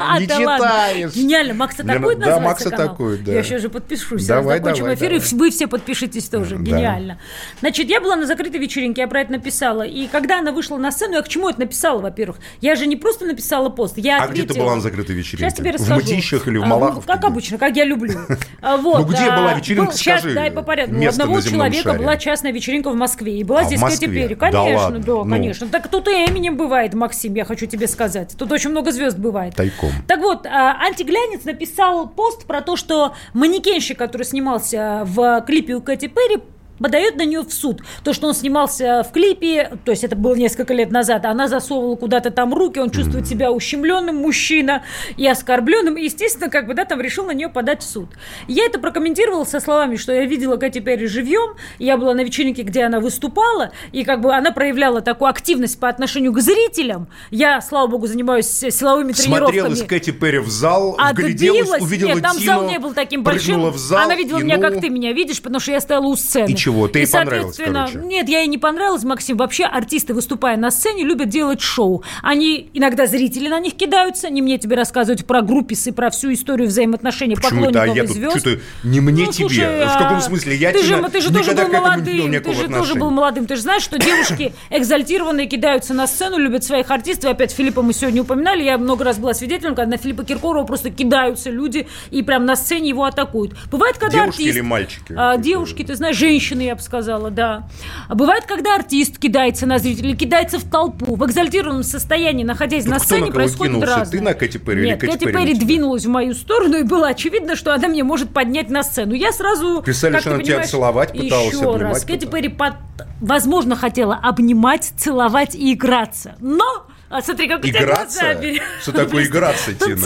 А, 0.00 0.18
Не 0.20 0.26
да 0.26 0.36
читаешь. 0.38 1.14
Гениально. 1.14 1.54
Макс 1.54 1.78
атакует 1.78 2.18
на- 2.18 2.26
да, 2.26 2.40
Макс 2.40 2.64
атакует, 2.66 3.24
да. 3.24 3.32
Я 3.32 3.42
сейчас 3.42 3.62
же 3.62 3.68
подпишусь. 3.68 4.26
Давай, 4.26 4.58
Закончим 4.58 4.84
давай, 4.84 4.94
эфир, 4.94 5.14
и 5.14 5.18
вы 5.34 5.50
все 5.50 5.66
подпишитесь 5.66 6.28
тоже. 6.28 6.56
Да. 6.56 6.62
Гениально. 6.62 7.18
Значит, 7.60 7.88
я 7.88 8.00
была 8.00 8.16
на 8.16 8.26
закрытой 8.26 8.58
вечеринке, 8.58 9.02
я 9.02 9.08
про 9.08 9.20
это 9.22 9.32
написала. 9.32 9.82
И 9.82 10.06
когда 10.06 10.38
она 10.38 10.52
вышла 10.52 10.76
на 10.76 10.90
сцену, 10.92 11.14
я 11.16 11.22
к 11.22 11.28
чему 11.28 11.48
это 11.48 11.60
написала, 11.60 12.00
во-первых? 12.00 12.38
Я 12.60 12.76
же 12.76 12.86
не 12.86 12.96
просто 12.96 13.24
написала 13.26 13.68
пост, 13.68 13.94
я 13.98 14.22
А 14.22 14.28
где 14.28 14.42
ты 14.44 14.54
была 14.58 14.74
на 14.76 14.80
закрытой 14.80 15.12
вечеринке? 15.16 15.44
Сейчас 15.50 15.54
тебе 15.58 15.72
В 15.72 15.74
расскажу. 15.74 15.94
Мытищах 16.00 16.48
или 16.48 16.58
в 16.58 16.62
А, 16.62 16.66
ну, 16.66 16.70
Малаховке? 16.78 17.06
Как 17.12 17.24
обычно, 17.24 17.58
как 17.58 17.76
я 17.76 17.84
люблю. 17.84 18.18
А, 18.60 18.76
Ну, 18.76 19.04
где 19.04 19.30
была 19.30 19.54
вечеринка, 19.54 19.90
был- 19.90 19.96
Сейчас, 19.96 20.20
скажи, 20.20 20.34
дай 20.34 20.50
по 20.50 20.62
порядку. 20.62 20.96
У 20.96 21.06
одного 21.06 21.40
человека 21.40 21.92
была 21.94 22.16
частная 22.16 22.52
вечеринка 22.52 22.90
в 22.90 22.94
Москве. 22.96 23.38
И 23.38 23.44
была 23.44 23.62
в 23.62 23.66
здесь? 23.66 23.80
Кэти 23.80 24.06
Перри. 24.06 24.34
Да 24.34 24.50
Конечно, 24.50 24.98
да, 24.98 25.12
Ну. 25.12 25.30
конечно. 25.30 25.68
Так 25.68 25.88
тут 25.88 26.08
и 26.08 26.10
Эминем 26.10 26.56
бывает, 26.56 26.94
Максим, 26.94 27.34
я 27.38 27.44
хочу 27.44 27.66
тебе 27.66 27.86
сказать. 27.86 28.34
Тут 28.36 28.52
очень 28.52 28.70
много 28.70 28.90
звезд 28.90 29.16
бывает. 29.16 29.54
Тайком. 29.54 29.90
Так 30.06 30.20
вот, 30.20 30.44
а, 30.44 30.76
антиглянец 30.82 31.44
написал 31.44 32.08
пост 32.08 32.44
про 32.46 32.60
то, 32.62 32.76
что 32.76 33.14
манекенщик, 33.32 33.96
который 33.96 34.24
снимался 34.24 35.02
в 35.04 35.42
клипе 35.46 35.74
у 35.74 35.80
Кэти 35.80 36.08
Перри, 36.08 36.42
подает 36.78 37.16
на 37.16 37.24
нее 37.24 37.40
в 37.40 37.52
суд. 37.52 37.82
То, 38.04 38.12
что 38.12 38.28
он 38.28 38.34
снимался 38.34 39.02
в 39.02 39.12
клипе, 39.12 39.72
то 39.84 39.90
есть 39.90 40.04
это 40.04 40.16
было 40.16 40.34
несколько 40.34 40.74
лет 40.74 40.90
назад, 40.90 41.24
она 41.24 41.48
засовывала 41.48 41.96
куда-то 41.96 42.30
там 42.30 42.54
руки, 42.54 42.78
он 42.78 42.90
чувствует 42.90 43.26
себя 43.26 43.50
ущемленным 43.50 44.16
мужчина 44.16 44.82
и 45.16 45.26
оскорбленным, 45.26 45.96
и, 45.96 46.04
естественно, 46.04 46.50
как 46.50 46.66
бы, 46.66 46.74
да, 46.74 46.84
там 46.84 47.00
решил 47.00 47.26
на 47.26 47.32
нее 47.32 47.48
подать 47.48 47.82
в 47.82 47.86
суд. 47.86 48.08
Я 48.46 48.66
это 48.66 48.78
прокомментировала 48.78 49.44
со 49.44 49.60
словами, 49.60 49.96
что 49.96 50.12
я 50.12 50.24
видела 50.24 50.56
Кэти 50.56 50.80
Перри 50.80 51.06
живьем, 51.06 51.56
я 51.78 51.96
была 51.96 52.14
на 52.14 52.22
вечеринке, 52.22 52.62
где 52.62 52.82
она 52.82 53.00
выступала, 53.00 53.72
и 53.92 54.04
как 54.04 54.20
бы 54.20 54.34
она 54.34 54.52
проявляла 54.52 55.00
такую 55.00 55.30
активность 55.30 55.78
по 55.80 55.88
отношению 55.88 56.32
к 56.32 56.40
зрителям. 56.40 57.08
Я, 57.30 57.60
слава 57.60 57.86
богу, 57.86 58.06
занимаюсь 58.06 58.46
силовыми 58.46 59.12
тренировками. 59.12 59.60
Смотрела 59.60 59.74
с 59.74 59.88
Кэти 59.88 60.10
Перри 60.10 60.38
в 60.38 60.48
зал, 60.48 60.98
вгляделась, 61.12 61.60
Отбилась. 61.60 61.82
увидела 61.82 62.08
Нет, 62.08 62.22
там 62.22 62.36
Тину, 62.36 62.46
зал 62.46 62.68
не 62.68 62.78
был 62.78 62.94
таким 62.94 63.22
большим. 63.22 63.72
зал, 63.76 64.04
Она 64.04 64.14
видела 64.14 64.38
и 64.38 64.42
меня, 64.42 64.56
ну, 64.56 64.62
как 64.62 64.80
ты 64.80 64.88
меня 64.88 65.12
видишь, 65.12 65.40
потому 65.42 65.60
что 65.60 65.72
я 65.72 65.80
стояла 65.80 66.06
у 66.06 66.16
сцены. 66.16 66.50
И 66.50 66.56
чего? 66.68 66.88
Ты 66.88 67.00
ей 67.00 67.08
понравилась, 67.08 67.56
короче? 67.56 67.98
Нет, 67.98 68.28
я 68.28 68.40
ей 68.40 68.48
не 68.48 68.58
понравилась, 68.58 69.04
Максим. 69.04 69.36
Вообще 69.36 69.64
артисты, 69.64 70.14
выступая 70.14 70.56
на 70.56 70.70
сцене, 70.70 71.04
любят 71.04 71.28
делать 71.28 71.60
шоу. 71.60 72.02
Они, 72.22 72.70
иногда 72.74 73.06
зрители 73.06 73.48
на 73.48 73.58
них 73.60 73.74
кидаются. 73.74 74.30
Не 74.30 74.42
мне 74.42 74.58
тебе 74.58 74.76
рассказывать 74.76 75.26
про 75.26 75.42
группис 75.42 75.86
и 75.86 75.92
про 75.92 76.10
всю 76.10 76.32
историю 76.32 76.68
взаимоотношений 76.68 77.36
Почему 77.36 77.64
это? 77.64 77.82
А 77.82 77.86
поклонников 77.86 77.96
я 77.96 78.02
и 78.02 78.06
тут 78.06 78.16
звезд. 78.16 78.38
что-то 78.38 78.60
не 78.84 79.00
мне 79.00 79.26
Ну, 79.26 79.32
тебе. 79.32 79.48
слушай, 79.48 79.86
в 79.86 79.98
каком 79.98 80.18
а 80.18 80.20
смысле? 80.20 80.56
Я 80.56 80.72
ты 80.72 80.82
же, 80.82 80.96
Тина, 80.96 81.10
ты 81.10 81.20
же 81.20 81.32
тоже 81.32 81.52
был 81.52 81.68
молодым, 81.68 82.42
ты 82.42 82.54
же 82.54 82.68
тоже 82.68 82.94
был 82.94 83.10
молодым. 83.10 83.46
Ты 83.46 83.56
же 83.56 83.62
знаешь, 83.62 83.82
что 83.82 83.98
девушки 83.98 84.52
экзальтированные 84.70 85.46
кидаются 85.46 85.94
на 85.94 86.06
сцену, 86.06 86.38
любят 86.38 86.64
своих 86.64 86.90
артистов. 86.90 87.30
Опять 87.30 87.52
Филиппа 87.52 87.82
мы 87.82 87.92
сегодня 87.92 88.22
упоминали. 88.22 88.62
Я 88.62 88.78
много 88.78 89.04
раз 89.04 89.18
была 89.18 89.34
свидетелем, 89.34 89.74
когда 89.74 89.90
на 89.90 89.96
Филиппа 89.96 90.24
Киркорова 90.24 90.64
просто 90.64 90.90
кидаются 90.90 91.50
люди 91.50 91.86
и 92.10 92.22
прям 92.22 92.44
на 92.44 92.56
сцене 92.56 92.90
его 92.90 93.04
атакуют. 93.04 93.54
Бывает, 93.70 93.98
когда 93.98 94.18
Девушки 94.18 94.42
артист... 94.42 94.56
или 94.56 94.60
мальчики? 94.60 95.14
А, 95.16 95.36
девушки, 95.36 95.82
ты 95.84 95.94
знаешь, 95.94 96.16
женщины, 96.16 96.57
я 96.62 96.74
бы 96.74 96.80
сказала, 96.82 97.30
да. 97.30 97.68
А 98.08 98.14
бывает, 98.14 98.44
когда 98.46 98.74
артист 98.76 99.18
кидается 99.18 99.66
на 99.66 99.78
зрителей, 99.78 100.16
кидается 100.16 100.58
в 100.58 100.64
толпу, 100.64 101.16
в 101.16 101.24
экзальтированном 101.26 101.82
состоянии, 101.82 102.44
находясь 102.44 102.84
Ну, 102.84 102.92
на 102.92 102.98
сцене, 102.98 103.26
на 103.26 103.32
происходит 103.32 103.74
кинулся? 103.74 103.96
разное. 103.96 104.18
Ты 104.18 104.24
на 104.24 104.34
Кэти 104.34 104.58
Перри 104.58 104.84
Нет, 104.86 105.00
Кэти 105.00 105.12
Кэти 105.12 105.24
Перри 105.24 105.34
Перри 105.36 105.54
двинулась 105.54 106.04
в 106.04 106.08
мою 106.08 106.34
сторону, 106.34 106.76
и 106.78 106.82
было 106.82 107.08
очевидно, 107.08 107.56
что 107.56 107.74
она 107.74 107.88
мне 107.88 108.04
может 108.04 108.30
поднять 108.32 108.70
на 108.70 108.82
сцену. 108.82 109.14
Я 109.14 109.32
сразу... 109.32 109.82
Как 109.82 109.94
ты 109.94 110.08
она 110.08 110.42
тебя 110.42 110.62
целовать 110.64 111.12
пыталась, 111.12 111.54
Еще 111.54 111.76
раз. 111.76 112.04
Кэти. 112.04 112.26
Перри, 112.26 112.48
под- 112.48 112.74
возможно, 113.20 113.76
хотела 113.76 114.14
обнимать, 114.14 114.92
целовать 114.96 115.54
и 115.54 115.72
играться. 115.72 116.34
Но... 116.40 116.64
А 117.10 117.22
смотри, 117.22 117.48
как 117.48 117.60
у 117.64 117.66
тебя 117.66 117.80
Играться? 117.82 118.20
глаза 118.20 118.34
бери- 118.34 118.60
Что 118.82 118.92
такое 118.92 119.24
играться, 119.24 119.72
Тина? 119.72 119.96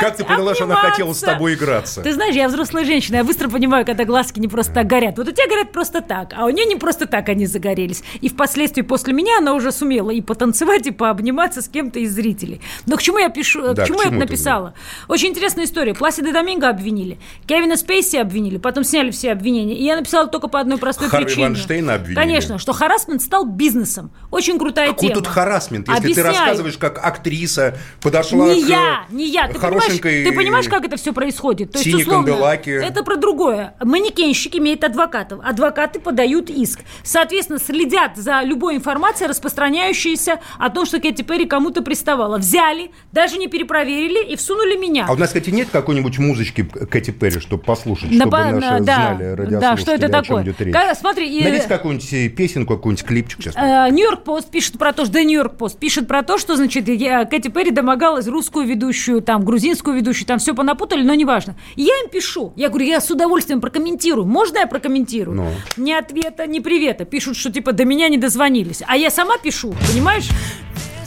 Как 0.00 0.16
ты 0.16 0.24
поняла, 0.24 0.54
что 0.54 0.64
она 0.64 0.76
хотела 0.76 1.12
с 1.12 1.18
тобой 1.20 1.54
играться? 1.54 2.02
Ты 2.02 2.12
знаешь, 2.14 2.34
я 2.36 2.46
взрослая 2.48 2.84
женщина, 2.84 3.16
я 3.16 3.24
быстро 3.24 3.48
понимаю, 3.48 3.84
когда 3.84 4.04
глазки 4.04 4.38
не 4.38 4.46
просто 4.46 4.72
так 4.72 4.86
горят. 4.86 5.18
Вот 5.18 5.26
у 5.26 5.32
тебя 5.32 5.48
горят 5.48 5.72
просто 5.72 6.00
так, 6.02 6.32
а 6.36 6.44
у 6.44 6.50
нее 6.50 6.64
не 6.66 6.76
просто 6.76 7.06
так 7.06 7.28
они 7.28 7.46
загорелись. 7.46 8.04
И 8.20 8.28
впоследствии 8.28 8.82
после 8.82 9.12
меня 9.12 9.38
она 9.38 9.54
уже 9.54 9.72
сумела 9.72 10.10
и 10.10 10.20
потанцевать, 10.20 10.86
и 10.86 10.92
пообниматься 10.92 11.62
с 11.62 11.68
кем-то 11.68 11.98
из 11.98 12.12
зрителей. 12.14 12.60
Но 12.86 12.96
к 12.96 13.02
чему 13.02 13.18
я 13.18 13.28
пишу, 13.28 13.74
Да, 13.74 13.84
к 13.84 13.88
чему 13.88 13.98
к 13.98 14.02
я 14.02 14.06
это 14.08 14.10
чему 14.10 14.20
ты, 14.20 14.26
написала? 14.26 14.74
Очень 15.08 15.28
интересная 15.30 15.64
история. 15.64 15.94
Пласида 15.94 16.32
Доминго 16.32 16.68
обвинили, 16.68 17.18
Кевина 17.46 17.76
Спейси 17.76 18.16
обвинили, 18.18 18.58
потом 18.58 18.84
сняли 18.84 19.10
все 19.10 19.32
обвинения. 19.32 19.76
И 19.76 19.84
я 19.84 19.96
написала 19.96 20.28
только 20.28 20.46
по 20.46 20.60
одной 20.60 20.78
простой 20.78 21.08
Харви 21.08 21.26
причине. 21.26 21.46
Вайнштейна 21.46 21.94
обвинили. 21.94 22.14
Конечно, 22.14 22.58
что 22.58 22.72
харассмент 22.72 23.20
стал 23.22 23.46
бизнесом. 23.46 24.12
Очень 24.30 24.58
крутая 24.60 24.88
Какой 24.90 25.08
тема. 25.08 25.20
тут 25.20 25.26
харасмент, 25.26 25.88
если 25.88 26.00
ты 26.00 26.20
Объясняю. 26.20 26.51
Рассказываешь, 26.52 26.78
как 26.78 27.04
актриса 27.04 27.76
подошла 28.00 28.46
Не 28.54 28.62
к 28.64 28.68
я, 28.68 29.04
не 29.10 29.28
я. 29.28 29.48
Ты 29.48 29.54
понимаешь, 29.54 29.80
хорошенькой 29.82 30.24
ты 30.24 30.32
понимаешь, 30.32 30.68
как 30.68 30.84
это 30.84 30.96
все 30.96 31.12
происходит? 31.12 31.72
То 31.72 31.78
есть, 31.78 31.94
условно, 31.94 32.26
Канделаки. 32.32 32.70
это 32.70 33.02
про 33.02 33.16
другое. 33.16 33.74
Манекенщик 33.82 34.56
имеет 34.56 34.84
адвокатов. 34.84 35.40
Адвокаты 35.44 36.00
подают 36.00 36.50
иск. 36.50 36.80
Соответственно, 37.02 37.58
следят 37.58 38.16
за 38.16 38.42
любой 38.42 38.76
информацией, 38.76 39.28
распространяющейся 39.28 40.40
о 40.58 40.70
том, 40.70 40.86
что 40.86 41.00
Кэти 41.00 41.22
Перри 41.22 41.46
кому-то 41.46 41.82
приставала. 41.82 42.38
Взяли, 42.38 42.90
даже 43.12 43.38
не 43.38 43.46
перепроверили 43.48 44.24
и 44.32 44.36
всунули 44.36 44.76
меня. 44.76 45.06
А 45.08 45.12
у 45.12 45.16
нас, 45.16 45.28
кстати, 45.28 45.50
нет 45.50 45.68
какой-нибудь 45.70 46.18
музычки 46.18 46.62
Кэти 46.62 47.10
Перри, 47.10 47.40
чтобы 47.40 47.62
послушать, 47.62 48.10
На 48.10 48.22
чтобы 48.26 48.38
наши 48.38 48.52
на- 48.60 48.80
да, 48.80 48.94
знали 48.94 49.24
да, 49.24 49.36
радиослушатели, 49.36 49.80
что 49.82 49.92
это 49.92 50.08
такое? 50.08 50.42
идет 50.44 50.60
речь. 50.60 50.74
Ка- 50.74 50.94
смотри, 50.94 51.28
и- 51.38 51.42
Найдите 51.42 51.68
какую-нибудь 51.68 52.12
э, 52.12 52.28
песенку, 52.28 52.76
какой-нибудь 52.76 53.04
клипчик 53.04 53.42
сейчас. 53.42 53.54
Э, 53.56 53.88
Нью-Йорк 53.90 54.24
Пост 54.24 54.50
пишет 54.50 54.78
про 54.78 54.92
то, 54.92 55.04
что 55.04 55.14
да, 55.14 55.22
Нью-Йорк 55.22 55.56
Пост 55.56 55.78
пишет 55.78 56.08
про 56.08 56.22
то, 56.22 56.38
что, 56.42 56.56
значит, 56.56 56.88
я- 56.88 57.24
Кэти 57.24 57.48
Перри 57.48 57.70
домогалась 57.70 58.26
русскую 58.26 58.66
ведущую, 58.66 59.22
там, 59.22 59.44
грузинскую 59.44 59.96
ведущую, 59.96 60.26
там 60.26 60.38
все 60.38 60.54
понапутали, 60.54 61.02
но 61.02 61.14
неважно. 61.14 61.56
Я 61.76 61.94
им 62.02 62.10
пишу, 62.10 62.52
я 62.56 62.68
говорю, 62.68 62.84
я 62.86 63.00
с 63.00 63.10
удовольствием 63.10 63.60
прокомментирую. 63.62 64.26
Можно 64.26 64.58
я 64.58 64.66
прокомментирую? 64.66 65.36
Ну. 65.36 65.48
Ни 65.76 65.92
ответа, 65.92 66.46
ни 66.46 66.58
привета. 66.58 67.04
Пишут, 67.06 67.36
что 67.36 67.50
типа 67.50 67.72
до 67.72 67.84
меня 67.86 68.08
не 68.10 68.18
дозвонились. 68.18 68.82
А 68.86 68.96
я 68.96 69.10
сама 69.10 69.38
пишу, 69.38 69.74
понимаешь? 69.90 70.28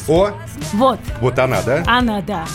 О, 0.07 0.31
Вот, 0.73 0.99
вот 1.21 1.37
она, 1.39 1.61
да? 1.63 1.83
она, 1.85 2.21
да. 2.21 2.45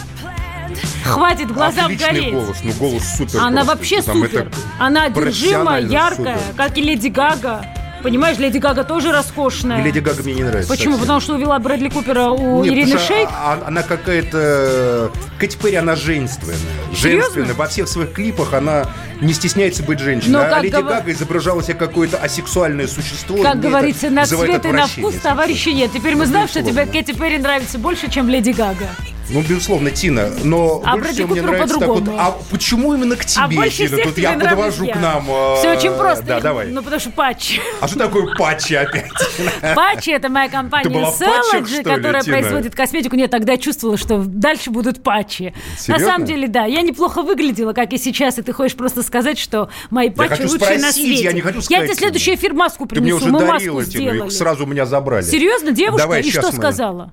Хватит 1.05 1.51
глазам 1.53 1.87
Отличный 1.87 2.07
гореть. 2.09 2.33
голос, 2.33 2.57
ну 2.63 2.73
голос 2.79 3.17
супер. 3.17 3.41
Она 3.41 3.51
просто. 3.65 3.67
вообще 3.77 4.03
Там 4.03 4.23
супер. 4.23 4.51
Она 4.79 5.05
одержима, 5.05 5.81
яркая, 5.81 6.39
супер. 6.39 6.55
как 6.57 6.79
и 6.79 6.81
Леди 6.83 7.09
Гага. 7.09 7.65
Понимаешь, 8.03 8.39
Леди 8.39 8.59
Гага 8.59 8.85
тоже 8.85 9.13
роскошная. 9.13 9.83
Леди 9.83 9.99
Гага 9.99 10.23
мне 10.23 10.35
не 10.35 10.43
нравится. 10.43 10.69
Почему? 10.69 10.93
совсем. 10.93 11.01
Потому 11.01 11.21
что 11.21 11.35
увела 11.35 11.59
Брэдли 11.59 11.89
Купера 11.91 12.31
у 12.31 12.65
Нет, 12.65 12.73
Ирины 12.73 12.99
Шейк? 12.99 13.29
а- 13.31 13.59
а- 13.63 13.67
Она 13.69 13.83
какая-то... 13.83 15.11
Кэти 15.39 15.57
Перри, 15.57 15.77
она 15.77 15.97
женственная. 15.97 16.57
Женственная. 16.93 17.55
Во 17.55 17.67
всех 17.67 17.89
своих 17.89 18.13
клипах 18.13 18.53
она 18.55 18.87
не 19.21 19.33
стесняется 19.33 19.83
быть 19.83 19.99
женщиной. 20.01 20.33
Но 20.33 20.41
а 20.41 20.45
как 20.49 20.63
Леди 20.63 20.75
гова- 20.75 20.89
Гага 20.89 21.13
изображала 21.13 21.63
себя 21.63 21.75
какое-то 21.75 22.17
асексуальное 22.17 22.87
существо. 22.87 23.43
Как 23.43 23.61
говорится, 23.61 24.11
на 24.11 24.25
цвет 24.27 24.65
и 24.65 24.69
на 24.73 24.87
вкус 24.87 25.15
товарища 25.17 25.71
нет. 25.73 25.91
Теперь 25.93 26.17
мы 26.17 26.27
знаем, 26.27 26.49
что 26.49 26.63
тебе. 26.63 26.87
Кэти 26.87 27.13
Перри 27.13 27.39
нравится 27.39 27.79
больше, 27.79 28.11
чем 28.11 28.29
Леди 28.29 28.51
Гага. 28.51 28.87
Ну, 29.33 29.43
безусловно, 29.43 29.91
Тина, 29.91 30.31
но 30.43 30.83
А 30.85 30.97
больше 30.97 31.13
всего 31.13 31.29
мне 31.29 31.43
нравится 31.43 31.79
так 31.79 31.89
вот... 31.89 32.03
А 32.19 32.37
почему 32.51 32.95
именно 32.95 33.17
к 33.17 33.25
тебе, 33.25 33.43
а 33.61 33.69
Тина? 33.69 33.99
Тут 34.03 34.19
я 34.19 34.33
подвожу 34.39 34.85
я. 34.85 34.95
к 34.95 35.01
нам... 35.01 35.27
э, 35.31 35.57
Все 35.59 35.73
очень 35.77 35.93
просто. 35.93 36.25
Да, 36.25 36.41
давай. 36.41 36.67
Ну, 36.69 36.83
потому 36.83 37.01
что 37.01 37.11
патчи. 37.11 37.61
А 37.81 37.87
что 37.89 37.99
такое 37.99 38.35
патчи 38.37 38.75
опять? 38.75 39.11
Патчи– 39.75 40.11
это 40.13 40.29
моя 40.29 40.49
компания 40.49 40.89
ли, 40.89 41.83
которая 41.85 42.23
Тина? 42.23 42.37
производит 42.39 42.75
косметику. 42.75 43.17
Нет, 43.17 43.31
тогда 43.31 43.53
я 43.53 43.59
чувствовала, 43.59 43.97
что 43.97 44.19
дальше 44.25 44.71
будут 44.71 45.03
патчи. 45.03 45.55
Серьезно? 45.79 46.07
На 46.07 46.13
самом 46.13 46.27
деле, 46.27 46.49
да. 46.49 46.65
Я 46.65 46.83
неплохо 46.83 47.23
выглядела, 47.23 47.73
как 47.73 47.93
и 47.93 47.99
сейчас, 47.99 48.39
и 48.39 48.43
ты 48.43 48.53
хочешь 48.53 48.77
просто 48.77 49.03
сказать, 49.03 49.39
что 49.39 49.69
мои 49.91 50.11
патчи 50.11 50.43
лучшие 50.43 50.79
на 50.79 50.91
спросить, 50.91 51.05
свете. 51.05 51.25
я 51.25 51.33
не 51.33 51.41
хочу 51.41 51.59
Я 51.59 51.63
сказать, 51.63 51.85
тебе 51.87 51.95
следующий 51.95 52.35
эфир 52.35 52.53
маску 52.55 52.87
Ты 52.87 52.97
мне 53.01 53.13
принесу. 53.13 53.17
уже 53.25 53.31
Мы 53.33 53.47
дарила, 53.47 53.85
Тина, 53.85 54.31
сразу 54.31 54.67
меня 54.67 54.87
забрали. 54.87 55.25
Серьезно, 55.25 55.71
девушка? 55.73 55.99
Давай, 56.03 56.21
и 56.23 56.31
что 56.31 56.43
мы- 56.47 56.53
сказала? 56.53 57.13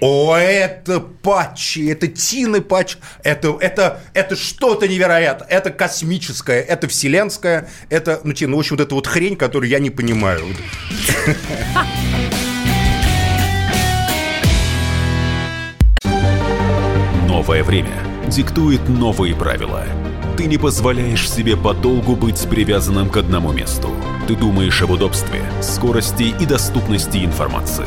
О, 0.00 0.36
это 0.36 0.98
патчи, 0.98 1.88
это 1.88 2.08
Тины 2.08 2.60
патч, 2.60 2.96
это, 3.22 3.56
это, 3.60 4.00
это 4.14 4.34
что-то 4.34 4.88
невероятное, 4.88 5.46
это 5.48 5.70
космическое, 5.70 6.60
это 6.60 6.88
вселенское, 6.88 7.68
это, 7.88 8.20
ну, 8.24 8.32
Тина, 8.32 8.50
ну, 8.50 8.56
в 8.56 8.60
общем, 8.60 8.76
вот 8.76 8.82
эта 8.82 8.94
вот 8.96 9.06
хрень, 9.06 9.36
которую 9.36 9.70
я 9.70 9.78
не 9.78 9.90
понимаю. 9.90 10.44
Новое 17.28 17.62
время 17.62 18.02
диктует 18.26 18.88
новые 18.88 19.36
правила. 19.36 19.84
Ты 20.36 20.46
не 20.46 20.58
позволяешь 20.58 21.30
себе 21.30 21.56
подолгу 21.56 22.16
быть 22.16 22.40
привязанным 22.48 23.08
к 23.10 23.16
одному 23.18 23.52
месту. 23.52 23.90
Ты 24.26 24.34
думаешь 24.34 24.82
об 24.82 24.90
удобстве, 24.90 25.42
скорости 25.60 26.34
и 26.40 26.46
доступности 26.46 27.18
информации. 27.18 27.86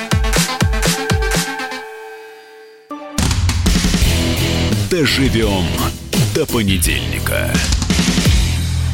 Доживем 4.91 5.65
до 6.35 6.45
понедельника. 6.45 7.49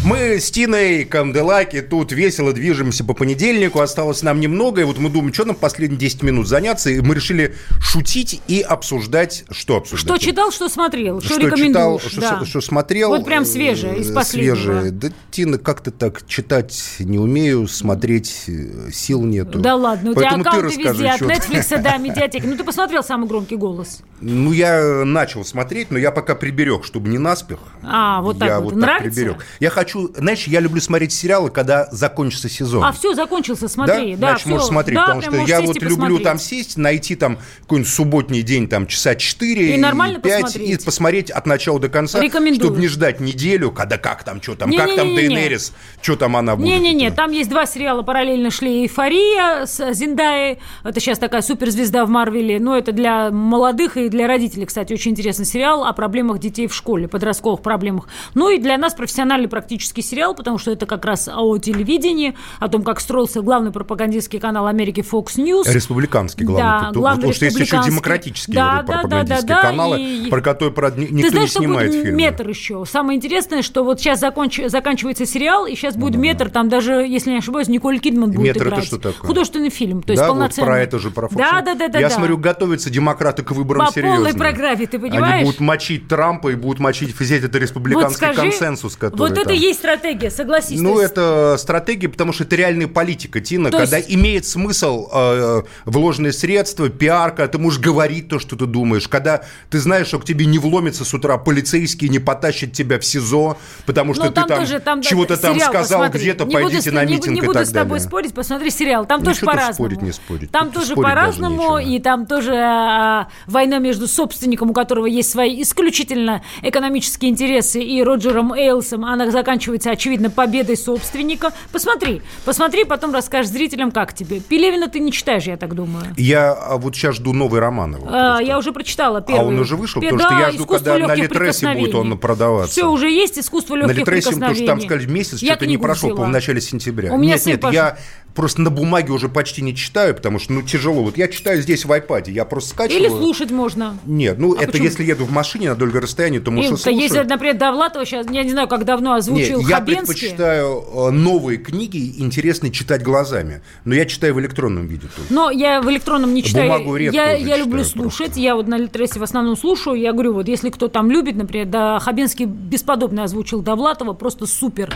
Мы 0.07 0.39
с 0.39 0.51
Тиной 0.51 1.03
Канделаки 1.03 1.81
тут 1.81 2.13
весело 2.13 2.53
движемся 2.53 3.03
по 3.03 3.13
понедельнику. 3.13 3.81
Осталось 3.81 4.23
нам 4.23 4.39
немного. 4.39 4.79
И 4.79 4.83
вот 4.85 4.97
мы 4.99 5.09
думаем, 5.09 5.33
что 5.33 5.43
нам 5.43 5.57
последние 5.57 5.99
10 5.99 6.23
минут 6.23 6.47
заняться. 6.47 6.89
И 6.89 7.01
мы 7.01 7.13
решили 7.13 7.55
шутить 7.81 8.39
и 8.47 8.61
обсуждать. 8.61 9.43
Что 9.51 9.75
обсуждать? 9.75 10.15
Что 10.15 10.25
читал, 10.25 10.51
что 10.53 10.69
смотрел, 10.69 11.19
что, 11.19 11.33
Что 11.33 11.47
рекомендуешь. 11.47 11.67
читал, 11.73 11.99
что, 11.99 12.21
да. 12.21 12.35
что- 12.37 12.45
что 12.45 12.61
смотрел. 12.61 13.09
Вот 13.09 13.25
прям 13.25 13.43
свежее, 13.43 13.99
из 13.99 14.09
э, 14.09 14.13
последнего. 14.13 14.55
Свежее. 14.55 14.91
Да, 14.91 15.09
Тина, 15.29 15.57
как-то 15.57 15.91
так 15.91 16.25
читать 16.25 16.81
не 16.99 17.19
умею, 17.19 17.67
смотреть 17.67 18.43
э, 18.47 18.91
сил 18.93 19.23
нету. 19.25 19.59
Да 19.59 19.75
ладно, 19.75 20.11
у 20.11 20.15
тебя 20.15 20.29
аккаунты 20.35 20.77
везде, 20.77 21.09
от 21.09 21.21
Netflix 21.21 21.81
до 21.81 21.97
медиатеки. 21.97 22.45
Ну, 22.47 22.55
ты 22.55 22.63
посмотрел 22.63 23.03
«Самый 23.03 23.27
громкий 23.27 23.57
голос». 23.57 23.99
Ну, 24.21 24.53
я 24.53 25.03
начал 25.03 25.43
смотреть, 25.43 25.91
но 25.91 25.97
я 25.99 26.11
пока 26.11 26.33
приберег, 26.33 26.85
чтобы 26.85 27.09
не 27.09 27.17
наспех. 27.17 27.59
А, 27.83 28.21
вот 28.21 28.39
так 28.39 28.47
я 28.47 28.59
вот. 28.59 28.73
вот 28.73 28.79
так 28.79 28.89
Нравится? 28.89 29.19
приберег. 29.19 29.45
Я 29.59 29.69
хочу, 29.69 29.96
знаешь, 30.15 30.45
я 30.47 30.59
люблю 30.59 30.81
смотреть 30.81 31.11
сериалы, 31.13 31.49
когда 31.49 31.87
закончится 31.91 32.49
сезон. 32.49 32.83
А, 32.83 32.91
все, 32.91 33.13
закончился, 33.13 33.67
смотри. 33.67 34.15
Да, 34.15 34.29
Значит, 34.29 34.41
всё. 34.41 34.49
можешь 34.51 34.67
смотреть, 34.67 34.95
Да, 34.95 35.05
потому 35.05 35.21
что 35.21 35.35
я 35.37 35.61
вот 35.61 35.75
и 35.75 35.79
люблю 35.79 35.95
посмотреть. 35.97 36.23
там 36.23 36.39
сесть, 36.39 36.77
найти 36.77 37.15
там 37.15 37.37
какой-нибудь 37.61 37.91
субботний 37.91 38.41
день, 38.41 38.67
там 38.67 38.87
часа 38.87 39.15
4 39.15 39.75
И 39.75 39.77
нормально 39.77 40.19
5, 40.19 40.41
посмотреть. 40.43 40.81
и 40.81 40.85
посмотреть 40.85 41.31
от 41.31 41.45
начала 41.45 41.79
до 41.79 41.89
конца, 41.89 42.19
Рекомендую. 42.21 42.63
чтобы 42.67 42.79
не 42.79 42.87
ждать 42.87 43.19
неделю, 43.19 43.71
когда 43.71 43.97
как 43.97 44.23
там, 44.23 44.41
что 44.41 44.55
там, 44.55 44.71
как 44.71 44.95
там 44.95 45.07
Не-не-не-не. 45.07 45.35
Дейнерис, 45.35 45.73
что 46.01 46.15
там 46.15 46.35
она 46.37 46.55
будет. 46.55 46.67
Не-не-не, 46.67 47.11
там 47.11 47.31
есть 47.31 47.49
два 47.49 47.65
сериала 47.65 48.03
параллельно 48.03 48.51
шли. 48.51 48.83
«Эйфория» 48.83 49.65
с 49.65 49.93
Зиндаей. 49.93 50.59
Это 50.83 50.99
сейчас 50.99 51.17
такая 51.19 51.41
суперзвезда 51.41 52.05
в 52.05 52.09
Марвеле. 52.09 52.59
Но 52.59 52.77
это 52.77 52.91
для 52.91 53.31
молодых 53.31 53.97
и 53.97 54.09
для 54.09 54.27
родителей, 54.27 54.65
кстати, 54.65 54.93
очень 54.93 55.11
интересный 55.11 55.45
сериал 55.45 55.83
о 55.85 55.93
проблемах 55.93 56.39
детей 56.39 56.67
в 56.67 56.73
школе, 56.75 57.07
подростковых 57.07 57.61
проблемах. 57.61 58.07
Ну 58.33 58.49
и 58.49 58.57
для 58.59 58.77
нас 58.77 58.93
профессиональный 58.93 59.47
практический 59.87 60.01
сериал, 60.01 60.33
потому 60.35 60.57
что 60.57 60.71
это 60.71 60.85
как 60.85 61.05
раз 61.05 61.29
о 61.33 61.57
телевидении, 61.59 62.35
о 62.59 62.67
том, 62.67 62.83
как 62.83 62.99
строился 62.99 63.41
главный 63.41 63.71
пропагандистский 63.71 64.39
канал 64.39 64.67
Америки 64.67 65.01
Fox 65.09 65.37
News. 65.37 65.63
Республиканский 65.71 66.45
главный. 66.45 66.63
Да, 66.63 66.77
Потому- 66.87 66.93
главный 67.01 67.17
потому 67.17 67.33
что 67.33 67.45
есть 67.45 67.55
еще 67.55 67.63
республиканский. 67.63 67.91
демократические 67.93 68.55
Да, 68.55 68.83
вроде 68.85 69.07
да, 69.07 69.07
да, 69.07 69.23
да, 69.23 69.41
да, 69.41 69.61
каналы, 69.61 70.01
и- 70.01 70.29
про 70.29 70.41
которые, 70.41 70.73
правда, 70.73 71.01
ни- 71.01 71.05
никто 71.05 71.21
Ты 71.21 71.29
знаешь, 71.31 71.43
не 71.43 71.47
что 71.51 71.59
снимает 71.59 71.87
будет 71.91 72.01
фильмы. 72.03 72.17
метр 72.17 72.49
еще? 72.49 72.83
Самое 72.85 73.17
интересное, 73.17 73.61
что 73.61 73.83
вот 73.83 73.99
сейчас 73.99 74.21
законч- 74.21 74.67
заканчивается 74.69 75.25
сериал, 75.25 75.65
и 75.65 75.75
сейчас 75.75 75.95
будет 75.95 76.17
метр, 76.19 76.49
там 76.49 76.69
даже, 76.69 76.91
если 77.07 77.31
не 77.31 77.37
ошибаюсь, 77.37 77.67
Николь 77.69 77.99
Кидман 77.99 78.31
будет 78.31 78.43
Метр 78.55 78.61
это 78.67 78.69
играть. 78.75 78.85
что 78.85 78.97
такое? 78.97 79.27
Художественный 79.27 79.69
фильм, 79.69 80.01
то 80.03 80.11
есть 80.11 80.21
да, 80.21 80.27
вот 80.29 80.33
полноценный. 80.35 80.65
про 80.67 80.79
это 80.81 80.99
же, 80.99 81.11
про 81.11 81.27
Fox 81.27 81.35
Да, 81.37 81.61
да, 81.61 81.75
да, 81.75 81.87
да. 81.87 81.99
Я 81.99 82.09
да. 82.09 82.15
смотрю, 82.15 82.37
готовятся 82.37 82.89
демократы 82.89 83.43
к 83.43 83.51
выборам 83.51 83.85
По 83.87 83.91
серьезно. 83.93 84.17
полной 84.17 84.33
программе, 84.33 84.85
ты 84.85 84.99
понимаешь? 84.99 85.35
Они 85.35 85.45
будут 85.45 85.59
мочить 85.61 86.07
Трампа 86.07 86.49
и 86.49 86.55
будут 86.55 86.79
мочить 86.79 87.15
этот 87.19 87.53
вот 87.53 87.61
республиканский 87.61 88.15
скажи, 88.27 88.41
консенсус, 88.41 88.95
который 88.95 89.19
вот 89.19 89.31
это 89.31 89.43
там. 89.45 89.53
и 89.53 89.57
есть 89.77 89.79
стратегия, 89.79 90.29
согласись. 90.31 90.79
Ну, 90.79 90.99
есть- 90.99 91.11
это 91.13 91.55
стратегия, 91.57 92.09
потому 92.09 92.33
что 92.33 92.43
это 92.43 92.55
реальная 92.55 92.87
политика, 92.87 93.39
Тина, 93.39 93.69
То 93.71 93.77
когда 93.79 93.97
есть- 93.97 94.11
имеет 94.13 94.45
смысл 94.45 95.07
э, 95.13 95.61
вложенные 95.85 96.33
средства, 96.33 96.89
пиар, 96.89 97.31
когда 97.31 97.47
ты 97.47 97.57
можешь 97.57 97.79
говорить 97.79 98.27
то, 98.29 98.39
что 98.39 98.55
ты 98.55 98.65
думаешь, 98.65 99.07
когда 99.07 99.43
ты 99.69 99.79
знаешь, 99.79 100.07
что 100.07 100.19
к 100.19 100.25
тебе 100.25 100.45
не 100.45 100.59
вломится 100.59 101.05
с 101.05 101.13
утра 101.13 101.37
полицейские, 101.37 102.09
не 102.09 102.19
потащат 102.19 102.71
тебя 102.73 102.99
в 102.99 103.05
СИЗО, 103.05 103.57
потому 103.85 104.13
что 104.13 104.23
Ну, 104.25 104.29
ты 104.29 104.35
там 104.35 104.47
там, 104.47 104.59
тоже, 104.59 104.79
там 104.79 105.01
чего-то 105.01 105.37
там 105.37 105.59
сказал 105.59 106.09
где-то, 106.09 106.45
Не 106.45 106.55
буду 106.55 106.63
пойдите 106.65 106.89
с- 106.89 106.93
на 106.93 107.05
не- 107.05 107.13
митинг 107.15 107.33
Не 107.35 107.39
и 107.39 107.41
буду 107.41 107.53
так 107.53 107.65
с 107.67 107.71
тобой 107.71 107.99
далее. 107.99 108.07
спорить, 108.07 108.33
посмотри 108.33 108.69
сериал. 108.71 109.05
Там 109.05 109.19
Ну, 109.21 109.27
тоже 109.27 109.41
по-разному. 109.41 109.73
спорить, 109.73 110.01
не 110.01 110.11
спорить? 110.11 110.51
Там 110.51 110.71
Тут 110.71 110.81
тоже 110.83 110.95
по-разному, 110.95 111.77
и 111.77 111.99
там 111.99 112.25
тоже 112.25 112.53
а, 112.55 113.27
война 113.45 113.77
между 113.79 114.07
собственником, 114.07 114.71
у 114.71 114.73
которого 114.73 115.05
есть 115.05 115.29
свои 115.29 115.61
исключительно 115.61 116.41
экономические 116.61 117.31
интересы, 117.31 117.81
и 117.81 118.01
Роджером 118.03 118.53
Эйлсом, 118.53 119.05
она 119.05 119.29
заканчивается, 119.31 119.66
очевидно, 119.67 120.29
победой 120.29 120.77
собственника. 120.77 121.51
Посмотри, 121.71 122.21
посмотри, 122.45 122.83
потом 122.83 123.13
расскажешь 123.13 123.51
зрителям, 123.51 123.91
как 123.91 124.13
тебе. 124.13 124.39
Пелевина 124.39 124.87
ты 124.89 124.99
не 124.99 125.11
читаешь, 125.11 125.43
я 125.43 125.57
так 125.57 125.75
думаю. 125.75 126.05
Я 126.17 126.53
а, 126.53 126.77
вот 126.77 126.95
сейчас 126.95 127.15
жду 127.15 127.33
новый 127.33 127.59
роман 127.59 127.95
его. 127.95 128.07
А, 128.09 128.39
я 128.41 128.57
уже 128.57 128.71
прочитала 128.71 129.21
первый. 129.21 129.47
он 129.47 129.59
уже 129.59 129.75
вышел? 129.75 130.01
Пе- 130.01 130.09
Потому 130.09 130.29
что 130.29 130.29
да, 130.29 130.45
я 130.45 130.51
жду, 130.51 130.63
«Искусство 130.63 130.91
когда 130.91 131.07
на 131.07 131.15
Литресе 131.15 131.67
будет 131.67 131.95
он 131.95 132.01
прикосновений». 132.01 132.17
продаваться. 132.17 132.71
Все 132.71 132.91
уже 132.91 133.09
есть, 133.09 133.37
искусство 133.39 133.75
На 133.75 133.79
легких 133.81 133.97
Литресе, 133.99 134.31
потому 134.31 134.55
что 134.55 134.65
там 134.65 134.81
сказали 134.81 135.05
месяц, 135.05 135.39
что-то 135.39 135.65
не 135.65 135.77
прошел, 135.77 136.09
по-моему, 136.09 136.29
в 136.29 136.33
начале 136.33 136.61
сентября. 136.61 137.13
У 137.13 137.17
меня 137.17 137.35
нет, 137.35 137.45
нет, 137.45 137.61
пошел. 137.61 137.73
я 137.73 137.97
просто 138.35 138.61
на 138.61 138.69
бумаге 138.69 139.11
уже 139.11 139.29
почти 139.29 139.61
не 139.61 139.75
читаю, 139.75 140.13
потому 140.15 140.39
что, 140.39 140.53
ну, 140.53 140.61
тяжело. 140.61 141.03
Вот 141.03 141.17
я 141.17 141.27
читаю 141.27 141.61
здесь 141.61 141.85
в 141.85 141.91
iPad, 141.91 142.29
я 142.31 142.45
просто 142.45 142.69
скачиваю. 142.71 143.01
Или 143.01 143.09
слушать 143.09 143.51
можно. 143.51 143.97
Нет, 144.05 144.37
ну, 144.37 144.53
А 144.53 144.61
это 144.61 144.71
почему? 144.73 144.85
если 144.85 145.03
еду 145.03 145.25
в 145.25 145.31
машине 145.31 145.69
на 145.69 145.75
долгое 145.75 146.01
расстояние, 146.01 146.39
то, 146.39 146.51
может, 146.51 146.65
и 146.69 146.73
Или, 146.73 146.75
слушаю. 146.81 147.01
если, 147.01 147.19
например, 147.23 147.57
Довлатова 147.57 148.05
сейчас, 148.05 148.27
я 148.29 148.43
не 148.43 148.51
знаю, 148.51 148.67
как 148.67 148.85
давно 148.85 149.13
озвучил 149.13 149.59
Нет, 149.59 149.69
я 149.69 149.75
Хабенский. 149.77 150.05
предпочитаю 150.13 150.83
э, 150.93 151.09
новые 151.11 151.57
книги, 151.57 152.15
интересные 152.19 152.71
читать 152.71 153.01
глазами. 153.03 153.61
Но 153.85 153.95
я 153.95 154.05
читаю 154.05 154.35
в 154.35 154.39
электронном 154.39 154.85
виде 154.87 155.07
тоже. 155.07 155.27
Но 155.29 155.49
я 155.49 155.81
в 155.81 155.89
электронном 155.89 156.33
не 156.33 156.43
читаю. 156.43 156.71
Бумагу 156.71 156.95
редко 156.95 157.15
я 157.15 157.31
я 157.33 157.57
люблю 157.57 157.83
слушать. 157.83 158.17
просто. 158.17 158.39
Я 158.39 158.55
вот 158.55 158.67
на 158.67 158.77
Литресе 158.77 159.19
в 159.19 159.23
основном 159.23 159.57
слушаю. 159.57 159.95
Я 159.95 160.13
говорю, 160.13 160.33
вот 160.33 160.47
если 160.47 160.69
кто 160.69 160.87
там 160.87 161.09
любит, 161.09 161.35
например, 161.35 161.65
да, 161.67 161.99
Хабенский 161.99 162.45
бесподобно 162.45 163.23
озвучил 163.23 163.61
Довлатова, 163.61 164.13
просто 164.13 164.45
супер. 164.45 164.93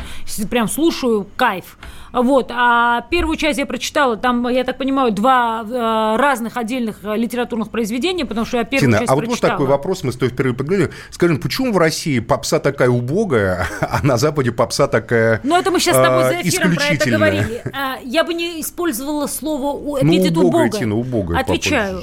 Прям 0.50 0.68
слушаю, 0.68 1.26
кайф. 1.36 1.78
Вот. 2.12 2.52
А 2.54 3.02
первую 3.10 3.38
часть 3.38 3.60
я 3.60 3.66
прочитала, 3.66 4.18
там, 4.18 4.48
я 4.50 4.64
так 4.64 4.78
понимаю, 4.78 5.12
два 5.12 5.64
э, 5.64 6.16
разных 6.18 6.58
отдельных 6.58 7.00
э, 7.04 7.16
литературных 7.16 7.70
произведения, 7.70 8.26
потому 8.26 8.46
что 8.46 8.58
я 8.58 8.64
первую 8.64 8.90
Тина, 8.90 9.00
часть 9.00 9.12
а 9.12 9.16
вот 9.16 9.26
прочитала. 9.26 9.54
такой 9.54 9.68
вопрос, 9.68 10.04
мы 10.04 10.12
с 10.12 10.16
тобой 10.16 10.30
впервые 10.30 10.56
поговорили. 10.56 10.92
Скажем, 11.10 11.40
почему 11.40 11.72
в 11.72 11.78
России 11.78 12.20
попса 12.20 12.60
такая 12.60 12.90
убогая, 12.90 13.68
а 13.82 14.06
на 14.06 14.18
Западе 14.18 14.52
попса 14.52 14.88
такая 14.88 15.40
Ну, 15.44 15.56
это 15.56 15.72
мы 15.72 15.80
сейчас 15.80 15.98
с 15.98 16.02
тобой 16.02 16.26
а, 16.26 16.30
за 16.30 16.42
эфиром 16.42 16.76
про 16.76 16.86
это 16.86 17.10
говорили. 17.10 17.64
Я 18.04 18.24
бы 18.24 18.34
не 18.34 18.60
использовала 18.62 19.28
слово 19.28 19.72
у- 19.76 19.98
Ну, 20.04 20.14
эпитет 20.14 20.38
убогая. 20.38 20.70
Тина, 20.70 20.96
убогая, 20.96 21.40
Отвечаю. 21.40 22.02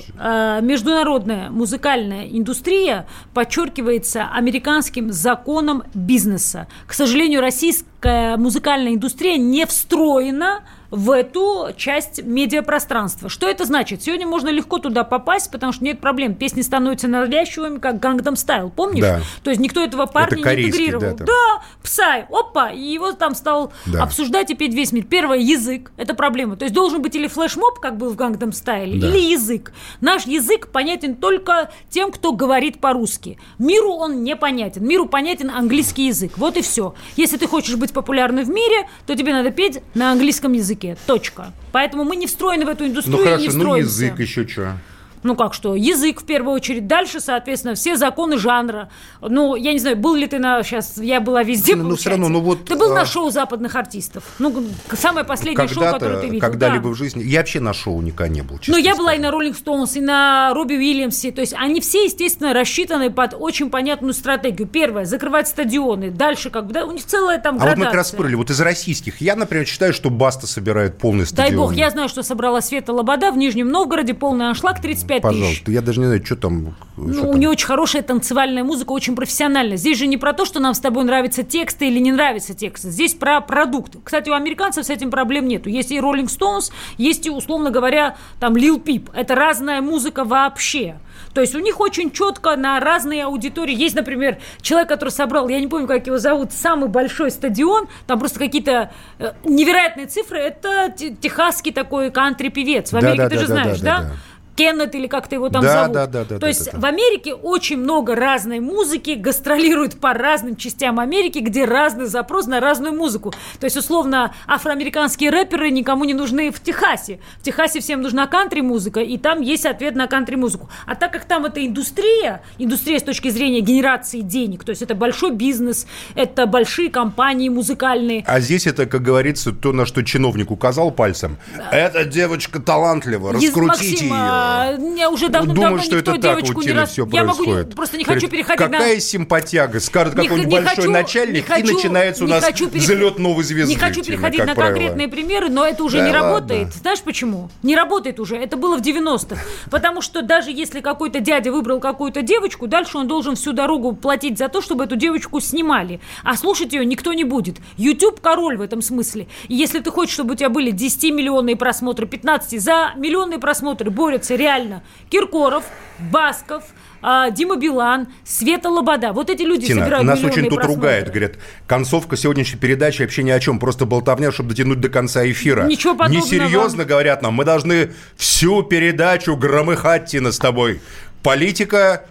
Международная 0.62 1.50
музыкальная 1.50 2.26
индустрия 2.28 3.06
подчеркивается 3.34 4.28
американским 4.32 5.12
законом 5.12 5.82
бизнеса. 5.94 6.68
К 6.86 6.92
сожалению, 6.92 7.40
российская 7.40 7.97
музыкальная 8.02 8.94
индустрия 8.94 9.36
не 9.36 9.66
встроена 9.66 10.60
в 10.90 11.10
эту 11.10 11.68
часть 11.76 12.22
медиапространства. 12.22 13.28
Что 13.28 13.46
это 13.48 13.64
значит? 13.64 14.02
Сегодня 14.02 14.26
можно 14.26 14.48
легко 14.48 14.78
туда 14.78 15.04
попасть, 15.04 15.50
потому 15.50 15.72
что 15.72 15.84
нет 15.84 16.00
проблем. 16.00 16.34
Песни 16.34 16.62
становятся 16.62 17.08
навязчивыми, 17.08 17.78
как 17.78 17.96
Gangnam 17.96 18.34
Style, 18.34 18.70
помнишь? 18.70 19.02
Да. 19.04 19.20
То 19.42 19.50
есть 19.50 19.60
никто 19.60 19.82
этого 19.82 20.06
парня 20.06 20.36
не 20.36 20.42
корейский, 20.42 20.70
интегрировал. 20.70 21.02
да, 21.02 21.14
там. 21.16 21.26
Да, 21.26 21.62
Псай, 21.82 22.26
опа, 22.30 22.70
и 22.70 22.80
его 22.80 23.12
там 23.12 23.34
стал 23.34 23.72
Да. 23.86 24.02
обсуждать 24.02 24.50
и 24.50 24.54
петь 24.54 24.72
весь 24.74 24.92
мир. 24.92 25.04
Первое, 25.04 25.38
язык, 25.38 25.92
это 25.96 26.14
проблема. 26.14 26.56
То 26.56 26.64
есть 26.64 26.74
должен 26.74 27.02
быть 27.02 27.14
или 27.14 27.26
флешмоб, 27.28 27.80
как 27.80 27.96
был 27.98 28.10
в 28.10 28.16
Gangnam 28.16 28.50
Style, 28.50 28.98
Да. 28.98 29.08
или 29.08 29.18
язык. 29.32 29.72
Наш 30.00 30.26
язык 30.26 30.68
понятен 30.68 31.16
только 31.16 31.70
тем, 31.90 32.10
кто 32.10 32.32
говорит 32.32 32.80
по-русски. 32.80 33.38
Миру 33.58 33.92
он 33.92 34.22
не 34.22 34.36
понятен. 34.36 34.86
Миру 34.86 35.06
понятен 35.06 35.50
английский 35.50 36.06
язык. 36.06 36.32
Вот 36.38 36.56
и 36.56 36.62
все. 36.62 36.94
Если 37.16 37.36
ты 37.36 37.46
хочешь 37.46 37.76
быть 37.76 37.92
популярным 37.92 38.44
в 38.44 38.48
мире, 38.48 38.88
то 39.06 39.14
тебе 39.14 39.32
надо 39.34 39.50
петь 39.50 39.80
на 39.94 40.12
английском 40.12 40.52
языке. 40.52 40.77
Точка. 41.06 41.52
Поэтому 41.72 42.04
мы 42.04 42.16
не 42.16 42.26
встроены 42.26 42.64
в 42.64 42.68
эту 42.68 42.84
Ну 42.84 42.90
индустрию 42.90 43.18
не 43.18 43.24
хорошо, 43.24 43.44
ну 43.44 43.58
встроимся. 43.58 44.04
язык 44.04 44.18
еще 44.20 44.46
что? 44.48 44.76
Ну 45.22 45.36
как 45.36 45.54
что, 45.54 45.74
язык 45.74 46.22
в 46.22 46.24
первую 46.24 46.54
очередь. 46.54 46.86
Дальше, 46.86 47.20
соответственно, 47.20 47.74
все 47.74 47.96
законы 47.96 48.38
жанра. 48.38 48.90
Ну, 49.20 49.56
я 49.56 49.72
не 49.72 49.78
знаю, 49.78 49.96
был 49.96 50.14
ли 50.14 50.26
ты 50.26 50.38
на... 50.38 50.62
Сейчас 50.62 50.98
я 50.98 51.20
была 51.20 51.42
везде, 51.42 51.74
Ну, 51.76 51.96
всё 51.96 52.10
равно, 52.10 52.28
ну 52.28 52.40
вот, 52.40 52.64
Ты 52.66 52.76
был 52.76 52.92
а- 52.92 52.94
на 52.94 53.04
шоу 53.06 53.30
западных 53.30 53.74
артистов. 53.74 54.24
Ну, 54.38 54.64
самое 54.92 55.26
последнее 55.26 55.68
шоу, 55.68 55.84
которое 55.84 56.20
ты 56.20 56.26
видел. 56.26 56.40
когда-либо 56.40 56.84
да. 56.84 56.90
в 56.90 56.94
жизни. 56.94 57.22
Я 57.22 57.40
вообще 57.40 57.60
на 57.60 57.72
шоу 57.72 58.00
никогда 58.00 58.32
не 58.32 58.42
был. 58.42 58.54
Ну, 58.54 58.60
честно 58.60 58.76
я 58.78 58.96
была 58.96 59.14
и 59.14 59.18
на 59.18 59.30
Роллинг 59.30 59.56
Стоунс, 59.56 59.96
и 59.96 60.00
на 60.00 60.52
Робби 60.54 60.74
Уильямсе. 60.74 61.32
То 61.32 61.40
есть 61.40 61.54
они 61.56 61.80
все, 61.80 62.04
естественно, 62.04 62.52
рассчитаны 62.52 63.10
под 63.10 63.34
очень 63.38 63.70
понятную 63.70 64.14
стратегию. 64.14 64.68
Первое, 64.68 65.04
закрывать 65.04 65.48
стадионы. 65.48 66.10
Дальше, 66.10 66.50
как 66.50 66.66
бы, 66.66 66.72
да, 66.72 66.84
у 66.84 66.92
них 66.92 67.04
целая 67.04 67.38
там 67.38 67.56
А 67.60 67.66
вот 67.66 67.76
мы 67.76 67.84
как 67.86 67.94
раз 67.94 68.08
спорили, 68.08 68.34
вот 68.34 68.50
из 68.50 68.60
российских. 68.60 69.20
Я, 69.20 69.36
например, 69.36 69.66
считаю, 69.66 69.92
что 69.92 70.10
Баста 70.10 70.46
собирает 70.46 70.98
полный 70.98 71.24
Дай 71.24 71.26
стадион. 71.26 71.56
бог, 71.56 71.74
я 71.74 71.90
знаю, 71.90 72.08
что 72.08 72.22
собрала 72.22 72.60
Света 72.60 72.92
Лобода 72.92 73.30
в 73.32 73.36
Нижнем 73.36 73.68
Новгороде, 73.68 74.14
полный 74.14 74.48
аншлаг, 74.48 74.80
35 74.80 75.07
тысяч. 75.16 75.22
Пожалуйста, 75.22 75.70
я 75.72 75.80
даже 75.82 76.00
не 76.00 76.06
знаю, 76.06 76.24
что 76.24 76.36
там. 76.36 76.74
что 76.94 77.00
Ну, 77.02 77.20
там. 77.22 77.30
у 77.30 77.36
нее 77.36 77.48
очень 77.48 77.66
хорошая 77.66 78.02
танцевальная 78.02 78.64
музыка, 78.64 78.92
очень 78.92 79.16
профессиональная. 79.16 79.76
Здесь 79.76 79.98
же 79.98 80.06
не 80.06 80.16
про 80.16 80.32
то, 80.32 80.44
что 80.44 80.60
нам 80.60 80.74
с 80.74 80.80
тобой 80.80 81.04
нравятся 81.04 81.42
тексты 81.42 81.88
или 81.88 81.98
не 81.98 82.12
нравятся 82.12 82.54
тексты. 82.54 82.90
Здесь 82.90 83.14
про 83.14 83.40
продукт. 83.40 83.96
Кстати, 84.04 84.28
у 84.30 84.34
американцев 84.34 84.84
с 84.86 84.90
этим 84.90 85.10
проблем 85.10 85.48
нету. 85.48 85.68
Есть 85.68 85.90
и 85.90 85.98
Rolling 85.98 86.26
Stones, 86.26 86.70
есть 86.96 87.26
и, 87.26 87.30
условно 87.30 87.70
говоря, 87.70 88.16
там 88.40 88.54
Lil 88.54 88.82
Peep. 88.82 89.10
Это 89.14 89.34
разная 89.34 89.80
музыка 89.80 90.24
вообще. 90.24 90.96
То 91.34 91.40
есть 91.40 91.54
у 91.54 91.58
них 91.58 91.78
очень 91.80 92.10
четко 92.10 92.56
на 92.56 92.80
разные 92.80 93.24
аудитории. 93.24 93.74
Есть, 93.74 93.94
например, 93.96 94.38
человек, 94.62 94.88
который 94.88 95.10
собрал, 95.10 95.48
я 95.48 95.60
не 95.60 95.66
помню, 95.66 95.86
как 95.86 96.06
его 96.06 96.18
зовут, 96.18 96.52
самый 96.52 96.88
большой 96.88 97.30
стадион, 97.30 97.86
там 98.06 98.18
просто 98.18 98.38
какие-то 98.38 98.90
э, 99.18 99.32
невероятные 99.44 100.06
цифры. 100.06 100.38
Это 100.38 100.92
те- 100.96 101.14
техасский 101.14 101.72
такой 101.72 102.10
кантри-певец. 102.10 102.88
В 102.90 102.92
Да, 102.92 102.98
Америке 102.98 103.22
да, 103.24 103.28
ты 103.28 103.34
да, 103.34 103.40
же 103.40 103.46
да, 103.48 103.52
знаешь, 103.54 103.80
да, 103.80 103.84
да? 103.84 103.98
да, 104.02 104.04
да. 104.08 104.14
Кеннет 104.58 104.92
или 104.96 105.06
как-то 105.06 105.36
его 105.36 105.50
там 105.50 105.62
Да, 105.62 105.72
зовут. 105.84 105.92
да, 105.92 106.06
да, 106.08 106.24
да, 106.24 106.34
То 106.34 106.38
да, 106.40 106.48
есть 106.48 106.64
да, 106.64 106.72
да. 106.72 106.78
в 106.80 106.84
Америке 106.84 107.32
очень 107.32 107.76
много 107.78 108.16
разной 108.16 108.58
музыки, 108.58 109.12
гастролирует 109.12 110.00
по 110.00 110.12
разным 110.14 110.56
частям 110.56 110.98
Америки, 110.98 111.38
где 111.38 111.64
разный 111.64 112.06
запрос 112.06 112.46
на 112.48 112.58
разную 112.58 112.92
музыку. 112.92 113.32
То 113.60 113.66
есть, 113.66 113.76
условно, 113.76 114.34
афроамериканские 114.48 115.30
рэперы 115.30 115.70
никому 115.70 116.02
не 116.04 116.12
нужны 116.14 116.50
в 116.50 116.60
Техасе. 116.60 117.20
В 117.38 117.42
Техасе 117.44 117.78
всем 117.78 118.02
нужна 118.02 118.26
кантри-музыка, 118.26 118.98
и 119.00 119.16
там 119.16 119.40
есть 119.42 119.64
ответ 119.64 119.94
на 119.94 120.08
кантри-музыку. 120.08 120.68
А 120.86 120.96
так 120.96 121.12
как 121.12 121.24
там 121.24 121.44
это 121.44 121.64
индустрия, 121.64 122.42
индустрия 122.58 122.98
с 122.98 123.04
точки 123.04 123.28
зрения 123.28 123.60
генерации 123.60 124.22
денег, 124.22 124.64
то 124.64 124.70
есть 124.70 124.82
это 124.82 124.96
большой 124.96 125.30
бизнес, 125.30 125.86
это 126.16 126.46
большие 126.46 126.90
компании 126.90 127.48
музыкальные, 127.48 128.24
А 128.26 128.40
здесь 128.40 128.66
это, 128.66 128.86
как 128.86 129.02
говорится, 129.02 129.52
то, 129.52 129.72
на 129.72 129.86
что 129.86 130.02
чиновник 130.02 130.50
указал 130.50 130.90
пальцем. 130.90 131.36
Эта 131.70 132.04
девочка 132.04 132.60
талантлива, 132.60 133.36
Из- 133.36 133.44
раскрутите 133.44 134.06
Максим, 134.06 134.12
а, 134.48 134.78
я 134.96 135.10
уже 135.10 135.28
давно-давно 135.28 135.68
Думаю, 135.68 135.82
что 135.82 135.96
никто 135.96 136.12
это 136.12 136.20
так 136.22 136.36
девочку 136.38 136.60
у 136.60 136.62
не 136.62 136.72
раз... 136.72 136.90
все 136.90 137.08
Я 137.12 137.24
могу 137.24 137.40
не- 137.44 137.44
происходит. 137.52 137.76
просто 137.76 137.96
не 137.98 138.04
хочу 138.04 138.28
переходить 138.28 138.60
на... 138.60 138.78
Какая 138.78 139.00
симпатяга, 139.00 139.80
скажет 139.80 140.14
какой-нибудь 140.14 140.50
большой 140.52 140.74
хочу- 140.76 140.90
начальник, 140.90 141.46
хочу- 141.46 141.66
и 141.66 141.72
начинается 141.74 142.24
у 142.24 142.26
нас 142.28 142.44
хочу 142.44 142.68
взлет 142.68 143.18
новой 143.18 143.44
звезды. 143.44 143.72
Не 143.74 143.78
хочу 143.78 144.02
переходить 144.02 144.44
на 144.44 144.54
правило. 144.54 144.74
конкретные 144.74 145.08
примеры, 145.08 145.48
но 145.48 145.66
это 145.66 145.84
уже 145.84 145.98
Да 145.98 146.06
не 146.06 146.12
ладно. 146.12 146.28
работает. 146.28 146.74
Знаешь 146.74 147.00
почему? 147.02 147.50
Не 147.62 147.76
работает 147.76 148.20
уже. 148.20 148.36
Это 148.36 148.56
было 148.56 148.76
в 148.76 148.80
90-х. 148.80 149.36
Потому 149.70 150.00
что 150.00 150.22
даже 150.22 150.50
если 150.50 150.80
какой-то 150.80 151.20
дядя 151.20 151.52
выбрал 151.52 151.80
какую-то 151.80 152.22
девочку, 152.22 152.66
дальше 152.66 152.98
он 152.98 153.08
должен 153.08 153.36
всю 153.36 153.52
дорогу 153.52 153.94
платить 153.94 154.38
за 154.38 154.48
то, 154.48 154.60
чтобы 154.60 154.84
эту 154.84 154.96
девочку 154.96 155.40
снимали. 155.40 156.00
А 156.24 156.36
слушать 156.36 156.72
ее 156.72 156.84
никто 156.84 157.12
не 157.12 157.24
будет. 157.24 157.56
YouTube 157.76 158.20
король 158.20 158.56
в 158.56 158.62
этом 158.62 158.82
смысле. 158.82 159.26
И 159.48 159.54
если 159.54 159.80
ты 159.80 159.90
хочешь, 159.90 160.14
чтобы 160.14 160.32
у 160.34 160.36
тебя 160.36 160.48
были 160.48 160.72
10-миллионные 160.72 161.56
просмотры, 161.56 162.06
15, 162.06 162.60
за 162.60 162.92
миллионные 162.96 163.38
просмотры 163.38 163.90
борются 163.90 164.34
реально 164.38 164.82
Киркоров, 165.10 165.64
Басков, 165.98 166.64
а, 167.00 167.30
Дима 167.30 167.56
Билан, 167.56 168.08
Света 168.24 168.68
Лобода. 168.70 169.12
Вот 169.12 169.30
эти 169.30 169.42
люди 169.42 169.66
Тина, 169.66 169.82
собирают 169.82 170.06
нас 170.06 170.18
очень 170.22 170.44
тут 170.44 170.54
просмотры. 170.54 170.74
ругают, 170.74 171.08
говорят, 171.08 171.32
концовка 171.66 172.16
сегодняшней 172.16 172.58
передачи 172.58 173.02
вообще 173.02 173.22
ни 173.22 173.30
о 173.30 173.38
чем, 173.38 173.58
просто 173.58 173.84
болтовня, 173.86 174.32
чтобы 174.32 174.50
дотянуть 174.50 174.80
до 174.80 174.88
конца 174.88 175.28
эфира. 175.30 175.64
Ничего 175.64 175.94
подобного. 175.94 176.24
Несерьезно 176.24 176.84
говорят 176.84 177.22
нам, 177.22 177.34
мы 177.34 177.44
должны 177.44 177.92
всю 178.16 178.62
передачу 178.62 179.36
громыхать, 179.36 180.06
Тина, 180.06 180.32
с 180.32 180.38
тобой. 180.38 180.80
Политика, 181.22 182.04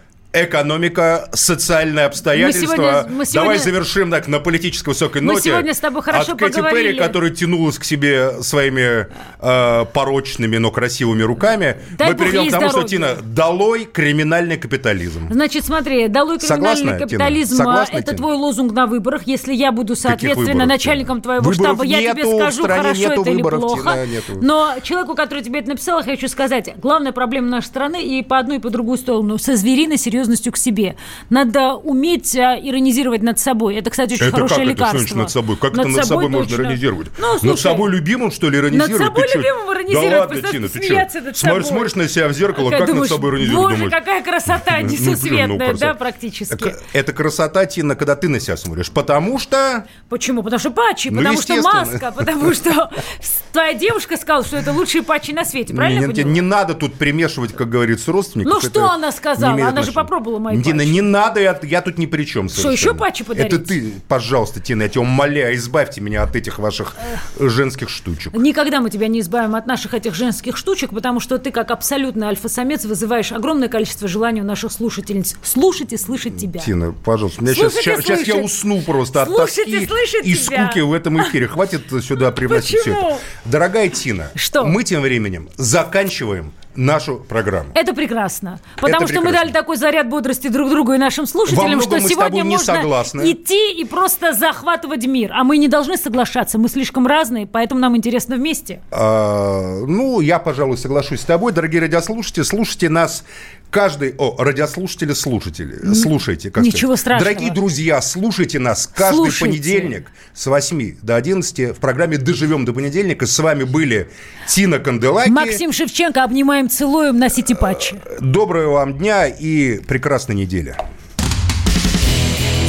экономика, 0.46 1.30
социальные 1.34 2.06
обстоятельства. 2.06 2.76
сегодня- 2.76 3.04
мы 3.10 3.26
сегодня- 3.26 3.42
Давай 3.42 3.58
завершим 3.58 4.12
так 4.12 4.28
на 4.28 4.40
политической 4.40 4.90
высокой 4.90 5.22
Мы 5.22 5.34
ноте. 5.34 5.50
сегодня 5.52 5.74
с 5.74 5.80
тобой 5.80 6.02
хорошо 6.02 6.34
От 6.34 6.40
Кэти 6.40 6.54
поговорили. 6.54 6.88
Перри, 6.94 6.98
которая 7.00 7.30
тянулась 7.32 7.78
к 7.78 7.84
себе 7.84 8.42
своими 8.42 9.08
э, 9.40 9.86
порочными, 9.94 10.58
но 10.58 10.72
красивыми 10.72 11.22
руками, 11.24 11.78
Дай 11.98 12.12
мы 12.12 12.16
перейдем 12.18 12.42
ей 12.42 12.50
к 12.50 12.52
тому, 12.52 12.70
что, 12.70 12.88
здоровья. 12.88 12.88
Тина, 12.90 13.16
долой 13.24 13.86
криминальный 13.86 14.58
капитализм. 14.58 15.32
Значит, 15.32 15.66
смотри, 15.66 16.08
долой 16.08 16.38
криминальный 16.40 16.48
Согласна, 16.48 16.86
Тина? 16.98 17.00
капитализм, 17.00 17.54
а, 17.54 17.58
Согласна, 17.58 17.98
это 17.98 18.06
Тина? 18.08 18.18
твой 18.18 18.36
лозунг 18.36 18.74
на 18.74 18.86
выборах. 18.88 19.24
Если 19.26 19.54
я 19.54 19.72
буду, 19.72 19.96
соответственно, 19.96 20.66
начальником 20.66 21.18
Тина? 21.18 21.24
твоего 21.24 21.44
Выборов 21.50 21.76
штаба, 21.78 21.84
я 21.86 22.12
тебе 22.14 22.24
нету, 22.24 22.38
скажу, 22.38 22.64
хорошо 22.64 23.02
это 23.12 23.22
или 23.22 23.36
выборов, 23.38 23.62
плохо. 23.62 23.92
Тина, 23.94 24.06
нету. 24.06 24.40
Но 24.42 24.76
человеку, 24.84 25.16
который 25.16 25.44
тебе 25.44 25.60
это 25.60 25.70
написал, 25.70 26.00
я 26.00 26.04
хочу 26.04 26.28
сказать, 26.28 26.74
главная 26.78 27.12
проблема 27.12 27.48
нашей 27.48 27.68
страны 27.68 28.04
и 28.04 28.24
по 28.24 28.38
одну, 28.40 28.56
и 28.56 28.60
по 28.60 28.70
другую 28.70 28.98
сторону, 28.98 29.38
со 29.38 29.56
звериной 29.56 29.98
серьезностью 30.28 30.52
к 30.54 30.58
себе. 30.58 30.96
Надо 31.30 31.74
уметь 31.74 32.36
а, 32.36 32.58
иронизировать 32.62 33.24
над 33.24 33.40
собой. 33.40 33.76
Это, 33.76 33.90
кстати, 33.90 34.14
очень 34.14 34.26
Это 34.28 34.36
хорошее 34.36 34.60
как 34.60 34.70
лекарство. 34.70 34.98
это, 34.98 35.00
значит, 35.00 35.16
над 35.18 35.32
собой? 35.32 35.58
Как 35.58 35.74
это 35.74 35.88
над 35.88 36.06
собой 36.06 36.30
можно 36.30 36.50
точно. 36.50 36.62
иронизировать? 36.64 37.08
Ну, 37.18 37.32
над 37.34 37.42
слушай, 37.42 37.62
собой 37.62 37.92
любимым, 37.92 38.32
что 38.32 38.50
ли, 38.50 38.58
иронизировать? 38.60 39.00
Над 39.00 39.08
собой 39.08 39.28
Ты 39.28 39.38
любимым 39.38 39.74
иронизировать, 39.74 40.10
Да 40.12 40.20
ладно, 40.20 40.42
Тина, 40.52 40.70
ты 40.70 40.84
что? 40.84 40.94
над 40.94 41.12
Смотришь, 41.12 41.38
собой. 41.38 41.64
смотришь 41.64 41.96
на 41.96 42.08
себя 42.08 42.28
в 42.28 42.34
зеркало, 42.34 42.72
Такая 42.72 42.80
как 42.80 42.88
думаешь, 42.90 43.10
над 43.10 43.18
собой 43.18 43.32
иронизировать? 43.32 43.64
Боже, 43.64 43.76
думаешь? 43.78 43.92
какая 43.94 44.24
красота 44.24 44.78
Ну, 44.80 44.88
блин, 44.88 44.88
несусветная, 44.88 45.72
ну, 45.74 45.78
да, 45.78 45.94
практически. 45.94 46.76
Это 46.94 47.14
красота, 47.14 47.66
Тина, 47.66 47.96
когда 47.96 48.16
ты 48.16 48.28
на 48.30 48.40
себя 48.40 48.58
смотришь. 48.58 48.92
Потому 48.92 49.40
что... 49.40 49.88
Почему? 50.10 50.44
Потому 50.44 50.60
что 50.60 50.72
патчи, 50.72 51.10
Ну, 51.10 51.18
потому 51.18 51.42
что 51.42 51.62
маска, 51.62 52.12
потому 52.12 52.54
что 52.54 52.92
твоя 53.52 53.74
девушка 53.74 54.18
сказала, 54.18 54.44
что 54.44 54.58
это 54.58 54.72
лучшие 54.72 55.04
патчи 55.04 55.32
на 55.32 55.46
свете, 55.46 55.74
правильно 55.74 56.06
не, 56.08 56.24
не 56.24 56.42
надо 56.42 56.74
тут 56.74 56.96
примешивать, 56.96 57.54
как 57.54 57.70
говорится, 57.70 58.12
родственников. 58.12 58.54
Ну, 58.54 58.70
что 58.70 58.90
она 58.90 59.12
сказала? 59.12 59.54
Она 59.54 59.82
же 59.82 59.92
отношения. 59.92 59.94
Попробовала 60.08 60.40
мои 60.40 60.62
Тина, 60.62 60.80
патчи. 60.80 60.90
не 60.90 61.02
надо, 61.02 61.42
я, 61.42 61.60
я 61.64 61.82
тут 61.82 61.98
ни 61.98 62.06
при 62.06 62.24
чем 62.24 62.48
Что, 62.48 62.72
еще 62.72 62.94
патчи 62.96 63.24
подарить? 63.24 63.52
Это 63.54 63.64
ты, 63.64 63.92
пожалуйста, 64.08 64.62
Тина, 64.62 64.84
я 64.84 64.90
тебя 64.90 65.02
умоляю, 65.02 65.56
избавьте 65.56 66.00
меня 66.00 66.24
от 66.24 66.36
этих 66.36 66.60
ваших 66.60 66.96
женских 67.40 67.90
штучек. 67.90 68.34
Никогда 68.34 68.80
мы 68.80 68.90
тебя 68.90 69.08
не 69.08 69.20
избавим 69.20 69.56
от 69.56 69.68
наших 69.68 69.94
этих 69.94 70.16
женских 70.16 70.56
штучек, 70.56 70.92
потому 70.92 71.20
что 71.20 71.38
ты, 71.38 71.52
как 71.52 71.72
абсолютный 71.72 72.28
альфа-самец, 72.28 72.86
вызываешь 72.86 73.32
огромное 73.32 73.68
количество 73.68 74.08
желаний 74.08 74.42
у 74.42 74.46
наших 74.46 74.72
слушательниц. 74.72 75.36
Слушать 75.44 75.92
и 75.94 75.98
слышать 75.98 76.38
тебя. 76.38 76.62
Тина, 76.62 76.96
пожалуйста, 77.04 77.44
меня 77.44 77.54
сейчас, 77.54 77.78
и 77.78 77.82
сейчас, 77.82 78.22
я 78.28 78.38
усну 78.38 78.82
просто 78.82 79.24
от 79.24 79.28
Слушать 79.28 79.56
тоски 79.56 79.84
и 79.84 79.86
слышать 79.86 80.26
и 80.26 80.36
тебя. 80.36 80.68
скуки 80.68 80.80
в 80.80 80.94
этом 80.94 81.22
эфире. 81.22 81.48
Хватит 81.48 81.82
сюда 82.02 82.32
привносить 82.38 82.80
все 82.80 82.94
Почему? 82.94 83.10
это. 83.10 83.20
Дорогая 83.46 83.90
Тина, 83.90 84.32
Что? 84.36 84.66
мы 84.66 84.84
тем 84.84 85.02
временем 85.02 85.50
заканчиваем 85.58 86.54
нашу 86.78 87.18
программу. 87.18 87.72
Это 87.74 87.94
прекрасно. 87.94 88.60
Потому 88.76 89.06
Это 89.06 89.14
что 89.14 89.22
мы 89.22 89.32
дали 89.32 89.52
такой 89.52 89.78
заряд 89.78 90.08
бодрости 90.08 90.48
друг 90.48 90.70
другу 90.70 90.94
и 90.94 90.98
нашим 90.98 91.26
слушателям, 91.26 91.82
что 91.82 92.00
сегодня 92.00 92.44
можно 92.44 92.76
согласны. 92.76 93.32
идти 93.32 93.74
и 93.74 93.84
просто 93.84 94.34
захватывать 94.34 95.06
мир. 95.06 95.32
А 95.34 95.44
мы 95.44 95.58
не 95.58 95.68
должны 95.68 95.98
соглашаться. 95.98 96.58
Мы 96.58 96.70
слишком 96.70 97.08
разные, 97.08 97.48
поэтому 97.48 97.82
нам 97.82 97.98
интересно 97.98 98.36
вместе. 98.36 98.82
А, 98.92 99.84
ну, 99.86 100.22
я, 100.22 100.40
пожалуй, 100.40 100.78
соглашусь 100.78 101.22
с 101.22 101.26
тобой. 101.26 101.52
Дорогие 101.52 101.82
радиослушатели, 101.82 102.44
слушайте 102.44 102.90
нас 102.90 103.24
каждый... 103.70 104.16
О, 104.18 104.36
радиослушатели, 104.38 105.14
слушатели. 105.14 105.94
Слушайте. 105.94 106.52
Как 106.52 106.64
ничего 106.64 106.96
сказать. 106.96 107.00
страшного. 107.00 107.34
Дорогие 107.34 107.54
друзья, 107.54 108.02
слушайте 108.02 108.60
нас 108.60 108.90
каждый 108.94 109.16
Слушайте. 109.16 109.46
понедельник 109.46 110.12
с 110.34 110.46
8 110.48 110.96
до 111.02 111.16
11 111.16 111.76
в 111.76 111.80
программе 111.80 112.18
«Доживем 112.18 112.66
до 112.66 112.74
понедельника». 112.74 113.26
С 113.26 113.40
вами 113.40 113.64
были 113.64 114.10
Тина 114.48 114.80
Канделаки. 114.80 115.30
Максим 115.30 115.72
Шевченко, 115.72 116.24
обнимаем, 116.24 116.70
целуем, 116.70 117.18
носите 117.18 117.56
патчи. 117.56 117.96
Доброго 118.20 118.74
вам 118.74 118.98
дня 118.98 119.28
и 119.28 119.80
прекрасной 119.80 120.36
недели. 120.36 120.76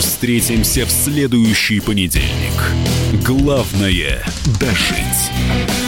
Встретимся 0.00 0.86
в 0.86 0.90
следующий 0.90 1.80
понедельник. 1.80 2.52
Главное– 3.24 4.22
дожить. 4.60 5.87